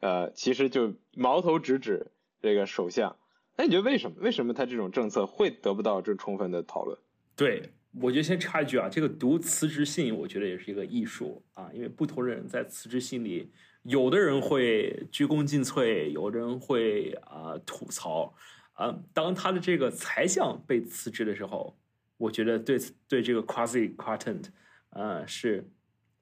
[0.00, 2.10] 呃，其实就矛头直指
[2.42, 3.16] 这个首相。
[3.58, 4.16] 那你觉得为什么？
[4.20, 6.96] 为什么他这种政策会得不到这充分的讨论？
[7.34, 13.50] 对，我觉得先插一句啊，这个读辞职信，我觉得也是一个艺术啊，因为不同人在辞职信里，
[13.82, 18.32] 有的人会鞠躬尽瘁，有的人会啊吐槽
[18.74, 18.96] 啊。
[19.12, 21.76] 当他的这个财相被辞职的时候，
[22.16, 22.78] 我觉得对
[23.08, 24.44] 对这个 quasi quartant，。
[24.90, 25.70] 呃，是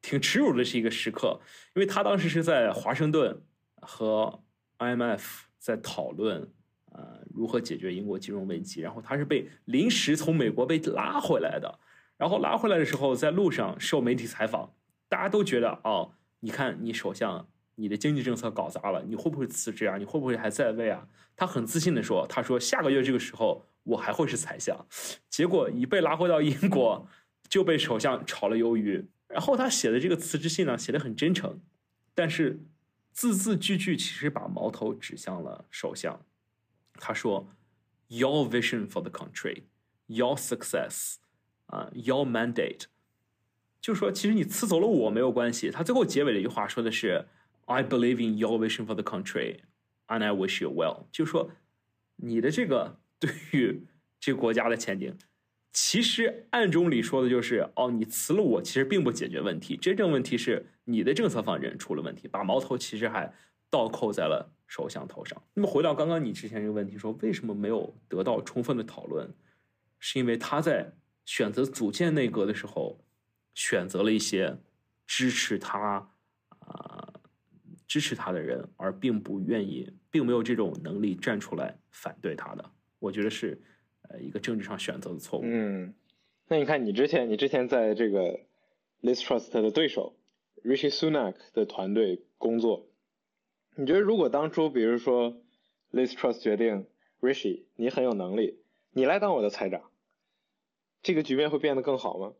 [0.02, 1.38] 挺耻辱的，是一个时刻，
[1.74, 3.42] 因为他当时是在华盛顿
[3.76, 4.42] 和
[4.78, 6.52] IMF 在讨论，
[7.36, 11.78] 如何解决英国金融危机，然后他是被临时从美国被拉回来的，
[12.16, 14.72] 然后拉回来的时候，在路上受媒体采访，
[15.08, 19.98] 大家都觉得，哦，你看你首相，你的经济政策搞砸了，你会不会辞职啊？
[19.98, 21.06] 你会不会还在位啊？
[21.36, 24.86] 他很自信的说，他说下个月这个时候我还会是宰相，
[25.28, 27.06] 结果一被拉回到英国。
[27.48, 31.60] 就被首相炒了鱿鱼，然后他写的这个辞职信呢，写的很真诚，
[32.12, 32.58] 但是
[33.12, 36.20] 字字句句其实把矛头指向了首相。
[36.98, 37.48] 他说
[38.08, 39.64] ：“Your vision for the country,
[40.06, 41.16] your success,
[41.66, 42.84] 啊，your mandate。”
[43.80, 45.70] 就是说，其实你辞走了我没有关系。
[45.70, 47.26] 他最后结尾的一句话说的是
[47.66, 49.60] ：“I believe in your vision for the country,
[50.08, 51.50] and I wish you well。”就是说，
[52.16, 53.86] 你的这个对于
[54.18, 55.16] 这个国家的前景。
[55.72, 63.30] 其实暗中里说的就是，哦，你辞了我，其实并不解决问题，真正问题是你的政策方针出了问题，把矛头其实还
[63.68, 65.42] 倒扣在了首相头上。
[65.54, 69.28] 那么回到刚刚你之前这个问题，说为什么没有得到充分的讨论，
[69.98, 70.92] 是因为他在
[71.24, 72.98] 选择组建内阁的时候，
[73.54, 74.58] 选择了一些
[75.06, 76.10] 支持他
[76.58, 77.14] 啊
[77.86, 82.70] 支持他的人，而并不愿意，并没有这种能力站出来反对他的。
[82.98, 83.60] 我觉得是。
[84.08, 85.42] 呃，一个政治上选择的错误。
[85.44, 85.92] 嗯，
[86.46, 88.38] 那你看，你之前你之前在这个
[89.02, 90.14] Liz Trust 的对手
[90.62, 92.86] Rishi Sunak 的团队工作，
[93.78, 95.36] 你觉得如果当初比如说
[95.92, 96.86] Liz Trust 决定
[97.20, 98.58] Rishi 你很有能力，
[98.92, 99.82] 你来当我的财长，
[101.02, 102.32] 这个局面会变得更好吗？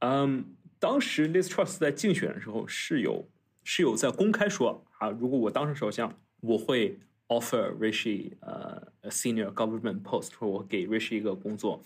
[0.00, 3.28] 嗯，当时 Liz Trust 在竞选的时候是有
[3.62, 6.98] 是有在公开说啊，如果我当上首相，我会。
[7.30, 11.80] offer Rishi 呃 a senior government post，说我给 Rishi 一个工作，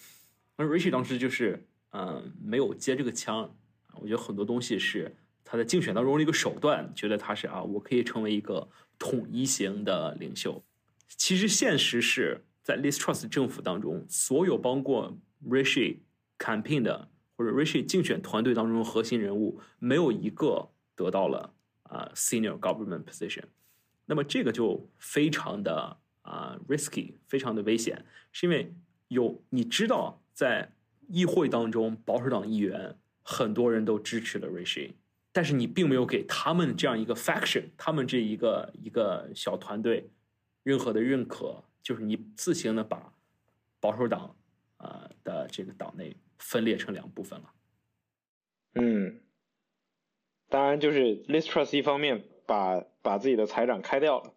[0.57, 3.55] 而 Rishi 当时就是嗯没有接这个枪，
[4.01, 5.15] 我觉得很多东西是
[5.55, 10.61] 他在竞选当中的一个手段，觉得他是啊我可以成为一个统一型的领袖。
[11.07, 15.17] 其实现实是在 l i s Trust 政府当中，所有帮过
[15.49, 15.99] Rishi
[16.41, 23.45] campaign 的或者 Rishi 竞选团队当中的核心人物，没有一个得到了啊 senior government position。
[24.07, 28.75] 那么这个就非常的啊 risky，非常的危险，是因为
[29.07, 30.73] 有你知道在
[31.07, 34.95] 议会当中保守党议员很多人都支持了 Rishi，
[35.35, 40.09] 但是你并没有给他们这样一个 faction，他们这一个一个小团队
[40.63, 43.13] 任何的认可，就是你自行的把
[43.81, 44.35] 保守党
[44.79, 47.53] 啊的这个党内分裂成两部分了。
[48.77, 49.21] 嗯，
[50.49, 52.25] 当然就是 Liz Truss 一方面。
[52.47, 54.35] 把把自己的财长开掉了，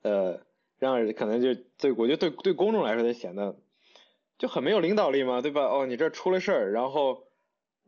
[0.00, 0.46] 呃，
[0.78, 3.54] 让可能就对我觉得对对公众来说，他显得
[4.38, 5.60] 就很没有领导力嘛，对吧？
[5.64, 7.28] 哦，你这出了事儿，然后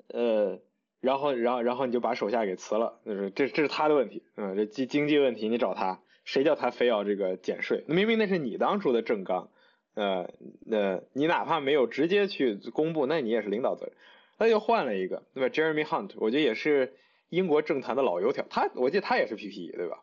[0.09, 0.61] 呃，
[1.01, 7.85] 然后然后然后你就把手下给辞了，就是这这是他的问题，嗯，这经经济问题你找他，谁叫他非要这个减税？
[7.87, 9.49] 明明那是你当初的政纲，
[9.95, 10.31] 呃，
[10.67, 13.95] 那你哪怕没有直接去公布，那你也是领导责任，
[14.39, 16.95] 那又换了一个，对吧？Jeremy Hunt，我觉得也是。
[17.31, 20.01] 英国政坛的老油条，他我记得他也是 PPE 对吧？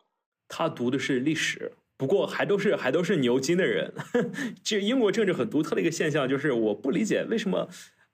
[0.48, 3.92] 他读的是历史，不过还都是还都是牛津的人。
[4.64, 7.68] 这英国政治很独特的一个现象，就是我不理解为什么，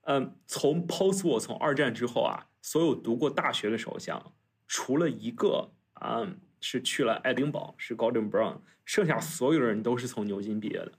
[0.06, 4.32] 嗯，从 Post War 从二战之后啊，所有读过大学的首相，
[4.66, 6.26] 除了一个啊
[6.62, 10.92] 是去了爱丁堡是 Gordon Brown，剩下所有人都是从牛津毕业的。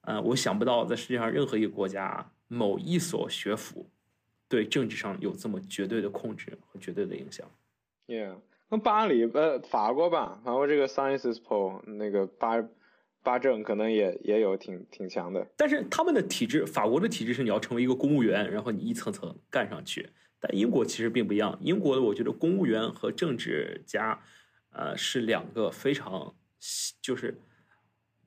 [0.00, 3.88] 嗯，我想不到在世界上任何一个国家某一所学府。
[4.48, 7.48] 对政治上有这么绝对的控制和绝对的影响。
[8.08, 8.34] Yeah，
[8.68, 12.62] 那巴黎呃法国吧，法国这个 Sciences Po 那个巴
[13.22, 15.46] 巴政可能也也有挺挺强的。
[15.56, 20.10] 但是他们的体制，法国的体制是你要成为一个公务员，然后你一层层干上去。
[20.46, 24.22] 但英国其实并不一样，英国的我觉得公务员和政治家，
[24.72, 26.34] 呃是两个非常
[27.00, 27.34] 就是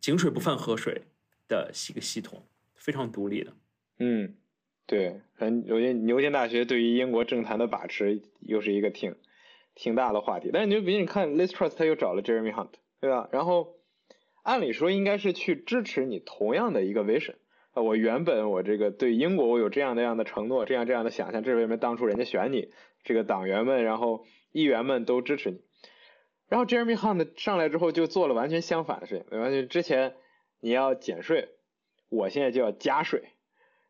[0.02, 1.04] 井水不犯河水
[1.48, 2.44] 的一个系统，
[2.76, 3.54] 非常独立的。
[4.00, 4.36] 嗯。
[4.90, 9.14] 对，很我觉得牛津大学对于英国政坛的把持又是一个挺
[9.76, 10.50] 挺大的话题。
[10.54, 12.70] 但是你就比如你看 l i s Trust 他又找了 Jeremy Hunt，
[13.02, 13.28] 对吧？
[13.34, 13.76] 然后
[14.44, 17.36] 按理说应该是去支持你同样的一个 vision，
[17.82, 22.72] 我原本我这个对英国我有这样那样的承诺，这样这样的想象，这是为什么当初人家选你，
[23.04, 25.62] 这个党员们，然后议员们都支持你。
[26.50, 29.68] 然后 Jeremy Hunt 上来之后就做了完全相反的事情，完全？
[29.68, 30.16] 之前
[30.60, 31.50] 你要减税，
[32.10, 33.24] 我现在就要加税。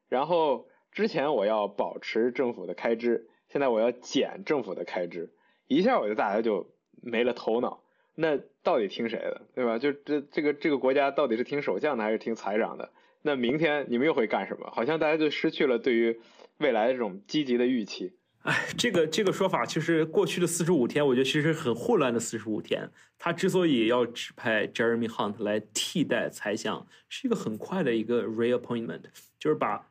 [0.09, 5.33] 然后之前我要保持政府的开支，现在我要减政府的开支，
[5.67, 7.83] 一下我就大家就没了头脑。
[8.15, 9.77] 那到底听谁的，对吧？
[9.77, 12.91] 就这这个这个国家到底是听首相的还是听财长的？
[13.27, 14.71] 那明天你们又会干什么？
[14.71, 16.17] 好像大家就失去了对于
[16.59, 18.13] 未来的这种积极的预期。
[18.43, 22.89] 哎，这个这个说法，其实过去的四十五天，我觉得其实很混乱的四十五天。
[23.19, 29.01] 他之所以要指派 Jeremy Hunt 来替代猜想，是一个很快的一个 reappointment，
[29.37, 29.89] 就是把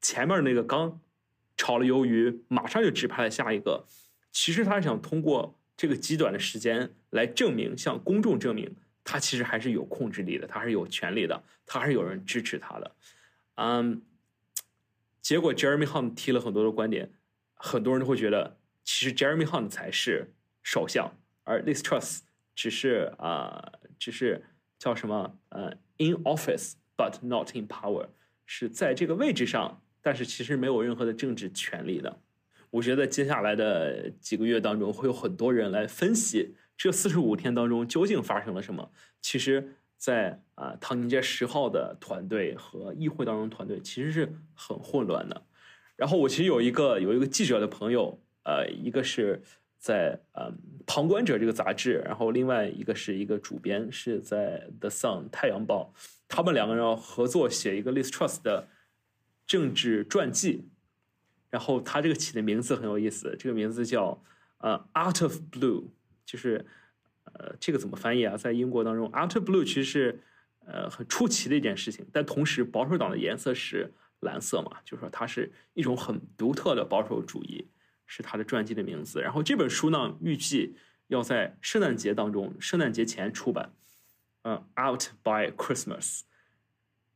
[0.00, 0.98] 前面那个刚
[1.56, 3.84] 炒了鱿鱼，马上就指派了下一个。
[4.32, 5.54] 其实他是想通过。
[5.80, 8.74] 这个极短的时间来证明，向公众证明，
[9.10, 12.96] 他其实还是有控制力的，他还是有权利的，他还是有人支持他的。
[13.54, 14.02] 嗯，
[15.22, 17.10] 结果 Jeremy Hunt 提了很多的观点，
[17.54, 21.10] 很多人都会觉得，其实 Jeremy Hunt 才是首相，
[21.44, 22.18] 而 Liz Truss
[22.54, 24.44] 只是啊，只是
[24.78, 28.08] 叫什么呃，in office but not in power，
[28.44, 32.20] 是在这个位置上，但是其实没有任何的政治权利的。
[32.68, 38.90] 我觉得接下来的几个月当中，会有很多人来分析这四十五天当中究竟发生了什么。
[39.20, 45.42] 其实，在啊，唐宁街十号的团队和议会当中团队其实是很混乱的。
[45.96, 49.42] 然后我其实有一个有一个记者的朋友，呃，一个是
[49.76, 50.50] 在呃
[50.86, 55.92] 《旁观者》这个杂志，然后另外一个是一个主编是在《The Sun》太阳报，
[56.28, 58.68] 他们两个人要合作写一个 List Trust 的
[59.44, 60.68] 政治传记。
[61.50, 64.22] 然后他这个起的名字很有意思，这个名字叫
[64.58, 65.86] 呃 Out of Blue，
[66.28, 66.66] 就是
[67.24, 68.36] 呃这个怎么翻译啊？
[68.36, 70.20] 在英国当中，Out of Blue 其实是
[70.66, 77.66] 呃很出奇的一件事情，但同时保守党的颜色是蓝色嘛，就是说它是一种很独特的保守主义，
[78.06, 79.22] 是他的传记的名字。
[79.22, 80.76] 然后这本书呢，预计
[81.06, 83.72] 要在圣诞节当中，圣诞节前出版，
[84.42, 86.20] 嗯，Out by Christmas。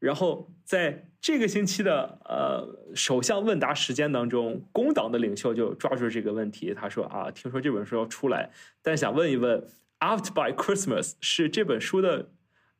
[0.02, 8.50] 然后在这个星期的呃首相问答时间当中，工党的领袖就抓住这个问题，他说啊，听说这本书要出来，
[8.82, 9.60] 但想问一问
[10.00, 12.30] ，Out by Christmas 是这本书的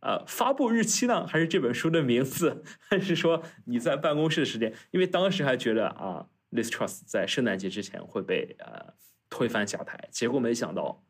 [0.00, 4.74] 呃发布日期呢，还是这本书的名字， 还是说你在办公室的时间？
[4.90, 8.94] 因为当时还觉得啊，Liz Truss 在圣诞节之前会被呃
[9.30, 11.00] 推翻下台，结果没想到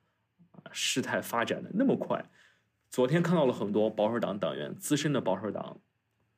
[0.51, 2.22] 啊事态发展的那么快。
[2.90, 5.80] 昨天看到了很多保守党党员，资深的保守党。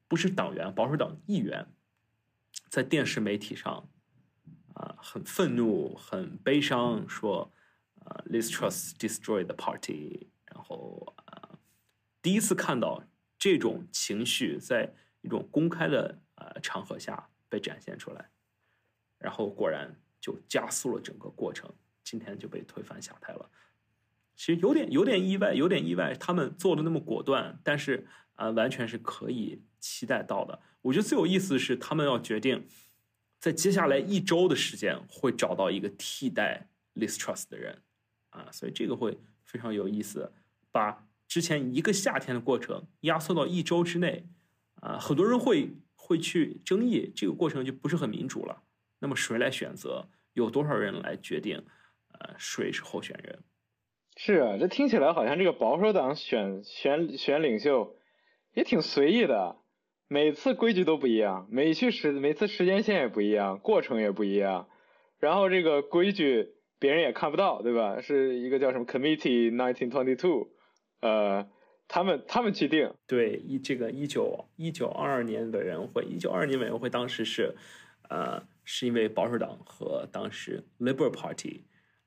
[0.07, 1.67] 不是党员，保守党议员，
[2.69, 3.89] 在电视媒体上，
[4.75, 7.51] 啊，很愤怒，很悲伤，说，
[8.01, 10.29] 啊，Liz Truss destroy the party。
[10.45, 11.59] 然后，啊，
[12.23, 13.03] 第一次看到
[13.39, 18.31] 这种情绪在一种公开的呃场合下被展现出来，
[19.19, 21.75] 然后果然就加速了整个过程，
[22.05, 23.51] 今天就被推翻下台了。
[24.37, 29.63] 其实有点有点意外，有点意外，他们做的那么果断，但是啊，完全是可以。
[29.85, 32.67] 期待到的，我觉得最有意思的是，他们要决定
[33.39, 37.83] 在接下来一周的时间会找到一个替代 listrust 的人，
[38.31, 40.33] 啊，所以这个会非常有意思，
[40.73, 44.25] 把之前一个夏天的过程压缩到一周之内，
[44.77, 48.63] 啊，很多人会会去争议这个过程就不是很民主了。
[49.01, 50.09] 那么谁来选择？
[50.33, 51.63] 有多少人来决定？
[52.09, 53.39] 呃，谁是候选人？
[54.17, 57.95] 是啊，这听起来好像这个保守党选选选领袖
[58.55, 59.57] 也挺随意的。
[60.07, 64.69] 每次规矩都不一样，每去时每次时间线也不一样，过程也不一样，
[65.19, 68.01] 然后这个规矩别人也看不到，对吧？
[68.01, 70.49] 是一个叫什么 Committee Nineteen Twenty Two，
[71.01, 71.49] 呃，
[71.89, 72.93] 他们他们去定。
[73.07, 77.55] 对，一这个一九一九二二年委员会，一九二二年委员会当时是，
[78.09, 81.65] 呃，是因为保守党和当时 Liberal Party，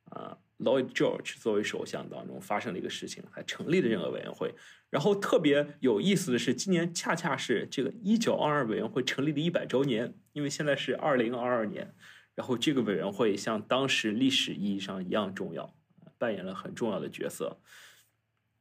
[0.09, 0.37] 啊。
[0.59, 4.53] Lloyd George 作为首相当中发生的一个事情，还成立了这个委员会。
[4.89, 11.93] 然后特别有意思的是，今年恰恰是这个一九二二委员会成立的一百周年，因为现在是二零二二年。
[12.33, 15.75] 然后这个委员会像当时历史意义上一样重要，
[16.17, 17.59] 扮演了很重要的角色。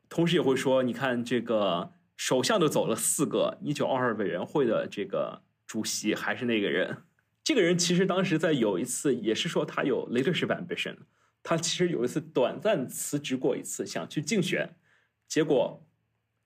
[0.08, 6.98] 同时也会说，你看这个首相都走了四个，一九二二委员会的这个主席还是那个人。
[7.44, 10.96] 这个人其实当时在有一次也是说他有 leadership ambition。
[11.48, 14.68] 他其实有一次短暂辞职过一次，想去竞选，
[15.28, 15.80] 结果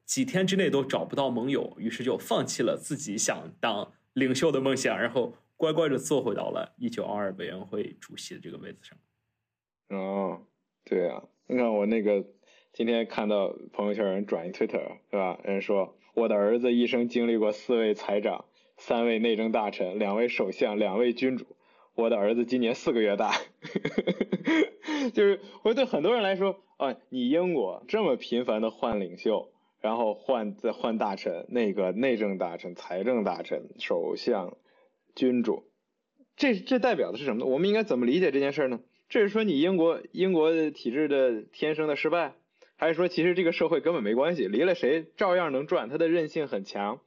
[0.04, 8.98] 几天之内都找不到盟友，于是就放弃了自己想当领袖的梦想，然后乖乖的坐回到了一九二二委员会主席的这个位子上。
[9.88, 10.42] 哦，
[10.84, 12.22] 对啊，你看我那个
[12.74, 15.40] 今天看到朋友圈人转一 Twitter，对吧？
[15.44, 18.44] 人说我的儿子一生经历过四位财长，
[18.76, 21.56] 三位内政大臣，两位首相，两位君主。
[21.94, 23.32] 我的儿子今年四个月大，
[25.12, 29.50] 就是我对很多人来说，啊，你英国这么频繁的换领袖，
[29.80, 34.56] 然后换再换大臣，那个内政大臣、财政大臣、首相、
[35.14, 35.64] 君主，
[36.36, 37.46] 这这代表的是什么呢？
[37.50, 38.80] 我们应该怎么理解这件事呢？
[39.08, 42.34] 这是说你英国英国体制的天生的失败，
[42.76, 47.00] 还是说其实这个社会根本没关系，离了谁照样能转，它的韧性很强？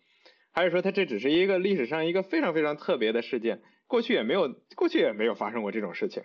[0.52, 6.24] 还是说它这只是一个历史上一个非常非常特别的事件，过去也没有过去也没有发生过这种事情，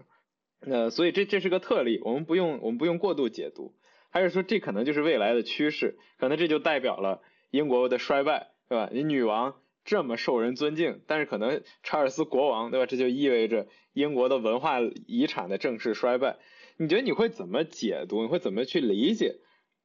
[0.61, 3.75] 呃，所以这这是个特例，我们不用我们不用过度解读。
[4.11, 7.21] 还是说这可能就是未来的趋势，可能这就代表了
[7.51, 8.89] 英国的衰败，对吧？
[8.93, 12.87] 你女王这么受人尊敬，但是可能查尔斯国王，对吧？
[12.87, 16.39] 这就意味着英国的文化遗产的正式衰败。
[16.79, 18.23] 你觉得你会怎么解读？
[18.23, 19.37] 你会怎么去理解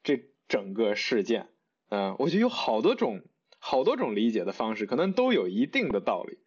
[0.03, 1.49] 这整个事件？
[1.89, 3.21] 嗯，我觉得有好多种。
[3.65, 6.39] 好多种理解的方式，可能都有一定的道理。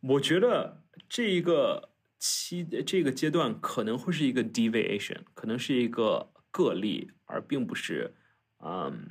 [0.00, 8.14] 我觉得这一个期这个阶段可能会是一个 deviation，可能是一个个例，而并不是
[8.58, 9.08] 嗯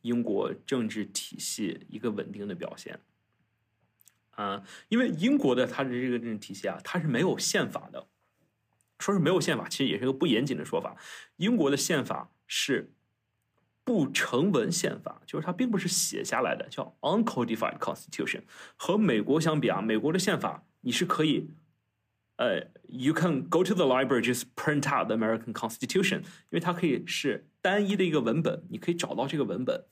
[0.00, 3.00] 英国政治体系一个稳定的表现。
[4.30, 8.08] 啊，因为英国的它的这个政治体系啊，它是没有宪法的。
[8.98, 10.96] 说是没有宪法，其实也是个不严谨的说法。
[11.36, 12.92] 英国的宪法是。
[13.86, 18.42] 不成文宪法就是它并不是写下来的，叫 uncodified constitution。
[18.74, 21.48] 和美国相比啊，美国的宪法你是可以，
[22.34, 29.84] 呃，you can go to the library just print out the American Constitution，因为它可以是单一的一个文本，你可以找到这个文本。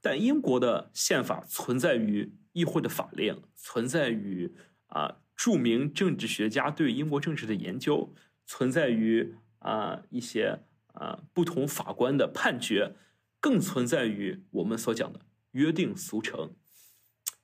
[0.00, 4.50] 但英国的宪法存在于议会的法令，存在于
[4.86, 8.14] 啊著名政治学家对英国政治的研究，
[8.46, 10.60] 存在于啊一些
[10.94, 12.94] 啊不同法官的判决。
[13.44, 16.56] 更存在于我们所讲的约定俗成。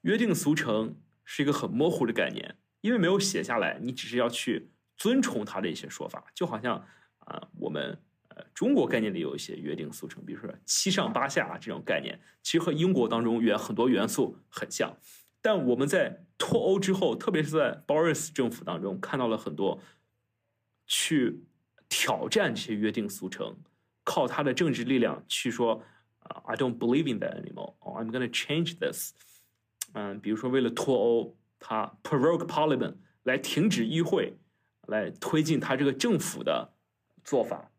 [0.01, 6.83] 约定俗成是一个很模糊的概念，因为没有写下来，你只是要去遵从他的一些说法，就好像
[7.19, 14.97] 啊，我们呃中国概念里有一些约定俗成，比如说七上八下这种概念，其实和英国当中元很多元素很像。
[15.43, 19.79] 但我们在脱欧之后，特别是在 Boris 政府当中，看到了很多
[20.87, 21.45] 去
[21.91, 23.59] 挑战这些约定俗成。
[24.11, 25.81] 靠他的政治力量去说
[26.19, 27.77] 啊，I don't believe in that anymore.
[27.79, 29.15] I'm going to change this.
[29.93, 34.37] 嗯，比如说为了脱欧，他 provoke Parliament 来停止议会，
[34.89, 36.73] 来推进他这个政府的
[37.23, 37.71] 做法。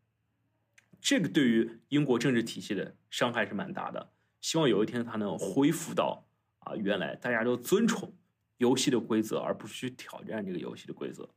[1.02, 4.10] 这个对于英国政治体系的伤害是蛮大的。
[4.40, 6.24] 希望有一天他能恢复到
[6.60, 8.10] 啊，原来大家都尊崇
[8.56, 11.28] 游戏的规则，而不是去挑战这个游戏的规则。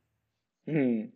[0.64, 1.12] 嗯。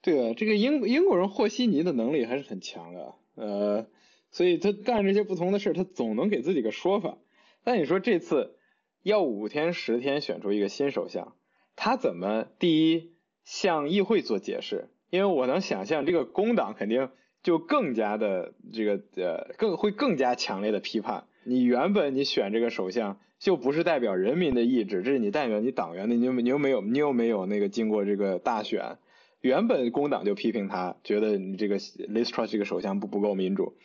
[0.00, 3.86] 对啊，这个英英国人和稀泥的能力还是很强的，呃，
[4.30, 7.18] 所以他干这些不同的事他总能给自己个说法。
[7.64, 8.56] 但你说这次
[9.02, 11.34] 要五天十天选出一个新首相，
[11.74, 13.12] 他怎么第一
[13.44, 14.88] 向议会做解释？
[15.10, 17.10] 因为我能想象这个工党肯定
[17.42, 21.24] 就更加的这个呃更会更加强烈的批判。
[21.44, 28.98] 你原本你选这个首相就不是代表人民的意志，这是你代表你党员的，你又你又没有你又没有那个经过这个大选。
[29.40, 33.76] 原本工党就批评他，觉得你这个 Liz Truss 这个首相不不够民主，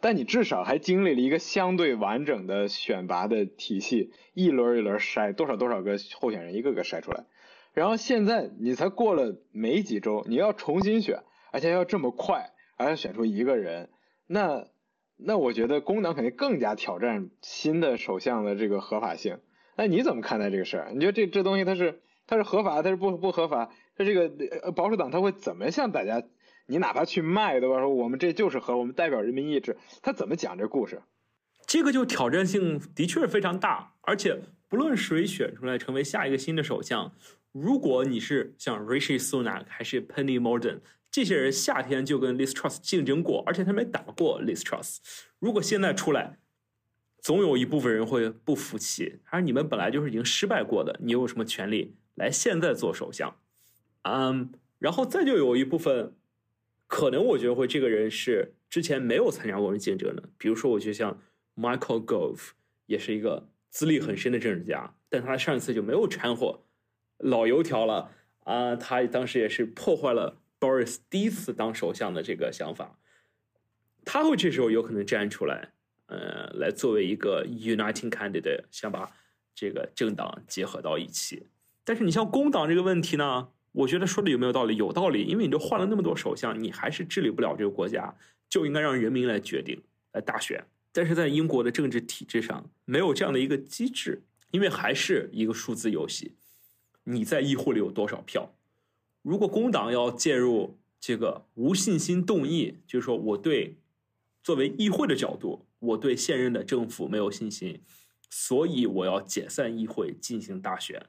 [0.00, 7.24] 但你至少还经历了一个相对完整的选拔的体系，一轮一轮筛多少多少个候选人，一个个筛出来，
[7.72, 11.22] 然后现在你才过了没几周，你要重新选，
[11.52, 13.88] 而且要这么快，而且选出一个人，
[14.26, 14.66] 那
[15.16, 19.38] 那我觉得工党肯定更加挑战新的首相的这个合法性。
[19.74, 20.90] 那你怎么看待这个事儿？
[20.92, 23.70] 你觉得这这东西它是它是合法，它是不不合法？
[23.98, 26.22] 他这个呃保守党他会怎么向大家？
[26.66, 27.78] 你哪怕去卖对吧？
[27.78, 31.02] 说我们这就是和我们代表人民意志，他怎么讲这故事？
[31.66, 34.38] 这个就挑战性的确是非常大，而且
[34.68, 37.12] 不论谁选出来成为下一个新的首相，
[37.52, 40.80] 如果你是像 Rishi Sunak 还是 Penny Mordaunt
[41.10, 44.98] 这些人，夏天就跟 Liz Truss 竞争过，而且他没打过 Liz Truss，
[45.38, 46.38] 如果现在出来，
[47.20, 53.34] 总有一部分人会不服气，而你们本来就是已经失败过的，你有什么权利来现在做首相？
[54.10, 56.14] 嗯，然后再就有一部分，
[56.86, 61.20] 可能我觉得会这个人是之前没有参加过竞争的，比如说我觉得像
[61.56, 62.50] Michael Gove
[62.86, 66.64] 也是一个资历很深的政治家，但他上一次就没有掺和，
[67.18, 68.10] 老油条了
[68.44, 72.98] 啊，他当时也是破坏了 Boris 第一次当首相的这个想法，
[74.04, 75.72] 他会这时候有可能站出来，
[76.06, 79.10] 呃，来作为一个 uniting candidate，想把
[79.54, 81.48] 这个政党结合到一起，
[81.84, 83.48] 但是你像工党这个问题呢？
[83.78, 84.74] 我觉得说的有没有道理？
[84.74, 88.12] 有道理，因为你都换了那么多首相，你还是治理不了这个国家，
[88.48, 89.80] 就应该让人民来决定，
[90.12, 90.64] 来大选。
[90.90, 96.32] 但是在英国的政治体制上，没有这样的一个机制，因为还是一个数字游戏，
[97.04, 98.52] 你在议会里有多少票？
[99.22, 103.76] 如果工党要介入这个无信心动议，就是说我对
[104.42, 107.80] 作为议会的角度，我对现任的政府没有信心，
[108.28, 111.06] 所以我要解散议会进行大选，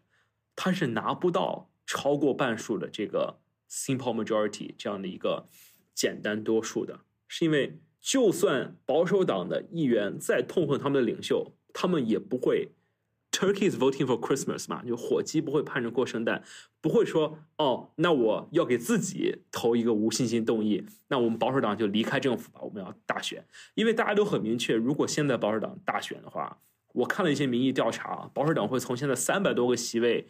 [0.56, 3.40] 他是拿不到超过半数的这个
[3.70, 5.48] simple majority 这样的一个
[5.96, 7.80] 简单多数的，是因为。
[8.02, 12.70] 就算保守党的议员再痛恨他们的领袖，他们也不会
[13.30, 16.42] turkeys voting for Christmas” 嘛，就火鸡不会盼着过圣诞，
[16.80, 23.46] 不会说哦，那我要给自己投一个无信心动议，那我们保守党就离开政府吧，我们要大选，
[23.76, 26.58] 因为大家都很明确，如果现在保守党大选的话，
[26.94, 30.26] 我看了一些民意调查，保守党会从现在三百多个席位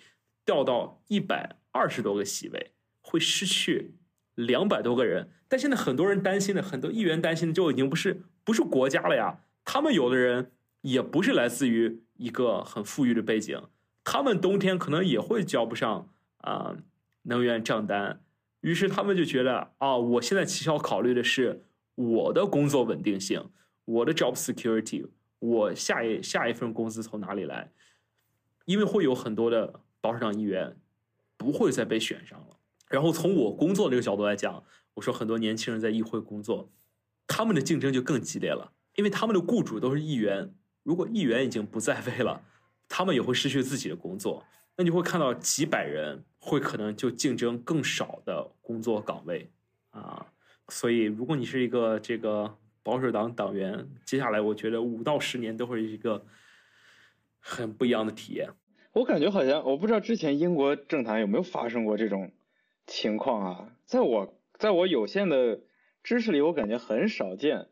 [0.49, 2.71] 掉到一百二十多个席位，
[3.01, 3.93] 会失去。
[4.33, 9.41] 两百多个人，但现在很多人担心的，很多议员担心的就已经不是不是国家了呀。
[9.63, 10.51] 他们有的人
[10.81, 13.61] 也不是来自于一个很富裕的背景，
[14.03, 16.75] 他们冬天可能也会交不上啊
[17.23, 18.23] 能源账单。
[18.61, 21.63] 于是他们就觉得啊，我现在其实要考虑的是
[21.93, 23.51] 我的工作稳定性，
[23.85, 25.05] 我的 job security，
[25.37, 27.71] 我下一下一份工资从哪里来？
[28.65, 30.77] 因为会有很多的保守党议员
[31.37, 32.57] 不会再被选上了。
[32.89, 34.63] 然后从我工作这个角度来讲，
[34.95, 36.71] 我说很多年轻人在议会工作，
[37.27, 40.53] 他们的竞争就更激烈了，因为他们的雇主都是议员。
[40.83, 42.41] 如果议员已经不在位了，
[42.87, 44.43] 他们也会失去自己的工作。
[44.75, 49.51] 那你会看到几百人会可能就竞争更少的工作岗位
[49.91, 50.25] 啊。
[50.69, 56.25] 所以，如果你是一个这个保守党党员，接下来我觉得五到十年都会是一个
[57.39, 58.49] 很不一样的体验。
[58.93, 62.31] 我感觉好像我不知道之前英国政坛有没有发生过这种。
[62.91, 65.59] 情况啊，在我在我有限的
[66.01, 67.67] 知识里，我感觉很少见，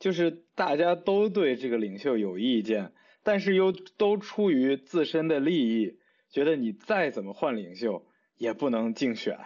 [0.00, 2.90] 就是大家都对这个领袖有意见，
[3.22, 8.04] 但是又都出于自身的利益，觉得你再怎么换领袖
[8.36, 9.38] 也不能竞选，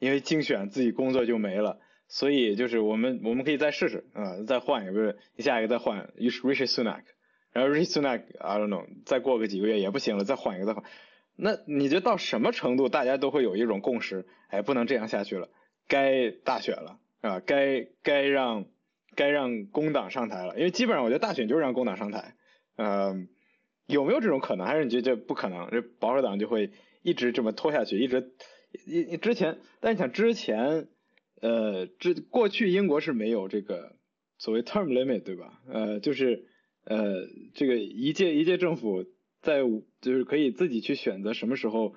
[0.00, 1.78] 因为竞选自己工作就没了，
[2.08, 7.04] 所以就是我们我们可以再试试啊，再换一个，不是下一个再换，Rishi Sunak，
[7.54, 10.84] 然后 Rishi Sunak，I don't know，再过个几个月也不行了，再换一个再换。
[11.36, 14.26] 那你觉得到什么程度，大家都会有一种共识？
[14.48, 15.48] 哎，不能这样下去了，
[15.88, 18.66] 该大选了，啊，该该让
[19.16, 20.56] 该让工党上台了。
[20.56, 22.34] 因为基本上，我觉得大选就是让工党上台。
[22.76, 23.28] 嗯，
[23.86, 24.66] 有没有这种可能？
[24.66, 25.70] 还是你觉得不可能？
[25.70, 26.72] 这保守党就会
[27.02, 28.32] 一直这么拖下去，一直
[28.84, 30.88] 一之前，但你想之前，
[31.40, 33.96] 呃，之过去英国是没有这个
[34.38, 35.60] 所谓 term limit，对吧？
[35.68, 36.46] 呃，就是
[36.84, 39.06] 呃，这个一届一届政府。
[39.44, 39.60] 在
[40.00, 41.94] 就是可以自己去选择什么时候，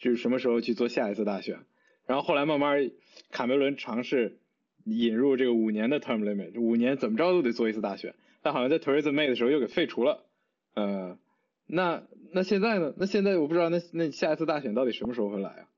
[0.00, 1.58] 就是什么时候去做下一次大选，
[2.06, 2.90] 然后后来慢慢
[3.30, 4.38] 卡梅伦尝试
[4.86, 10.24] 引入这个五年的 term limit，五年怎么着都得做一次大选，但好像在 Theresa May 的时候又给废除了，
[10.72, 11.18] 呃，
[11.66, 12.94] 那那现在呢？
[12.96, 15.68] 那现在我不知道那那下一次大选到底什么时候会来啊？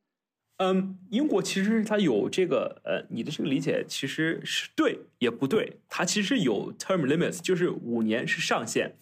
[0.62, 8.94] 嗯，英国其实它有这个呃，你的这个理解其实是对也不对，它其实有 term limits，就是五年是上限。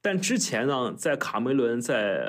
[0.00, 2.24] 但之前呢，在卡梅伦在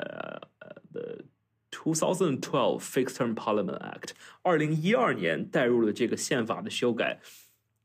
[0.58, 1.24] 呃的
[1.70, 4.10] two thousand twelve fixed term parliament act
[4.42, 7.18] 二零一二年带入了这个宪法的修改，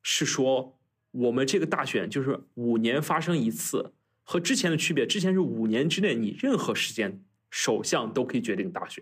[0.04, 0.78] 是说
[1.12, 3.94] 我们这个大选就是五年发生一次，
[4.26, 9.02] 和之前的区别，之前是五年之内你任何时间首相都可以决定大选，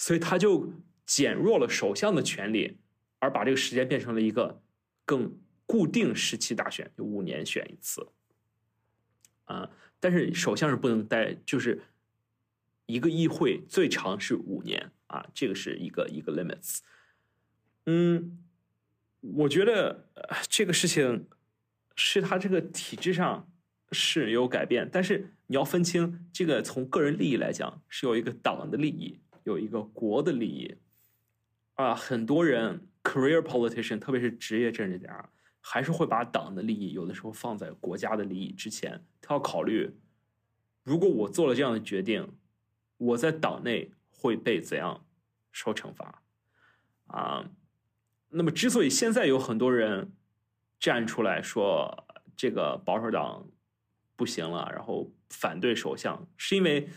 [0.00, 0.72] 所以他就
[1.04, 2.78] 减弱了首相的权利，
[3.18, 4.62] 而把这个时间变成了一个
[5.04, 8.08] 更固定时期大选，就五年选一次。
[9.44, 9.70] 啊，
[10.00, 11.82] 但是首相是不能待，就是
[12.86, 16.78] 一个议会最长是五年啊，这个是一个一个 limits。
[17.84, 18.38] 嗯，
[19.20, 20.08] 我觉得
[20.48, 21.28] 这个事情
[21.94, 23.46] 是他这个体制上
[23.92, 30.76] 是有改变，但是你要分清这个从个人利益来讲是有一个党的利益，有一个国的利益
[31.74, 35.30] 啊，很多人 career politician，特别是职业政治家。
[35.62, 39.04] 还是会把党的利益有的时候放在国家的利益之前。
[39.20, 39.94] 他要考虑，
[40.82, 42.32] 如果我做了这样的决定，
[42.96, 45.04] 我在党内会被怎样
[45.52, 46.22] 受惩罚？
[47.08, 47.50] 啊，
[48.30, 50.10] 那么之所以现在有很多人
[50.78, 53.46] 站出来说这个保守党
[54.16, 56.88] 不行了，然后反对首相，是因为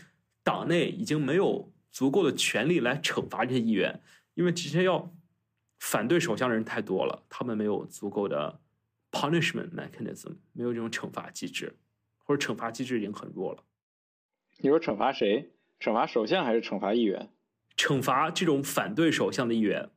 [0.42, 4.02] 党内已经没有足够的权力来惩罚这些议员，
[4.34, 5.10] 因为这些要。
[5.80, 8.58] 反对首相的人太多了，他们没有足够的
[9.10, 11.74] punishment mechanism，没有这种惩罚机制，
[12.24, 13.62] 或者惩罚机制已经很弱了。
[14.58, 15.50] 你说惩罚谁？
[15.80, 17.28] 惩罚首相还是惩罚议员？
[17.76, 19.90] 惩罚这种反对首相的议员，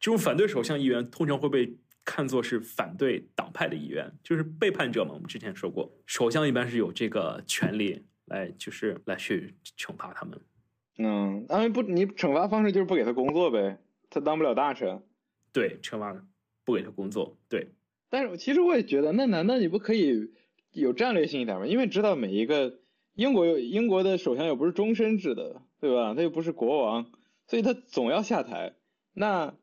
[0.00, 5.12] 这种反对首相议员通常会被看作是反对党派的议员，就是背叛者嘛。
[5.12, 10.40] 我们之前说过，首相一般是有这个权利来就是来去惩罚他们。
[10.98, 13.78] 嗯，啊不，你惩罚方式就是不给他工作呗，
[14.10, 15.00] 他当不了大臣。
[15.52, 16.26] 对，惩罚
[16.64, 17.36] 不给他工作。
[17.48, 17.68] 对，
[18.10, 20.32] 但是其实我也觉得，那难道你不可以
[20.72, 21.66] 有战略性一点吗？
[21.66, 22.80] 因为知道每一个
[23.14, 26.14] 英国有英国的首相又不是终身制的，对吧？
[26.14, 27.12] 他又不是国王，
[27.46, 28.74] 所以他总要下台。
[29.14, 29.54] 那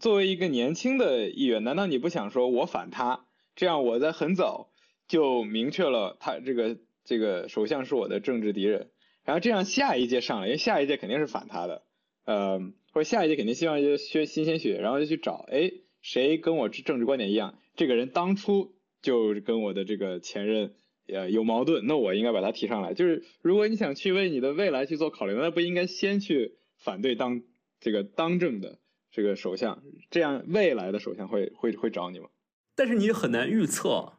[0.00, 3.24] 作为一个年轻的议员，难道你不想说我反他？
[3.56, 4.70] 这样我在很早
[5.08, 8.90] 就明确了他这个这个首相是我的政治敌人。
[9.24, 11.82] 然后这样下一届上来，因为下一届肯定是反他的，
[12.24, 12.58] 呃，
[12.92, 15.70] 或者下一届肯定希望就学新鲜血，然后就去找，哎，
[16.00, 17.58] 谁跟我政治观点一样？
[17.76, 20.74] 这个人当初就跟我的这个前任
[21.06, 22.94] 呃有矛盾，那我应该把他提上来。
[22.94, 27.42] 就是如果你想去为你的未来去做考虑，那不应该先去反对当
[27.80, 28.78] 这个当政的
[29.10, 32.28] 这个首相，这样未来的首相会会会找你吗？
[32.74, 34.14] 但是你很难预测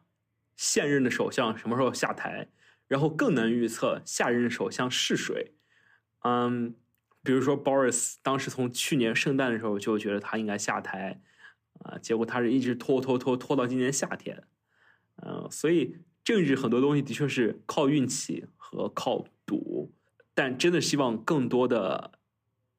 [0.56, 2.48] 现任的首相什么时候下台。
[2.86, 5.54] 然后更难预测下任首相是谁，
[6.22, 6.74] 嗯，
[7.22, 11.20] 比如说 Boris 当时从去年圣诞的时候就觉得他应该下台，
[11.80, 14.44] 啊，结果他是一直拖拖拖拖到今年夏天，
[15.22, 19.90] 嗯，所以政治很多东西的确是靠运气和靠赌，
[20.34, 22.12] 但真的希望更多的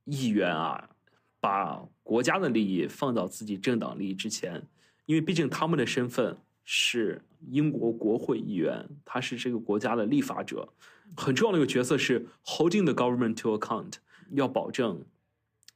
[0.03, 0.91] 议员啊，
[1.39, 4.67] 把国家的利益放到自己政党利益之前，
[5.07, 6.37] 因为毕竟他们的身份。
[6.67, 7.21] 是
[7.51, 10.67] 英国国会议员，他是这个国家的立法者，
[11.15, 13.93] 很重要的一个角色是 holding the government to account，
[14.31, 15.05] 要保证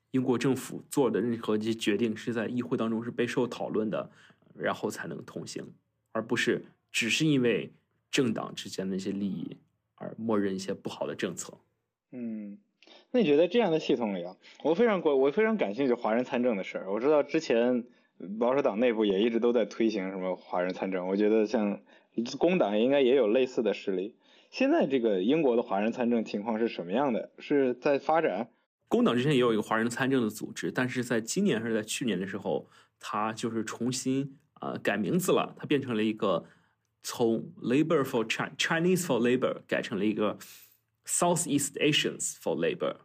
[0.10, 4.10] 英国政府做的任何一些决定是在议会当中是备受讨论的，
[4.58, 5.64] 然后才能通行，
[6.12, 7.72] 而不是只是因为
[8.10, 9.58] 政党之间的一些利益
[9.94, 11.54] 而默认一些不好的政策。
[12.14, 12.58] 嗯，
[13.12, 16.92] 那你觉得这样的系统里啊，我非常关，我非常感兴趣华人参政的事儿。
[16.92, 17.86] 我知道之前。
[18.40, 21.80] 保守党内部也一直都在推行什么华人参政，我觉得像
[22.38, 24.16] 工党应该也有类似的势力。
[24.52, 27.32] 现在这个英国的华人参政情况是什么样的？
[27.40, 28.50] 是在发展？
[28.90, 32.68] 工党之前也有一个华人参政的组织，但是在今年还是在去年的时候，
[33.00, 36.44] 它就是重新啊改名字了，它变成了一个
[37.04, 40.38] 从 Labor for Chinese for Labor 改成了一个
[41.06, 42.98] Southeast Asians for Labor，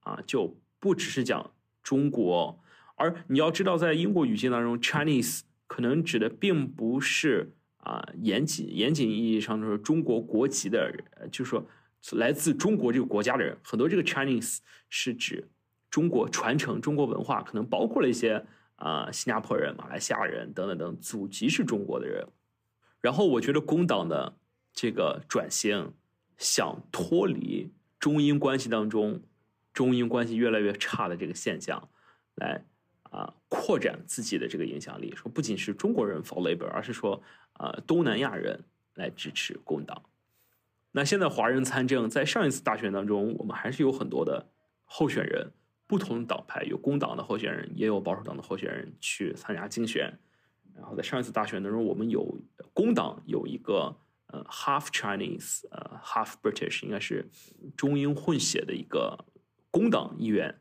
[0.00, 1.52] 啊就不只是讲
[1.82, 2.61] 中国。
[3.02, 11.66] 而你要知道，在英国语境当中，Chinese 可能指的并不是啊严谨严谨意义上的说中国国籍的人，就是说
[12.12, 13.56] 来自中国这个国家的人。
[13.64, 14.58] 很多这个 Chinese
[14.88, 15.48] 是指
[15.90, 18.46] 中国传承中国文化，可能包括了一些
[18.76, 22.24] 啊新加坡人、马来西亚人等等等祖籍是中国的人。
[23.00, 24.36] 然后我觉得工党的
[24.72, 25.92] 这个转型，
[26.38, 29.20] 想脱离中英关系当中
[29.72, 31.88] 中英关系越来越差的这个现象，
[32.36, 32.64] 来。
[33.12, 37.22] 啊，扩展自己的这个影响力，说不仅是中国人 for labor，而是说
[37.52, 38.64] 啊，东南亚人
[38.94, 40.02] 来支持工党。
[40.92, 44.48] 那现在华人参政，在上一次大选当中，我们还是有很多的
[44.84, 45.52] 候选人，
[45.86, 50.18] 不同党派有工党的候选人，也有保守党的候选人去参加竞选。
[50.74, 52.40] 然后在上一次大选当中，我们有
[52.72, 53.94] 工党有一个
[54.28, 57.28] 呃 half Chinese 呃 half British，应该是
[57.76, 59.22] 中英混血的一个
[59.70, 60.58] 工党议员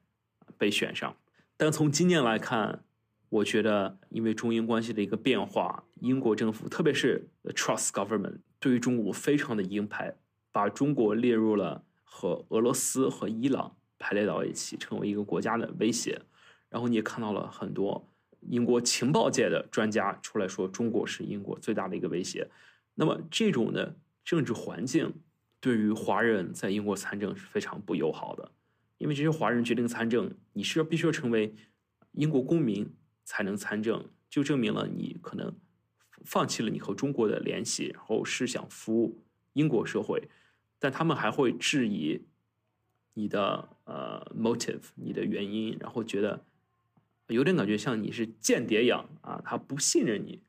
[0.58, 1.16] 被选上。
[1.62, 2.84] 但从今年来看，
[3.30, 10.16] 我觉得因为中英关系的一个变化，英国政府特别是 Trust Government 对于中国非常的鹰派，
[10.52, 16.20] 把中国列入了和俄罗斯和伊朗排列到一起，成为一个国家的威胁。
[16.68, 18.10] 然后你也看到了很多
[18.40, 22.50] 英国情报界的专家出来说，中国是英国最大的一个威胁。
[22.96, 25.14] 那么这种的政治环境
[25.60, 28.52] 对于华人在英国参政是非常不友好的。
[29.02, 31.56] 因为这些华人决定参政，你是要必须要成为
[32.12, 35.58] 英国公民才能参政，就证明了你可能
[36.24, 39.24] 放弃了你和中国的联系，然后是想服务
[39.54, 40.30] 英国社会，
[40.78, 42.28] 但他们还会质疑
[43.16, 46.46] 你的呃 motive，你的原因，然后觉得
[47.26, 50.44] 有点感觉像你是间谍一样啊，他不信任你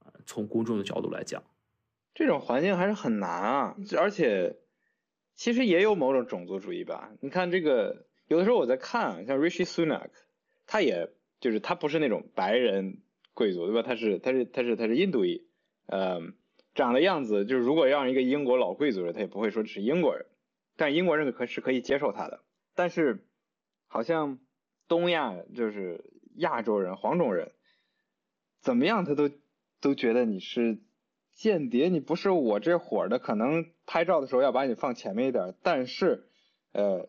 [0.00, 0.12] 啊。
[0.26, 1.42] 从公众的角度来讲，
[2.14, 4.58] 这种环境还是很难啊，而且。
[5.38, 7.12] 其实也有某种种族主义吧。
[7.20, 10.10] 你看这个，有的时候我在看，像 Rishi Sunak，
[10.66, 13.02] 他也就是他不是那种白人
[13.34, 13.82] 贵族，对吧？
[13.82, 15.46] 他是他是他是他是印度裔，
[15.86, 16.20] 呃，
[16.74, 20.26] 长的样子就是如果让一个英国老贵族人，他也不会说是英国人，
[20.76, 22.42] 但英国人可是可以接受他的。
[22.74, 23.24] 但是
[23.86, 24.40] 好像
[24.88, 26.04] 东亚就是
[26.34, 27.52] 亚洲人、黄种人，
[28.60, 29.30] 怎么样他都
[29.80, 30.80] 都觉得你是。
[31.38, 36.26] 间谍，你不是我这伙的，可能拍照的时候要把你放前面一点，但是，
[36.72, 37.08] 呃，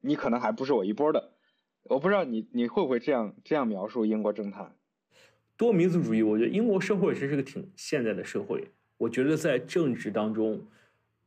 [0.00, 1.32] 你可能还不是我一波的。
[1.82, 4.76] 我不知道你你会不会这样这样描述英国政坛？
[5.56, 8.68] 多民族主义，我觉得英国社会其实是个挺现代的社会。
[8.98, 10.64] 我觉得在政治当中，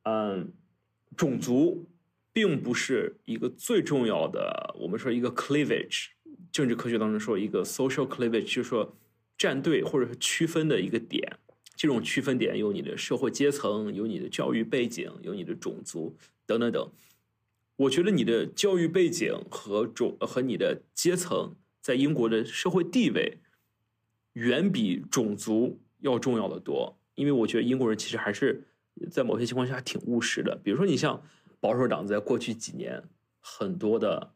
[0.03, 0.53] 嗯，
[1.17, 1.83] 种族
[2.31, 6.11] 并不是一个最重要的，我们说一个 cleavage，
[6.53, 8.95] 政治科学当中说一个 social cleavage，就是说
[9.37, 11.37] 站队或者是区分的一个点。
[11.79, 16.13] 这种区分点有你的社会阶层，有你的教育背景，有你的种族
[16.45, 16.91] 等等等。
[17.77, 23.37] 我觉得你的教育背景和种和你的阶层在英国的社会地位，
[24.33, 26.99] 远比种族要重要的多。
[27.15, 28.67] 因为我觉得英国人其实还是
[29.09, 30.59] 在某些情况下挺务实的。
[30.61, 31.23] 比如说，你像
[31.61, 33.01] 保守党在过去几年
[33.39, 34.33] 很多的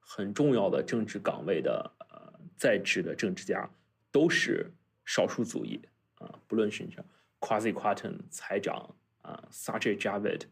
[0.00, 3.68] 很重要的政治岗位的呃在职的政治家
[4.10, 4.72] 都是
[5.04, 5.78] 少数族裔。
[6.18, 7.04] 啊，不论是你像
[7.40, 10.42] Quasi Quaton 财长啊，Sajid Javid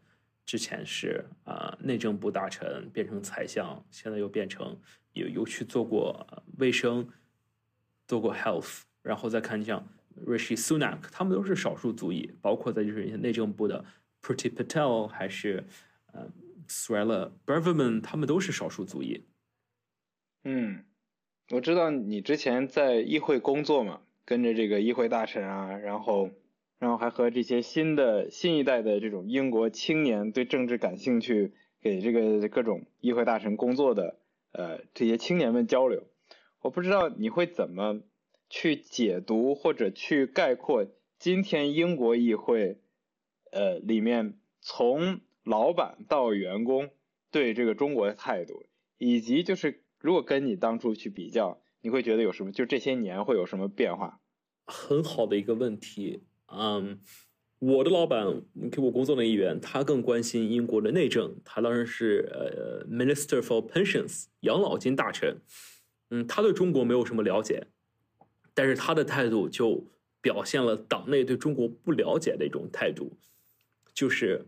[0.45, 4.79] 之前是啊内政部大臣，变成财相，现在又变成
[5.13, 6.25] 有有去做过
[6.57, 7.09] 卫生，
[8.07, 9.85] 做过 health，然后再看像
[10.25, 13.83] Rishi Sunak，他们都是少数族裔，包括在就是一些内政部的
[14.21, 15.65] Priti Patel 还是
[16.13, 16.31] 呃
[16.69, 19.25] Suella Braverman，他们都是少数族裔。
[20.45, 20.85] 嗯，
[21.49, 24.01] 我知道你之前在议会工作嘛。
[24.27, 26.31] 跟着这个议会大臣啊，然后，
[26.79, 34.19] 然后还和这些新的新一代的这种英国青年对政治感兴趣，给这个各种议会大臣工作的
[34.51, 36.03] 呃这些青年们交流。
[36.59, 38.01] 我不知道你会怎么
[38.49, 40.85] 去解读或者去概括
[41.17, 42.81] 今天英国议会
[43.53, 46.89] 呃里面从老板到员工
[47.31, 48.65] 对这个中国的态度，
[48.97, 51.61] 以及就是如果跟你当初去比较。
[51.87, 52.51] 你会觉得有什么？
[52.51, 54.19] 就这些年会有什么变化？
[54.65, 56.21] 很好的一个问题。
[56.47, 56.99] 嗯，
[57.59, 61.37] 我的老板给我工作的一员，他更关心英国的内政。
[61.45, 65.37] 他当时是呃，Minister for Pensions，养老金大臣。
[66.09, 67.67] 嗯，他对中国没有什么了解，
[68.53, 69.85] 但是他的态度就
[70.19, 73.13] 表现了党内对中国不了解的一种态度，
[73.93, 74.45] 就是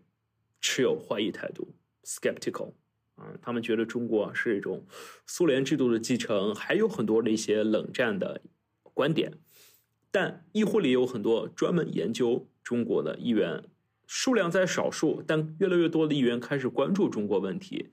[0.60, 1.70] 持有怀疑态度
[2.04, 2.74] ，skeptical。
[3.20, 4.86] 啊，他们觉得中国是一种
[5.26, 8.42] 苏联制度的继承，还有很多的一些冷战的
[8.94, 9.34] 观点。
[10.10, 13.64] 但议会里有很多专门研究中国的议员，
[14.08, 17.90] 数量在少数，但越来越多的议员开始关注中国问题。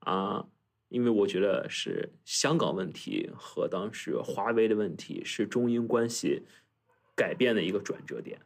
[0.00, 0.46] 啊，
[0.88, 6.42] 因为我觉得是香港问题和当时华为的问题是中英关系
[7.16, 8.38] 改变的一个转折点。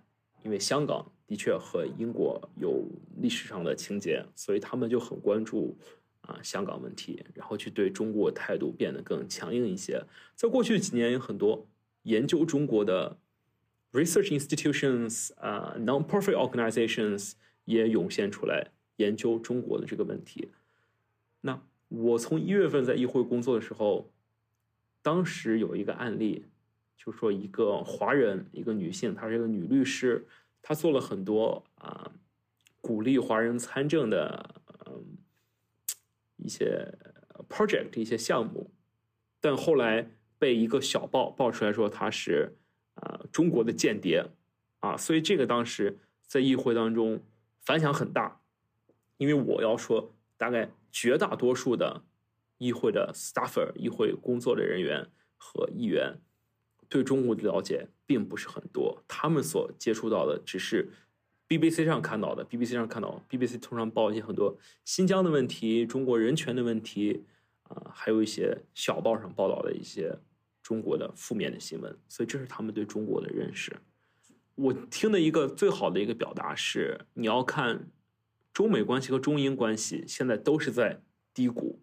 [0.42, 2.82] 因为香港的确和英国有
[3.20, 5.76] 历史上的情节，所以他们就很关注。
[6.22, 10.04] 啊，香港问题，然后去对中国态度变得更强硬一些。
[10.34, 11.66] 在过去几年，有很多
[12.02, 13.16] 研究中国的
[13.92, 17.32] research institutions 啊，non-profit organizations
[17.64, 20.50] 也涌现出来研究中国的这个问题。
[21.40, 24.10] 那我从一月份在议会工作的时候，
[25.02, 26.44] 当时有一个案例，
[26.96, 30.26] 就说一个华人，一个女性，她是一个女律师，
[30.60, 32.12] 她做了很多啊，
[32.82, 34.59] 鼓励华人参政的。
[36.42, 36.92] 一些
[37.48, 38.70] project 一些项目，
[39.40, 42.56] 但后来被一个小报爆出来说他是
[42.94, 44.24] 啊中国的间谍。
[44.80, 47.22] 啊，所以这个当时在议会当中
[47.60, 48.40] 反响很大，
[49.18, 52.02] 因为我要说大概绝大多数的
[52.56, 55.06] 议会的 staffer 议会工作的人员
[55.36, 56.18] 和议员
[56.88, 60.90] 对中国的了解并不是很多，他们所接触到的只是。
[61.50, 67.24] BBC 上看到的，BBC 上看到，BBC 通常报一些很多新疆的问题、中国人权的问题，
[67.64, 70.16] 啊，还有一些小报上报道的一些
[70.62, 73.76] 中国的负面的新闻，所以这是他们对中国的认识。
[74.54, 77.90] 我听的一个最好的一个表达是，你要看
[78.52, 81.02] 中美关系和中英关系现在都是在
[81.34, 81.80] 低谷，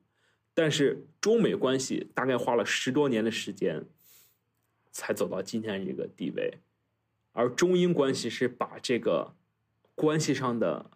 [0.53, 3.83] 但是中美关系大概花了十多年的时间
[4.93, 6.59] 才走到今天这个地位，
[7.33, 9.33] 而中英关系是把这个。
[9.97, 10.91] 关系上的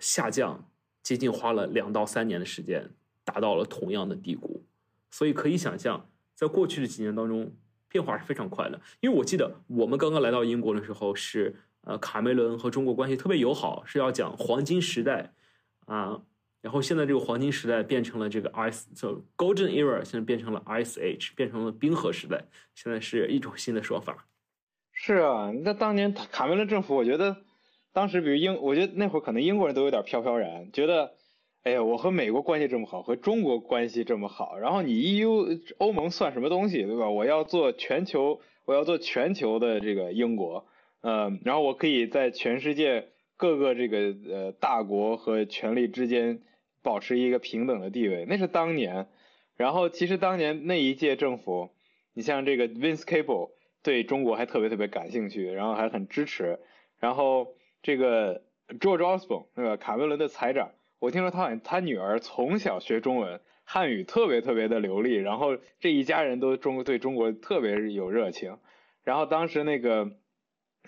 [0.00, 0.66] 下降，
[1.02, 2.88] 接近花了两到三年的时间，
[3.22, 4.64] 达到了同样的低谷，
[5.10, 7.54] 所以可以想象，在过去的几年当中，
[7.86, 8.80] 变化是非常快的。
[9.00, 15.34] 因为我记得我们刚刚来到英国的时候，是呃卡梅伦和中国关系特别友好，是要讲黄金时代
[15.84, 16.22] 啊，
[16.62, 22.42] 然后现在这个黄金时代变成了这个 ice，就 golden era，现在变成了 ice age，变成了冰河时代，
[22.74, 24.26] 现在是一种新的说法。
[24.92, 27.44] 是啊，那当年卡梅伦政府，我觉得。
[27.96, 31.14] 当时，比如英，我觉得那会儿可能英国人都有点飘飘然，觉得，
[31.62, 37.08] 哎呀，我和美国关系这么好，和中国关系这么好，然后你 EU 欧盟算什么东西，对吧？
[37.08, 40.66] 我要做全球，我要做全球的这个英国，
[41.00, 43.06] 嗯，然后我可以在全世界
[43.38, 46.42] 各个这个呃大国和权力之间
[46.82, 49.06] 保持一个平等的地位，那是当年。
[49.56, 51.70] 然后其实当年那一届政府，
[52.12, 53.52] 你像这个 Vince Cable
[53.82, 56.58] 对中国还特别特别感兴趣，然后还很支持，
[57.00, 57.55] 然后。
[57.86, 58.42] 这个
[58.80, 59.76] George Osborne 对吧？
[59.76, 68.58] 卡梅伦的财长，我听说他好像他女儿从小学中文，汉语特别特别的流利，然后这一家人都中对中国特别有热情。
[69.04, 70.10] 然后当时那个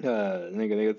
[0.03, 0.99] 呃那个那个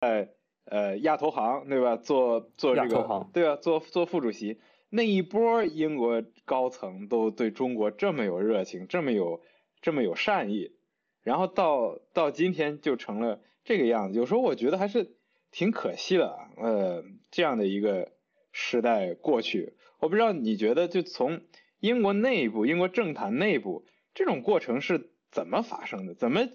[0.00, 0.32] 在
[0.66, 1.96] 呃亚投行对吧？
[1.96, 3.56] 做做这个对吧？
[3.56, 9.42] 做做副主席那一波英国高层都对中国这么有热情，这么有
[9.82, 10.76] 这么有善意。
[11.22, 15.16] 然后到到今天就成了这个样子，有时候我觉得还是
[15.50, 18.12] 挺可惜的啊，呃，这样的一个
[18.52, 21.42] 时代过去，我不知道你觉得就从
[21.78, 23.84] 英国内部、英国政坛内部
[24.14, 26.14] 这种过程是怎么发生的？
[26.14, 26.48] 怎么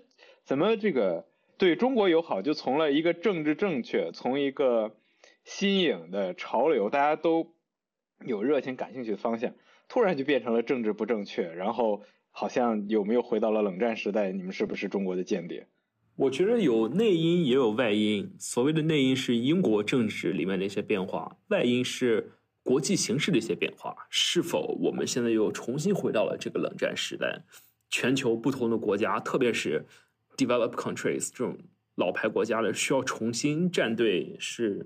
[0.43, 1.27] 怎么这个
[1.57, 4.95] 对中国友好就从了一个政治正确，从一个
[5.43, 7.53] 新颖的潮流，大家都
[8.25, 9.53] 有热情、感兴趣的方向，
[9.87, 12.01] 突然就变成了政治不正确，然后。
[12.37, 14.29] 好像有没有回到了冷战时代？
[14.29, 15.65] 你们是不是中国的间谍？
[16.17, 18.29] 我觉得有内因也有外因。
[18.37, 23.95] 所谓的内因是英国政治里面的一些变化，外因是国际形势的一些变化。
[24.09, 27.41] 是否我们现在又重新回到了这个冷战时代？
[27.89, 29.85] 全球不同的国家，特别是
[30.35, 31.57] develop countries 这种
[31.95, 34.85] 老牌国家的，需要重新站队，是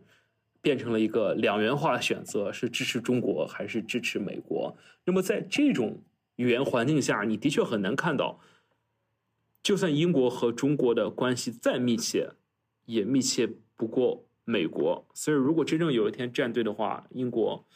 [0.61, 4.77] 变成了一个两元化的选择：是支持中国还是支持美国？
[5.03, 5.99] 那么在这种
[6.40, 8.40] 语言环境下，你的确很难看到，
[9.61, 12.32] 就算英国和中国的关系再密切，
[12.86, 13.45] 也密切
[13.76, 15.06] 不过美国。
[15.14, 17.68] 所以，如果真正有一天站队的话，英国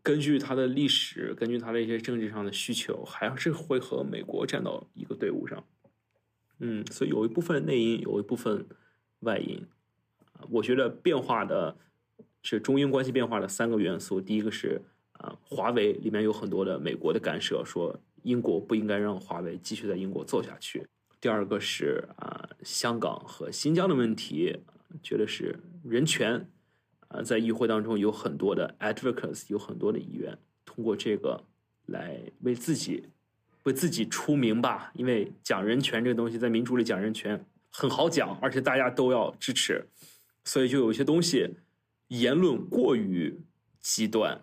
[0.00, 5.66] 根据它的历史，根据它的一些政治上的需求，还是会和美国站到一个队伍上。
[6.60, 8.64] 嗯，所以有一部分内因，有一部分
[9.20, 9.66] 外因。
[10.50, 11.76] 我觉得变化的
[12.44, 14.82] 是中英关系变化的三个元素，第一个是。
[15.24, 20.86] 啊，华为里面有很多的美国的干涉，说英国不应该让华为继续在英国做下去。
[21.18, 24.54] 第二个是啊，香港和新疆的问题，
[25.02, 26.46] 觉得是人权
[27.08, 30.36] 啊，在议会当中有很多的 advocates，有很多的议员
[30.66, 31.42] 通过这个
[31.86, 33.06] 来为自己
[33.62, 34.92] 为自己出名吧。
[34.94, 39.86] 因为讲人权这个东西，在民主里讲人权很好讲，而且大家都要支持，
[40.44, 41.48] 所以就有些东西
[42.08, 43.40] 言论过于
[43.80, 44.38] 极端。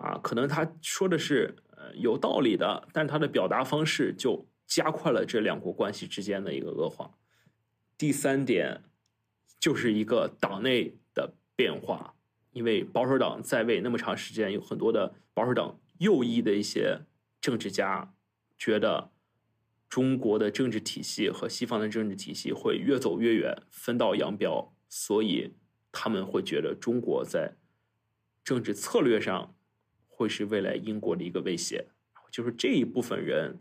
[0.00, 7.18] 啊，可能他说的是呃有道理的，但他的表达方式就加快了这两国关系之间的一个恶化。
[7.98, 8.82] 第三点
[9.58, 12.14] 就是一个党内的变化，
[12.52, 17.02] 因为保守党在位那么长时间，有很多的保守党右翼的一些
[17.38, 18.14] 政治家
[18.56, 19.10] 觉得
[19.86, 25.52] 中国的政治体系和西方的政治体系会越走越远，分道扬镳，所以
[25.92, 27.56] 他们会觉得中国在
[28.42, 29.54] 政治策略上。
[30.20, 31.82] 会是未来英国的一个威胁，
[32.30, 33.58] 就是这一部分人，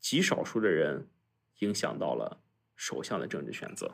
[0.00, 1.06] 极少数的人
[1.58, 2.38] 影响到了
[2.74, 3.92] 首相的政治选择。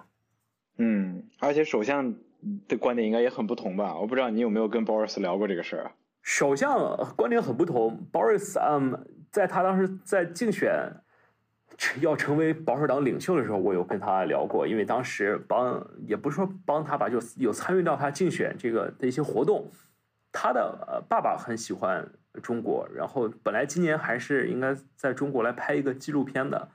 [0.78, 2.14] 嗯，而且首相
[2.68, 3.98] 的观点应该也很不同吧？
[3.98, 5.90] 我不知道你有没有跟 Boris 聊过这个事儿。
[6.22, 10.80] 首相观点很不同，Boris，嗯，在他当时在竞选
[12.00, 19.68] 要成为保守党领袖的时候，我有跟他聊过，因为当时帮也不是说帮他吧，就有参与到他竞选这个的一些活动。
[20.36, 22.04] 他的爸爸很喜欢
[22.42, 26.68] 中国，然后本来今年还是应该在中国来拍一个纪录片的，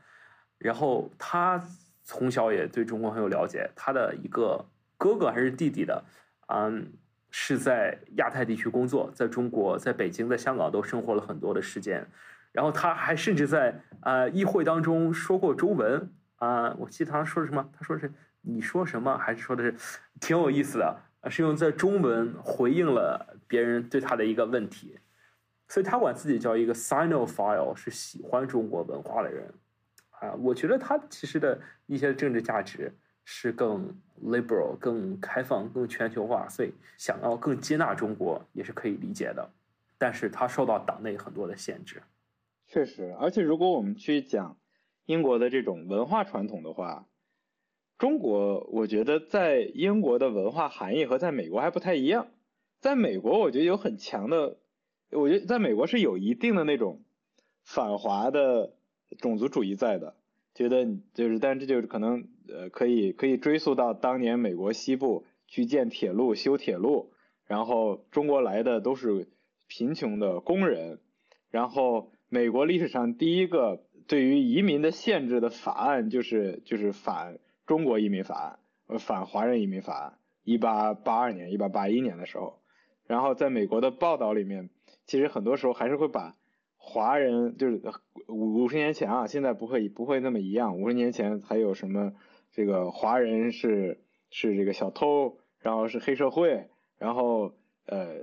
[0.58, 1.62] 然后他
[2.04, 3.70] 从小也对中国很有了解。
[3.76, 4.66] 他的一个
[4.98, 6.02] 哥哥还是弟弟的，
[6.48, 6.94] 嗯，
[7.32, 12.08] 是在亚太地区工作，在中国、在北京、在香港都生活了很多的时间。
[12.54, 17.70] 然后他还甚至在呃议会当中说过中文啊，我记得他说什么？
[17.78, 18.10] 他说是
[18.40, 19.18] 你说什么？
[19.18, 19.76] 还是说的是
[20.22, 20.96] 挺有意思的。
[21.30, 24.98] 是用在中文回应了别人对他的一个问题，
[25.68, 29.54] 所以他管自己叫一个 Sinophile，是喜欢中国文化的人
[30.12, 30.34] 啊。
[30.36, 32.94] 我觉得他其实的一些政治价值
[33.26, 33.94] 是更
[34.24, 39.50] liberal、更开放、更全球化，所以想要更接纳中国也是可以理解的。
[39.98, 42.02] 但是他受到党内很多的限制。
[42.68, 44.56] 确实，而且如果我们去讲
[45.08, 47.06] 英国的这种文化传统的话。
[47.98, 52.28] 中国，我觉得在英国的文化含义和在美国还不太一样。
[52.80, 54.58] 在美国，我觉得有很强的，
[55.12, 57.02] 我觉得在美国是有一定的那种
[57.64, 58.74] 反华的
[59.20, 60.16] 种族主义在的。
[60.56, 67.12] 觉得就是，但这就是可能，呃，可以可以追溯到当年美国西部去建铁路、修铁路，
[67.46, 69.28] 然后中国来的都是
[69.68, 71.00] 贫穷的工人，
[71.50, 77.40] 然后美国历史上第一个对于移民的限制的法案就是就是反。
[77.66, 82.59] 中国移民法案，呃，反华人移民法案，一八八二年、一八八一年的时候，
[83.10, 84.70] 然后在美国的报道里面，
[85.08, 86.36] 其实很多时候还是会把
[86.78, 87.82] 华人，就是
[88.28, 92.14] 五五十年前啊，现在不会不会那么一样，五十年前还有什么
[92.52, 94.00] 这个华人是
[94.30, 96.68] 是这个小偷，然后是黑社会，
[97.00, 97.56] 然后
[97.88, 98.18] 呃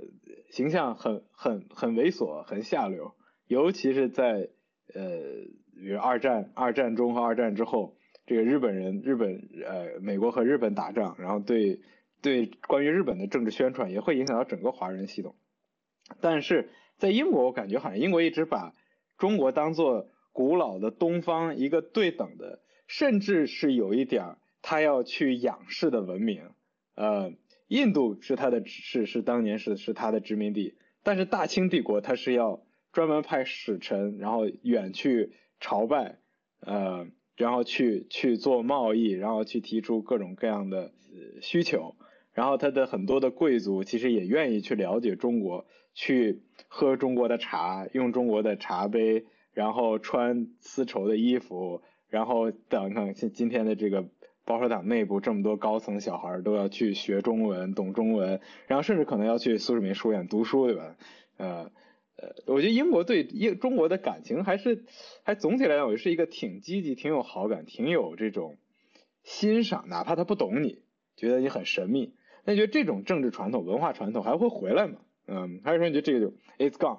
[0.51, 3.13] 形象很很很猥琐，很下流，
[3.47, 4.47] 尤其是在
[4.93, 5.01] 呃
[5.75, 11.81] 比如二战二战中和二战之后，这个日本人日本呃美国和日本打仗，然后对
[12.27, 15.33] 对关于日本的政治宣传也会影响到整个华人系统，
[16.19, 18.75] 但是在英国我感觉好像英国一直把
[19.17, 26.49] 中国当做古老的东方一个对等的，甚至是有一点儿他要去仰视的文明。
[26.95, 27.31] 呃，
[27.69, 35.31] 印度是他的是是当年是是他的殖民地，但是大清帝国他是要专门派使臣，然后远去
[35.61, 36.17] 朝拜，
[36.59, 40.91] 呃，然后去去做贸易，然后去提出各种各样的
[41.41, 41.95] 需求，
[42.37, 45.65] 然后他的很多的贵族其实也愿意去了解中国，
[45.95, 49.25] 去喝中国的茶，用中国的茶杯。
[49.53, 54.07] 然后穿丝绸的衣服，然后等等今今天的这个
[54.45, 60.95] 保守党内部这么多高层小孩都要去学中文，懂中文，然后甚至可能要去苏世民书院读书，对吧？
[61.37, 61.71] 呃
[62.17, 64.85] 呃，我觉得英国对英中国的感情还是
[65.23, 68.57] 还总体来讲，我是一个挺积极、挺有好感、挺有这种
[69.23, 70.83] 欣赏，哪怕他不懂你，
[71.15, 72.13] 觉得你很神秘，
[72.47, 74.95] 那你觉得这种政治传统、文化传统还会回来吗？
[75.27, 76.97] 嗯，还是说你觉得这个就 it's gone？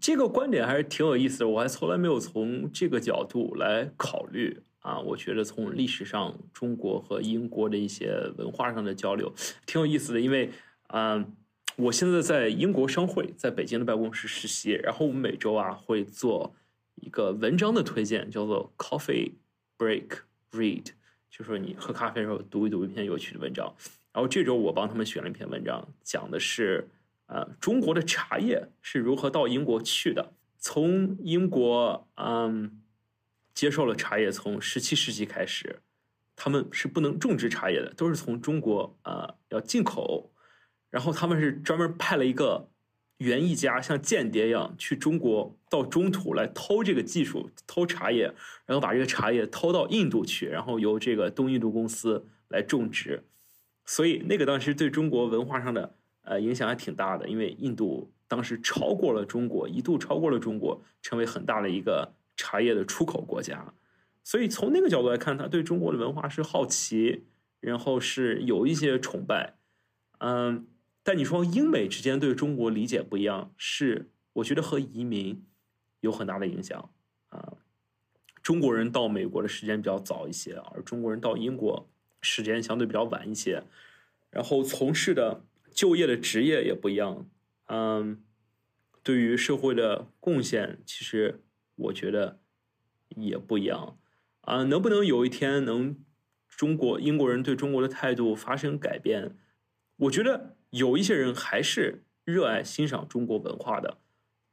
[0.00, 4.98] 这个观点还是挺有意思的，我还从来没有从这个角度来考虑啊。
[4.98, 9.30] 我觉得从历史上中国和英国的一些文化上的交流
[9.66, 10.50] 挺有意思的，因为
[10.88, 11.36] 嗯，
[11.76, 16.54] 我现在在英国商会在北京的办公室实习，然后我们每周啊会做
[16.94, 19.32] 一个文章的推荐，叫做 Coffee
[19.76, 20.20] Break
[20.52, 20.86] Read，
[21.28, 23.74] 就说你喝咖啡的时候读一读一篇有趣的文章。
[24.16, 26.88] 然后这周我帮他们选了一篇文章，讲的是。
[27.28, 30.32] 呃，中国的茶叶是如何到英国去的？
[30.58, 32.80] 从英国嗯
[33.52, 35.80] 接受了茶叶，从十七世纪开始，
[36.36, 40.30] 他们是不能种植茶叶的，都是从中国啊要进口。
[40.88, 42.68] 然后他们是专门派了一个
[43.18, 48.32] 园艺家，像间谍一样去中国到中土来偷这个技术，偷茶叶，
[48.66, 53.24] 然后把这个茶叶偷到印度去，然后由这个东印度公司来种植。
[53.86, 55.94] 所以那个当时对中国文化上的。
[56.28, 63.72] 呃，影响还挺大的，因为印度当时超过了中国，一度超过了中国，成为很大的一个茶叶的出口国家。
[64.24, 67.26] 所以从那个角度来看，他对中国的文化是好奇，
[67.60, 69.54] 然后是有一些崇拜。
[70.18, 70.66] 嗯，
[71.04, 75.44] 但你说英美之间对中国理解不一样，是我觉得和移民
[76.00, 76.90] 有很大的影响
[77.28, 77.52] 啊。
[78.42, 81.88] 中国人到美国的时间比较早一些，而中国人到英国
[82.26, 83.62] 时间相对比较晚一些，
[84.30, 85.44] 然后从事的。
[85.76, 87.28] 就业的职业也不一样，
[87.66, 88.24] 嗯，
[89.02, 91.42] 对于社会的贡献，其实
[91.74, 92.40] 我觉得
[93.10, 93.98] 也不一样，
[94.40, 96.02] 啊，能不能有一天能
[96.48, 99.36] 中国英国人对中国的态度发生改变？
[99.96, 103.98] 我觉得有一些人还是热爱欣赏中国文化的，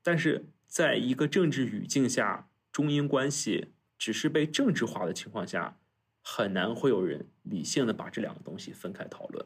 [0.03, 5.79] 但是在一个政治语境下，中英关系只是被政治化的情况下，
[6.23, 9.45] 很难会有人理性的把这两个东西分开讨论。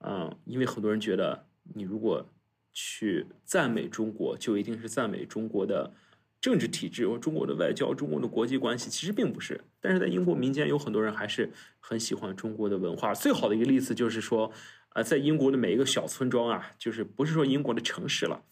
[0.00, 2.28] 嗯，因为很多人觉得，你如果
[2.72, 5.92] 去赞美中国，就一定是赞美中国的
[6.40, 9.60] 政治体制或中国的外交、中国的国际关系，其实并不是。
[9.80, 11.50] 但是在英国民间，有很多人还是
[11.80, 13.14] 很喜欢中国的文化。
[13.14, 14.52] 最好的一个例子就是说，
[14.90, 18.44] 啊，在英国的每一个小村庄啊，就是不是说英国的城市了，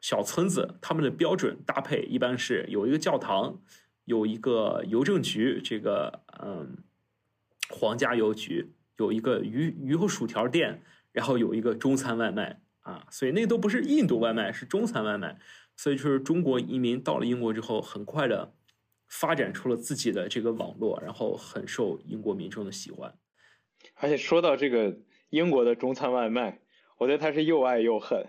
[0.00, 3.60] 小村子，他们的标准搭配一般是有一个教堂，
[4.10, 6.76] 有一个邮政局，这个嗯，
[7.68, 8.72] 皇家邮局。
[8.98, 10.82] 有一个鱼鱼和薯条店，
[11.12, 15.38] 然后有一个中餐外卖啊，所以那都不是印度外卖，是中餐外卖。
[15.76, 18.52] 所以就是中国移民到了英国之后，很快的
[19.08, 23.14] 发展出了自己的这个网络，然后很受英国民众的喜欢。
[23.94, 24.98] 而且说到这个
[25.30, 26.60] 英国的中餐外卖，
[26.98, 28.26] 我觉得他是又爱又恨。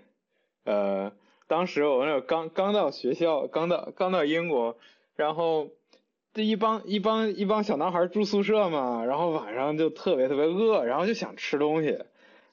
[0.63, 1.11] 呃，
[1.47, 4.77] 当时我那刚刚到学校，刚到刚到英国，
[5.15, 5.69] 然后。
[6.33, 12.05] 这一帮一帮一帮小男孩住宿舍嘛，然后晚上就特别特别饿，然后就想吃东西，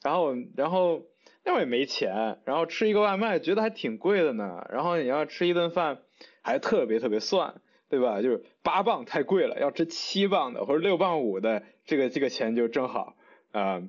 [0.03, 1.05] 然后然后
[1.45, 5.99] 那会儿也没钱，然后吃一个外卖觉得还挺贵的呢，然后你要吃一顿饭
[6.43, 8.21] 还特别特别算，对吧？
[8.21, 13.15] 就是八磅太贵了，要吃七磅的或者六磅五的，这个这个钱就正好
[13.53, 13.85] 啊。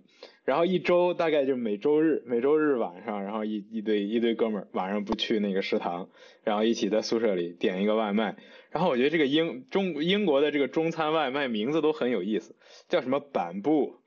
[0.45, 6.09] 然后一周大概就每周日每周日晚上，然后一一堆一堆哥们儿晚上不去那个食堂，
[6.43, 8.35] 然后一起在宿舍里点一个外卖。
[8.69, 12.55] 然后我觉得这个英中英国的这个中餐外卖名字都很有意思，
[12.87, 14.01] 叫什么板布、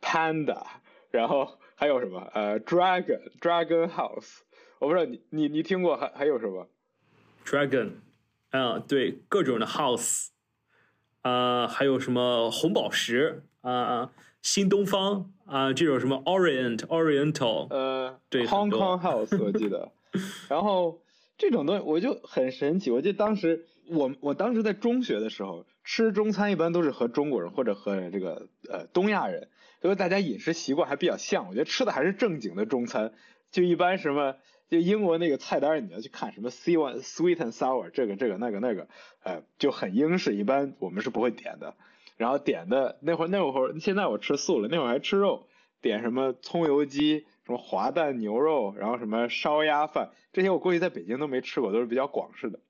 [0.00, 0.62] Panda，
[1.10, 4.40] 然后还有什么呃 Dragon Dragon House，
[4.78, 6.68] 我不知道你你你听过还还有什么
[7.44, 7.90] ？Dragon，
[8.50, 10.28] 啊对，各种的 House，
[11.22, 14.12] 啊还有什么红宝石啊。
[14.44, 19.90] 新东方啊，这种什么 Orient Oriental，呃，对，Hong Kong House 我记得，
[20.50, 21.00] 然后
[21.38, 29.48] 这种东西我就很神奇，我记得当时我我当时在中学的时候吃中餐一般都是和中国人或者和这个呃东亚人，
[29.82, 33.12] 因为大家饮食习惯还比较像，我觉得吃的还是正经的中餐，
[33.50, 34.36] 就一般什么
[34.68, 38.88] 就英国那个菜单你要去看什么 C one sweet and sour 这个这个那个那个，
[39.22, 41.74] 呃就很英式，一般我们是不会点的。
[42.16, 45.48] 然后点的那会儿那会儿，现在我吃素了，那会儿还吃肉，
[45.82, 52.60] 点什么葱油鸡、什么滑蛋牛肉，然后什么烧鸭饭，这些我估计在北京都没吃过，都是比较广式的。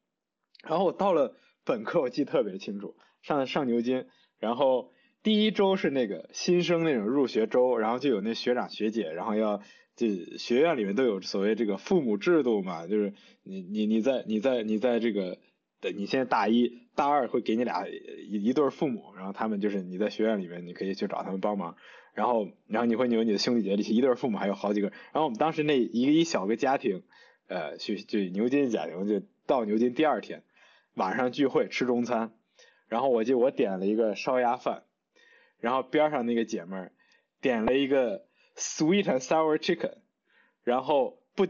[0.66, 4.07] 然后我到了本科，我记得特别清楚，上上牛津，
[4.39, 4.93] 然后
[5.23, 9.61] 第一周是那个新生那种入学周，然后就有那学长学姐，然后要
[9.97, 10.09] 就
[10.39, 15.39] 学院里面都有所谓这个父母制度嘛，就是你你你在你在你在这个。
[15.95, 21.77] 你现在大一、大二会给你俩一一对父母，然后他们就是你在学院里面，你可以去找他们帮忙，
[22.15, 27.03] 然后然后你会有你的兄弟姐妹，一对父母还有好几个，然后我们当时那一个一小个家庭，
[27.49, 30.43] 呃，去就牛津家庭就到牛津第二天
[30.95, 32.33] 晚上聚会吃中餐，
[32.89, 34.85] 然后我记得我点了一个烧鸭饭，
[35.59, 36.93] 然后边上那个姐妹儿
[37.41, 38.27] 点了一个
[38.57, 39.99] sweet and sour chicken，
[40.62, 41.47] 然后不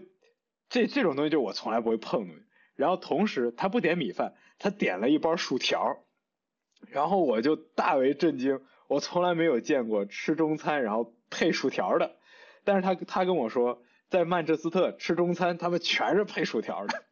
[0.69, 2.35] 这这种东西就我从来不会碰的。
[2.75, 6.05] 然后同时他不点米饭，他点了一包薯条，
[6.89, 12.17] 然后我就大为震惊，我从来没有见过吃中餐然后配薯条的，
[12.65, 17.05] 但是他他跟我说，在曼彻斯特吃中餐他们全是配薯条的，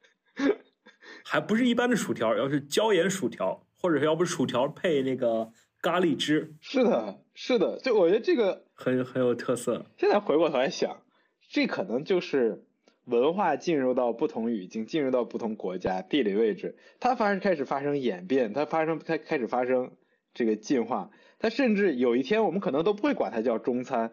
[1.24, 5.50] 还不是一般的薯条，要是椒盐薯条，或者要不薯条配那个
[5.80, 9.86] 咖喱汁，是的，是的，就我觉得这个很很有特色。
[9.96, 11.02] 现在回过头来想，
[11.48, 12.64] 这可能就是。
[13.06, 19.90] 文化进入到不同语境，进入到不同国家，地理位置，它发生开始发生演变，它发生开开始发生
[20.32, 21.10] 这个进化，
[21.40, 24.12] 它甚至有一天我们可能都不会管它叫中餐，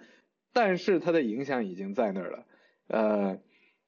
[0.54, 2.46] 但是它的影响已经在那儿了。
[2.88, 3.38] 呃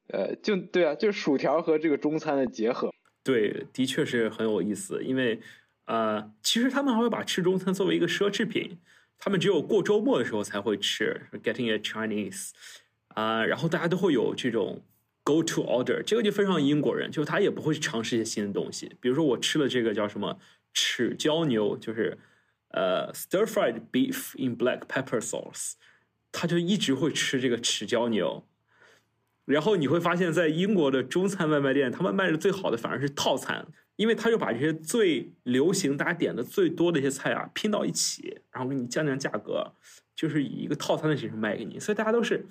[0.08, 2.92] 呃，就对啊，就是薯条和这个中餐的结合。
[3.22, 5.40] 对，的确是很有意思，因为
[5.86, 8.78] 呃，其实他们还会把吃中餐作为一个奢侈品，
[9.18, 12.50] 他们只有过周末的时候才会吃，getting a Chinese
[13.08, 14.82] 啊，然后大家都会有这种。
[15.24, 18.96] Go to order，这个就非常英国人，就他也不会去尝试一些新的东西。
[19.00, 20.36] 比如说我吃了这个叫什么
[20.74, 22.18] 豉椒牛，就是
[22.70, 25.74] 呃 stir fried beef in black pepper sauce，
[26.32, 28.44] 他就一直会吃这个豉椒牛。
[29.44, 33.66] 然后你会发现在英国的中餐外卖店，他们卖的最好的反而是套餐，
[33.96, 39.72] 因为他就把这些最流行、大家点的最多的一些菜啊拼到一起，然后给你降降价格，
[40.14, 41.80] 就是以一个套餐的形式卖给你。
[41.80, 42.46] 所以大家都是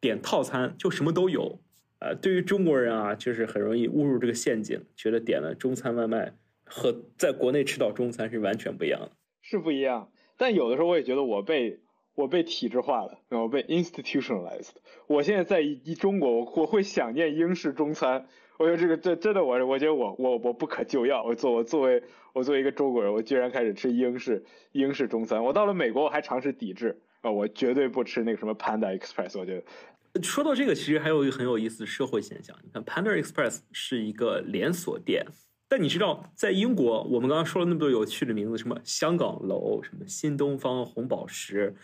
[0.00, 1.60] 点套餐，就什么都有。
[2.00, 6.34] 呃，对于中国人啊，就是很容易误入这个陷阱，觉得点了中餐外卖
[6.66, 10.10] 和在国内吃到中餐是完全不一样的，是不一样。
[10.36, 11.80] 但有的时候我也觉得我被
[12.14, 14.70] 我被体制化了，我被 institutionalized。
[15.06, 18.26] 我现在在一中国，我我会想念英式中餐。
[18.56, 21.24] 我觉得这个这真的，我我觉得我我我不可救药。
[21.24, 25.42] 我作我作为我作为一个中国人，我居然开始吃英式英式中餐。
[25.42, 29.38] 我到了美国，我还尝试抵制啊，我绝对不吃那个什么 Panda Express。
[29.38, 30.22] 我觉得。
[30.22, 32.56] 说到这个，其实还有一个很有意思的社会现象。
[32.62, 35.26] 你看，Panda Express 是一个连锁店，
[35.68, 41.74] 但你知道，在英国，我们刚刚说了那么多有趣的名字，什么香港楼、什么新东方、红宝石，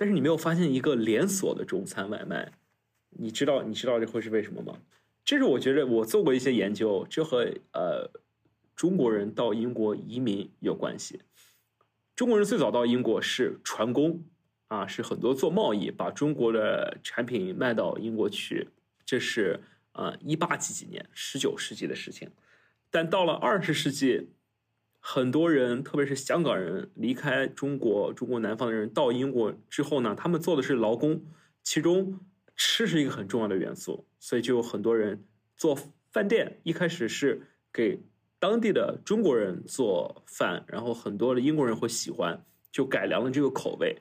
[0.00, 2.52] 但是你没有发现一个连锁的中餐外卖。
[3.10, 4.80] 你知道，你知道这会是为什么吗？
[5.22, 7.40] 这是我觉得我做过一些研究，这和
[7.74, 8.10] 呃
[8.74, 11.20] 中国人到英国移民有关系。
[12.16, 14.24] 中国人最早到英国是船工。
[14.68, 18.68] 啊，是很多做贸易，把中国的产品卖到英国去，
[19.04, 19.58] 这是
[19.94, 22.30] 呃一八几几年，十九世纪的事情。
[22.88, 24.28] 但到了二十世纪，
[25.00, 31.24] 很多人，特别是香港人离开中国，中国南方的人到英国之后呢，他们做的是劳工，
[31.62, 32.20] 其中
[32.54, 35.24] 吃是一个很重要的元素，所以就有很多人
[35.56, 35.76] 做
[36.12, 37.40] 饭店，一开始是
[37.72, 38.02] 给
[38.38, 43.96] 当地的中国人做饭，然后很多的英国人会喜欢，就改良了这个口味。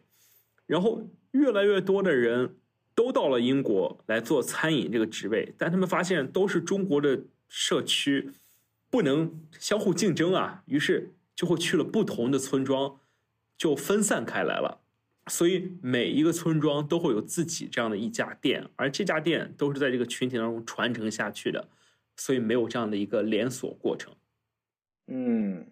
[0.65, 1.01] 然后
[1.31, 2.57] 越来越多的人
[2.93, 8.31] 都到了英国来做餐饮这个职位，但他们发现都是中国的社区，
[8.90, 12.99] 不能相互竞争啊，于是就会去了不同的村庄，
[13.57, 14.82] 就分散开来了。
[15.28, 21.70] 所以每一个村庄都会有自己这样的一家店，而这家店都是在这个群体当中传承下去的，
[22.16, 24.14] 所以没有这样的一个连锁过程。
[25.07, 25.68] 嗯。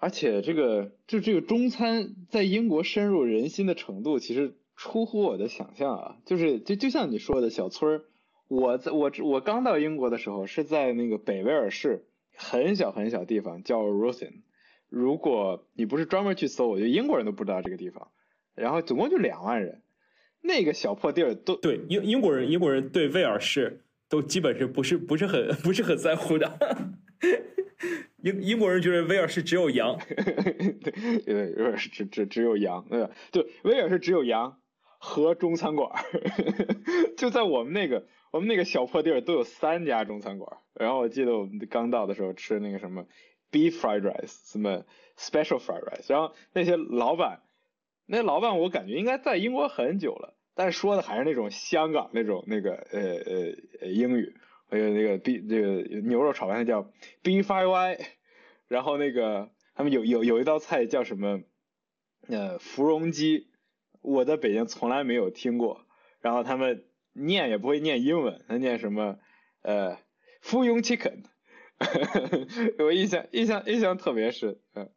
[0.00, 6.16] 而且这个就这个中餐在英国深入人心的程度，其实出乎我的想象啊！
[6.24, 8.04] 就是就就像你说的小村儿，
[8.46, 12.04] 我在我我刚到英国的时候是在那个北威尔士
[12.38, 14.42] 很小很小地方叫 Rothin，
[14.88, 18.08] 如果你不是专门去搜，我觉得英国人都不知道这个地方。
[18.54, 19.82] 然后总共就两万人，
[20.40, 26.58] 那个小破地儿都对英英国人英国人对威尔士都基本是不是不是很不是很在乎的。
[28.22, 29.96] 英英国人觉得威尔士只有羊，
[30.82, 33.08] 对，威尔士只只只有羊，对？
[33.30, 34.58] 就威尔士只有羊
[34.98, 35.90] 和中餐馆，
[37.16, 40.58] 就在我们那个我们那个小破地儿都有三家中餐馆。
[40.74, 43.06] 然后我记得我们刚到的时候吃那个什么
[43.50, 44.84] beef fried rice，什么
[45.16, 47.40] special fried rice，然后那些老板，
[48.06, 54.34] 那老板我感觉应该在英国很久了，但说的还是那种香港那种那个呃呃呃英语。
[54.70, 55.68] 还有那个 B 这个
[56.02, 56.92] 牛肉炒饭叫
[57.22, 57.98] B Five Y，
[58.66, 61.40] 然后那个他们有有有一道菜叫什么
[62.28, 63.47] 呃芙蓉鸡，
[64.02, 65.86] 我在北京从来没有听过，
[66.20, 69.18] 然后他们念也不会念英文，他念什么
[69.62, 69.98] 呃
[70.40, 71.24] 芙蓉 chicken，
[72.78, 74.88] 我印象印象印象特别深，嗯，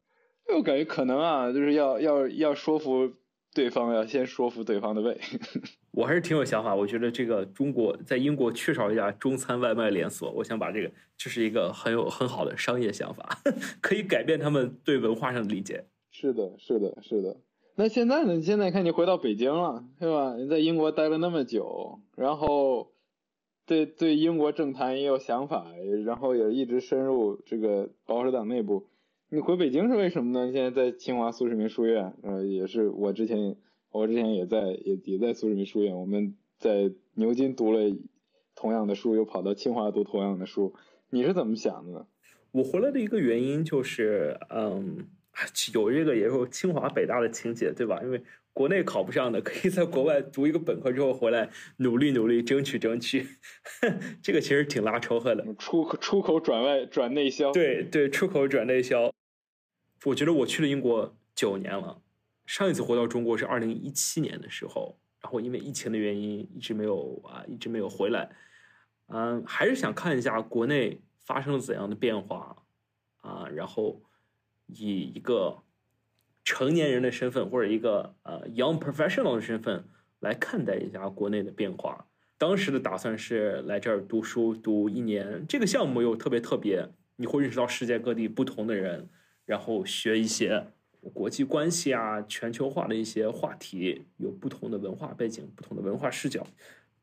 [0.55, 3.11] 我感觉可能啊就是要要要说服
[3.53, 5.19] 对方，要先说服对方的胃。
[5.91, 13.27] 我还是挺有想法，我觉得这个中国在英国缺少一家中餐外卖连锁，我想把这个，这是一个很有很好的商业想法，
[13.81, 15.83] 可以改变他们对文化上的理解。
[16.11, 17.35] 是的，是的，是的。
[17.75, 18.41] 那现在呢？
[18.41, 20.35] 现在看你回到北京了，是吧？
[20.37, 22.91] 你在英国待了那么久，然后
[23.65, 25.67] 对对英国政坛也有想法，
[26.05, 28.87] 然后也一直深入这个保守党内部。
[29.29, 30.51] 你回北京是为什么呢？
[30.51, 33.57] 现在在清华苏世民书院，呃，也是我之前。
[33.93, 37.93] 我之前也在也也在苏世民书院，我们在牛津读了
[38.55, 40.73] 同样的书，又跑到清华读同样的书。
[41.09, 42.07] 你是怎么想的呢？
[42.53, 45.09] 我回来的一个原因就是，嗯，
[45.73, 47.99] 有这个也有清华北大的情节，对吧？
[48.03, 53.25] 因为国内考不上的，可以在国外读一个本科之后回来努力努力争取争取，
[54.21, 55.55] 这个其实挺拉仇恨的。
[55.55, 59.13] 出出口转外转内销，对对，出口转内销。
[60.05, 62.01] 我觉得我去了英国九年了。
[62.45, 68.29] 上一次回到中国是二零一七年的时候，然后因为疫情的原因一直没有啊，一直没有回来。
[69.07, 72.57] 嗯，还是想看一下国内发生了怎样的变化
[73.21, 74.01] 啊，然后
[74.73, 75.59] 以一个
[76.43, 79.85] 成年人的身份或者一个呃 young professional 的身份
[80.19, 82.07] 来看待一下国内的变化。
[82.37, 89.09] 当时的打算是来这儿读书读一年，这个项目又特别特别，你会认识到世界各地不同的人，
[89.45, 90.67] 然后学一些。
[91.13, 96.45] 国际关系啊，全球化的一些话题，有不同的文化背景，不同的文化视角。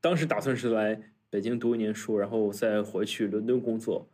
[0.00, 4.08] 当时打算是来北京读一年书，然后再回去伦敦工作，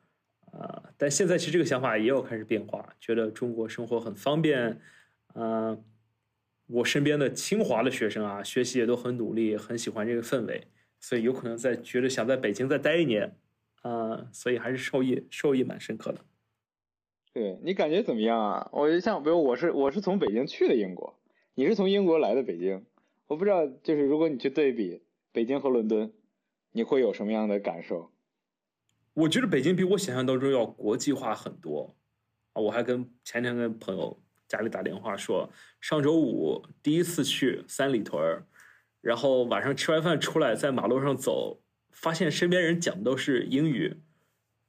[0.57, 4.81] 啊，但现在其实这个想法也有开始变化，觉得中国生活很方便，
[5.33, 5.77] 啊，
[6.69, 10.69] 我身边的清华的学生啊，学习也都很努力，很喜欢这个氛围，
[11.01, 13.37] 所以有可能在觉得想在北京再待一年，
[13.83, 16.21] 啊，所以还是受益受益蛮深刻的。
[17.33, 18.71] 对你感觉怎么样啊？
[18.73, 21.19] 我就像比如我是我是从北京去的英国，
[21.57, 22.87] 你是从英国来的北京，
[23.27, 25.03] 我不知道就是如果你去对比
[25.33, 26.13] 北京和伦敦，
[26.71, 28.14] 你会有什么样的感受？
[29.15, 31.97] 我觉得北京比我想象当中要国际化很多
[32.53, 32.61] 啊！
[32.61, 35.51] 我还跟前天跟朋友家里打电话说，
[35.81, 38.43] 上周五第一次去三里屯，
[39.01, 41.63] 然后晚上吃完饭出来在马路上走，
[41.93, 44.01] 发现身边人讲的都是英语。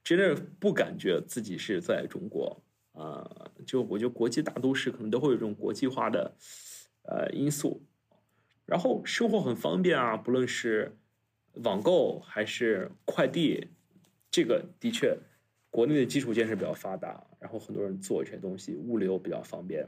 [0.04, 2.62] 真的不感觉自己是在中国
[2.92, 3.50] 啊！
[3.66, 6.36] 就我觉得国际大都市可能都会有这种国际化的
[7.02, 7.82] 呃因素，
[8.64, 10.96] 然后生活很方便啊，不论是
[11.64, 13.66] 网购还是快递，
[14.30, 15.16] 这个的确
[15.70, 19.86] 国内的基础建设比较发达，然后很多人做这些东西，物流比较方便。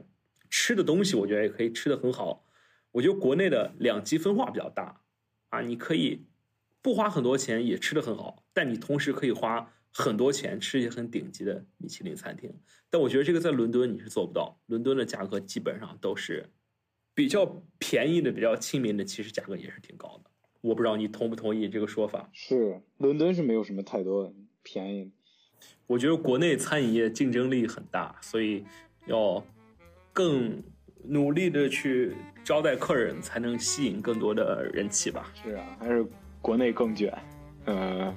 [0.49, 2.45] 吃的东西我觉得也可以吃的很好。
[2.91, 5.01] 我觉得国内的两极分化比较大
[5.49, 6.25] 啊，你可以
[6.81, 9.73] 不花很多钱也吃的很好，但你同时可以花。
[9.91, 12.53] 很多钱吃一些很顶级的米其林餐厅，
[12.91, 14.55] 但我觉得这个在伦敦你是做不到。
[14.67, 16.47] 伦敦的价格基本上都是
[17.15, 17.43] 比较
[17.79, 20.29] 便宜的、比较亲民的，其实价格也是挺高的。
[20.61, 22.29] 我不知道你同不同意这个说法？
[22.33, 24.33] 是，伦敦是没有什么太多
[24.63, 25.11] 便宜。
[25.87, 28.63] 我觉得国内餐饮业竞争力很大，所以
[29.05, 29.43] 要
[30.13, 30.61] 更
[31.03, 35.31] 努力的去招待客人，才能吸引更多的人气吧。
[35.43, 36.05] 是啊，还是
[36.41, 37.17] 国内更卷。
[37.65, 38.13] 嗯。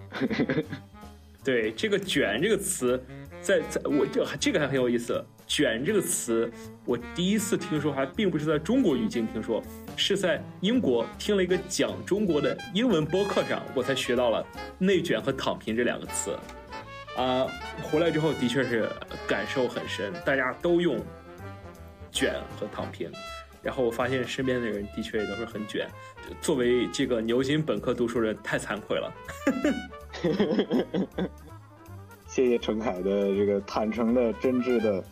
[1.45, 3.03] 对这个“卷”这个词，
[3.41, 5.25] 在在我这这个还很有意思。
[5.53, 6.51] “卷”这个词，
[6.87, 9.63] 我第一次听说，还并不是在中国语境听说，
[9.99, 14.43] 是在英国听了一个讲中国的英文播客上，我才学到了
[14.81, 16.35] “内卷”和“躺平”这两个词。
[17.19, 17.47] 啊，
[17.83, 18.89] 回来之后的确是
[19.29, 20.99] 感受很深，大家都用
[22.11, 23.13] “卷”和“躺平”，
[23.61, 25.87] 然后我发现身边的人的确也都是很卷。
[26.41, 29.13] 作为这个牛津本科读书人，太惭愧了。
[32.27, 35.05] 谢谢陈凯的这个坦诚的、真挚的、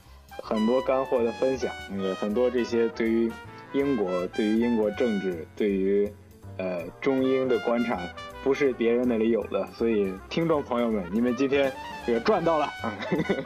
[0.42, 1.70] 很多干货的分享。
[1.90, 3.30] 那个很多这些对于
[3.72, 6.10] 英国，对于英国政治，对于
[6.58, 7.98] 呃中英的观察，
[8.42, 9.66] 不是别人那里有的。
[9.76, 11.72] 所以听众朋友们，你们今天
[12.06, 12.94] 这个赚到了啊！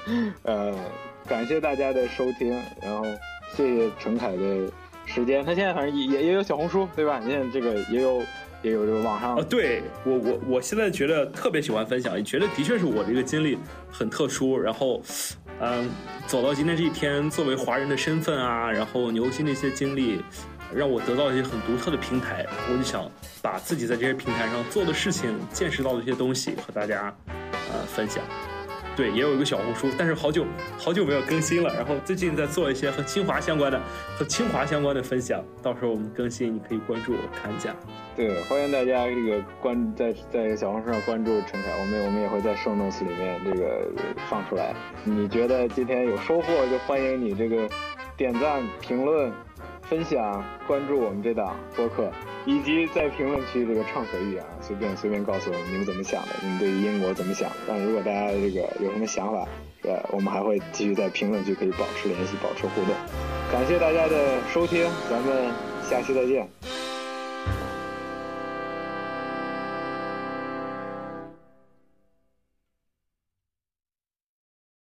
[0.45, 0.75] 呃，
[1.27, 2.51] 感谢大家的收听，
[2.83, 3.05] 然后
[3.55, 4.71] 谢谢陈凯的
[5.05, 5.45] 时间。
[5.45, 7.21] 他现在反正也也有小红书，对吧？
[7.23, 8.23] 你现在这个也有。
[8.63, 13.59] 也有这个网上啊，对我我我现在觉得特别喜欢分享，也觉得的确是我这个经历
[13.91, 15.03] 很特殊，然后，
[15.61, 15.89] 嗯，
[16.27, 20.21] 走到今天这一天，作为华人的身份啊，然后牛津的一些经历，
[20.75, 23.11] 让我得到一些很独特的平台，我就想
[23.41, 27.15] 把自己在这些平台上做的事情、见识到的一些东西和大家
[27.51, 28.23] 呃分享。
[28.97, 30.47] 对，也有一个小红书，但是好久
[30.79, 31.75] 好久没有更新了。
[31.75, 33.81] 然后最近在做一些和清华相关的、
[34.17, 37.75] 和清华相关的分享，到时候我们更新，你可以关注我看一下。
[38.15, 43.91] 对，欢迎大家这个关在在小红书上关注陈凯，我们我们也会在 show notes 里面这个
[44.31, 44.73] 放出来。
[45.03, 47.69] 你觉得今天有收获，就欢迎你这个
[48.17, 49.33] 点赞、评论。
[49.89, 52.11] 分享、关注我们这档播客，
[52.47, 57.51] 以及在评论区这个畅所欲言，随便随便告诉我们你们怎么想的，你们对于英国怎么想？
[57.69, 59.47] 但如果大家这个有什么想法，
[59.83, 62.95] 呃，我们还会继续在评论区可以保持联系、保持互动。
[63.53, 65.53] 感谢大家的收听，咱们
[65.83, 66.49] 下期再见。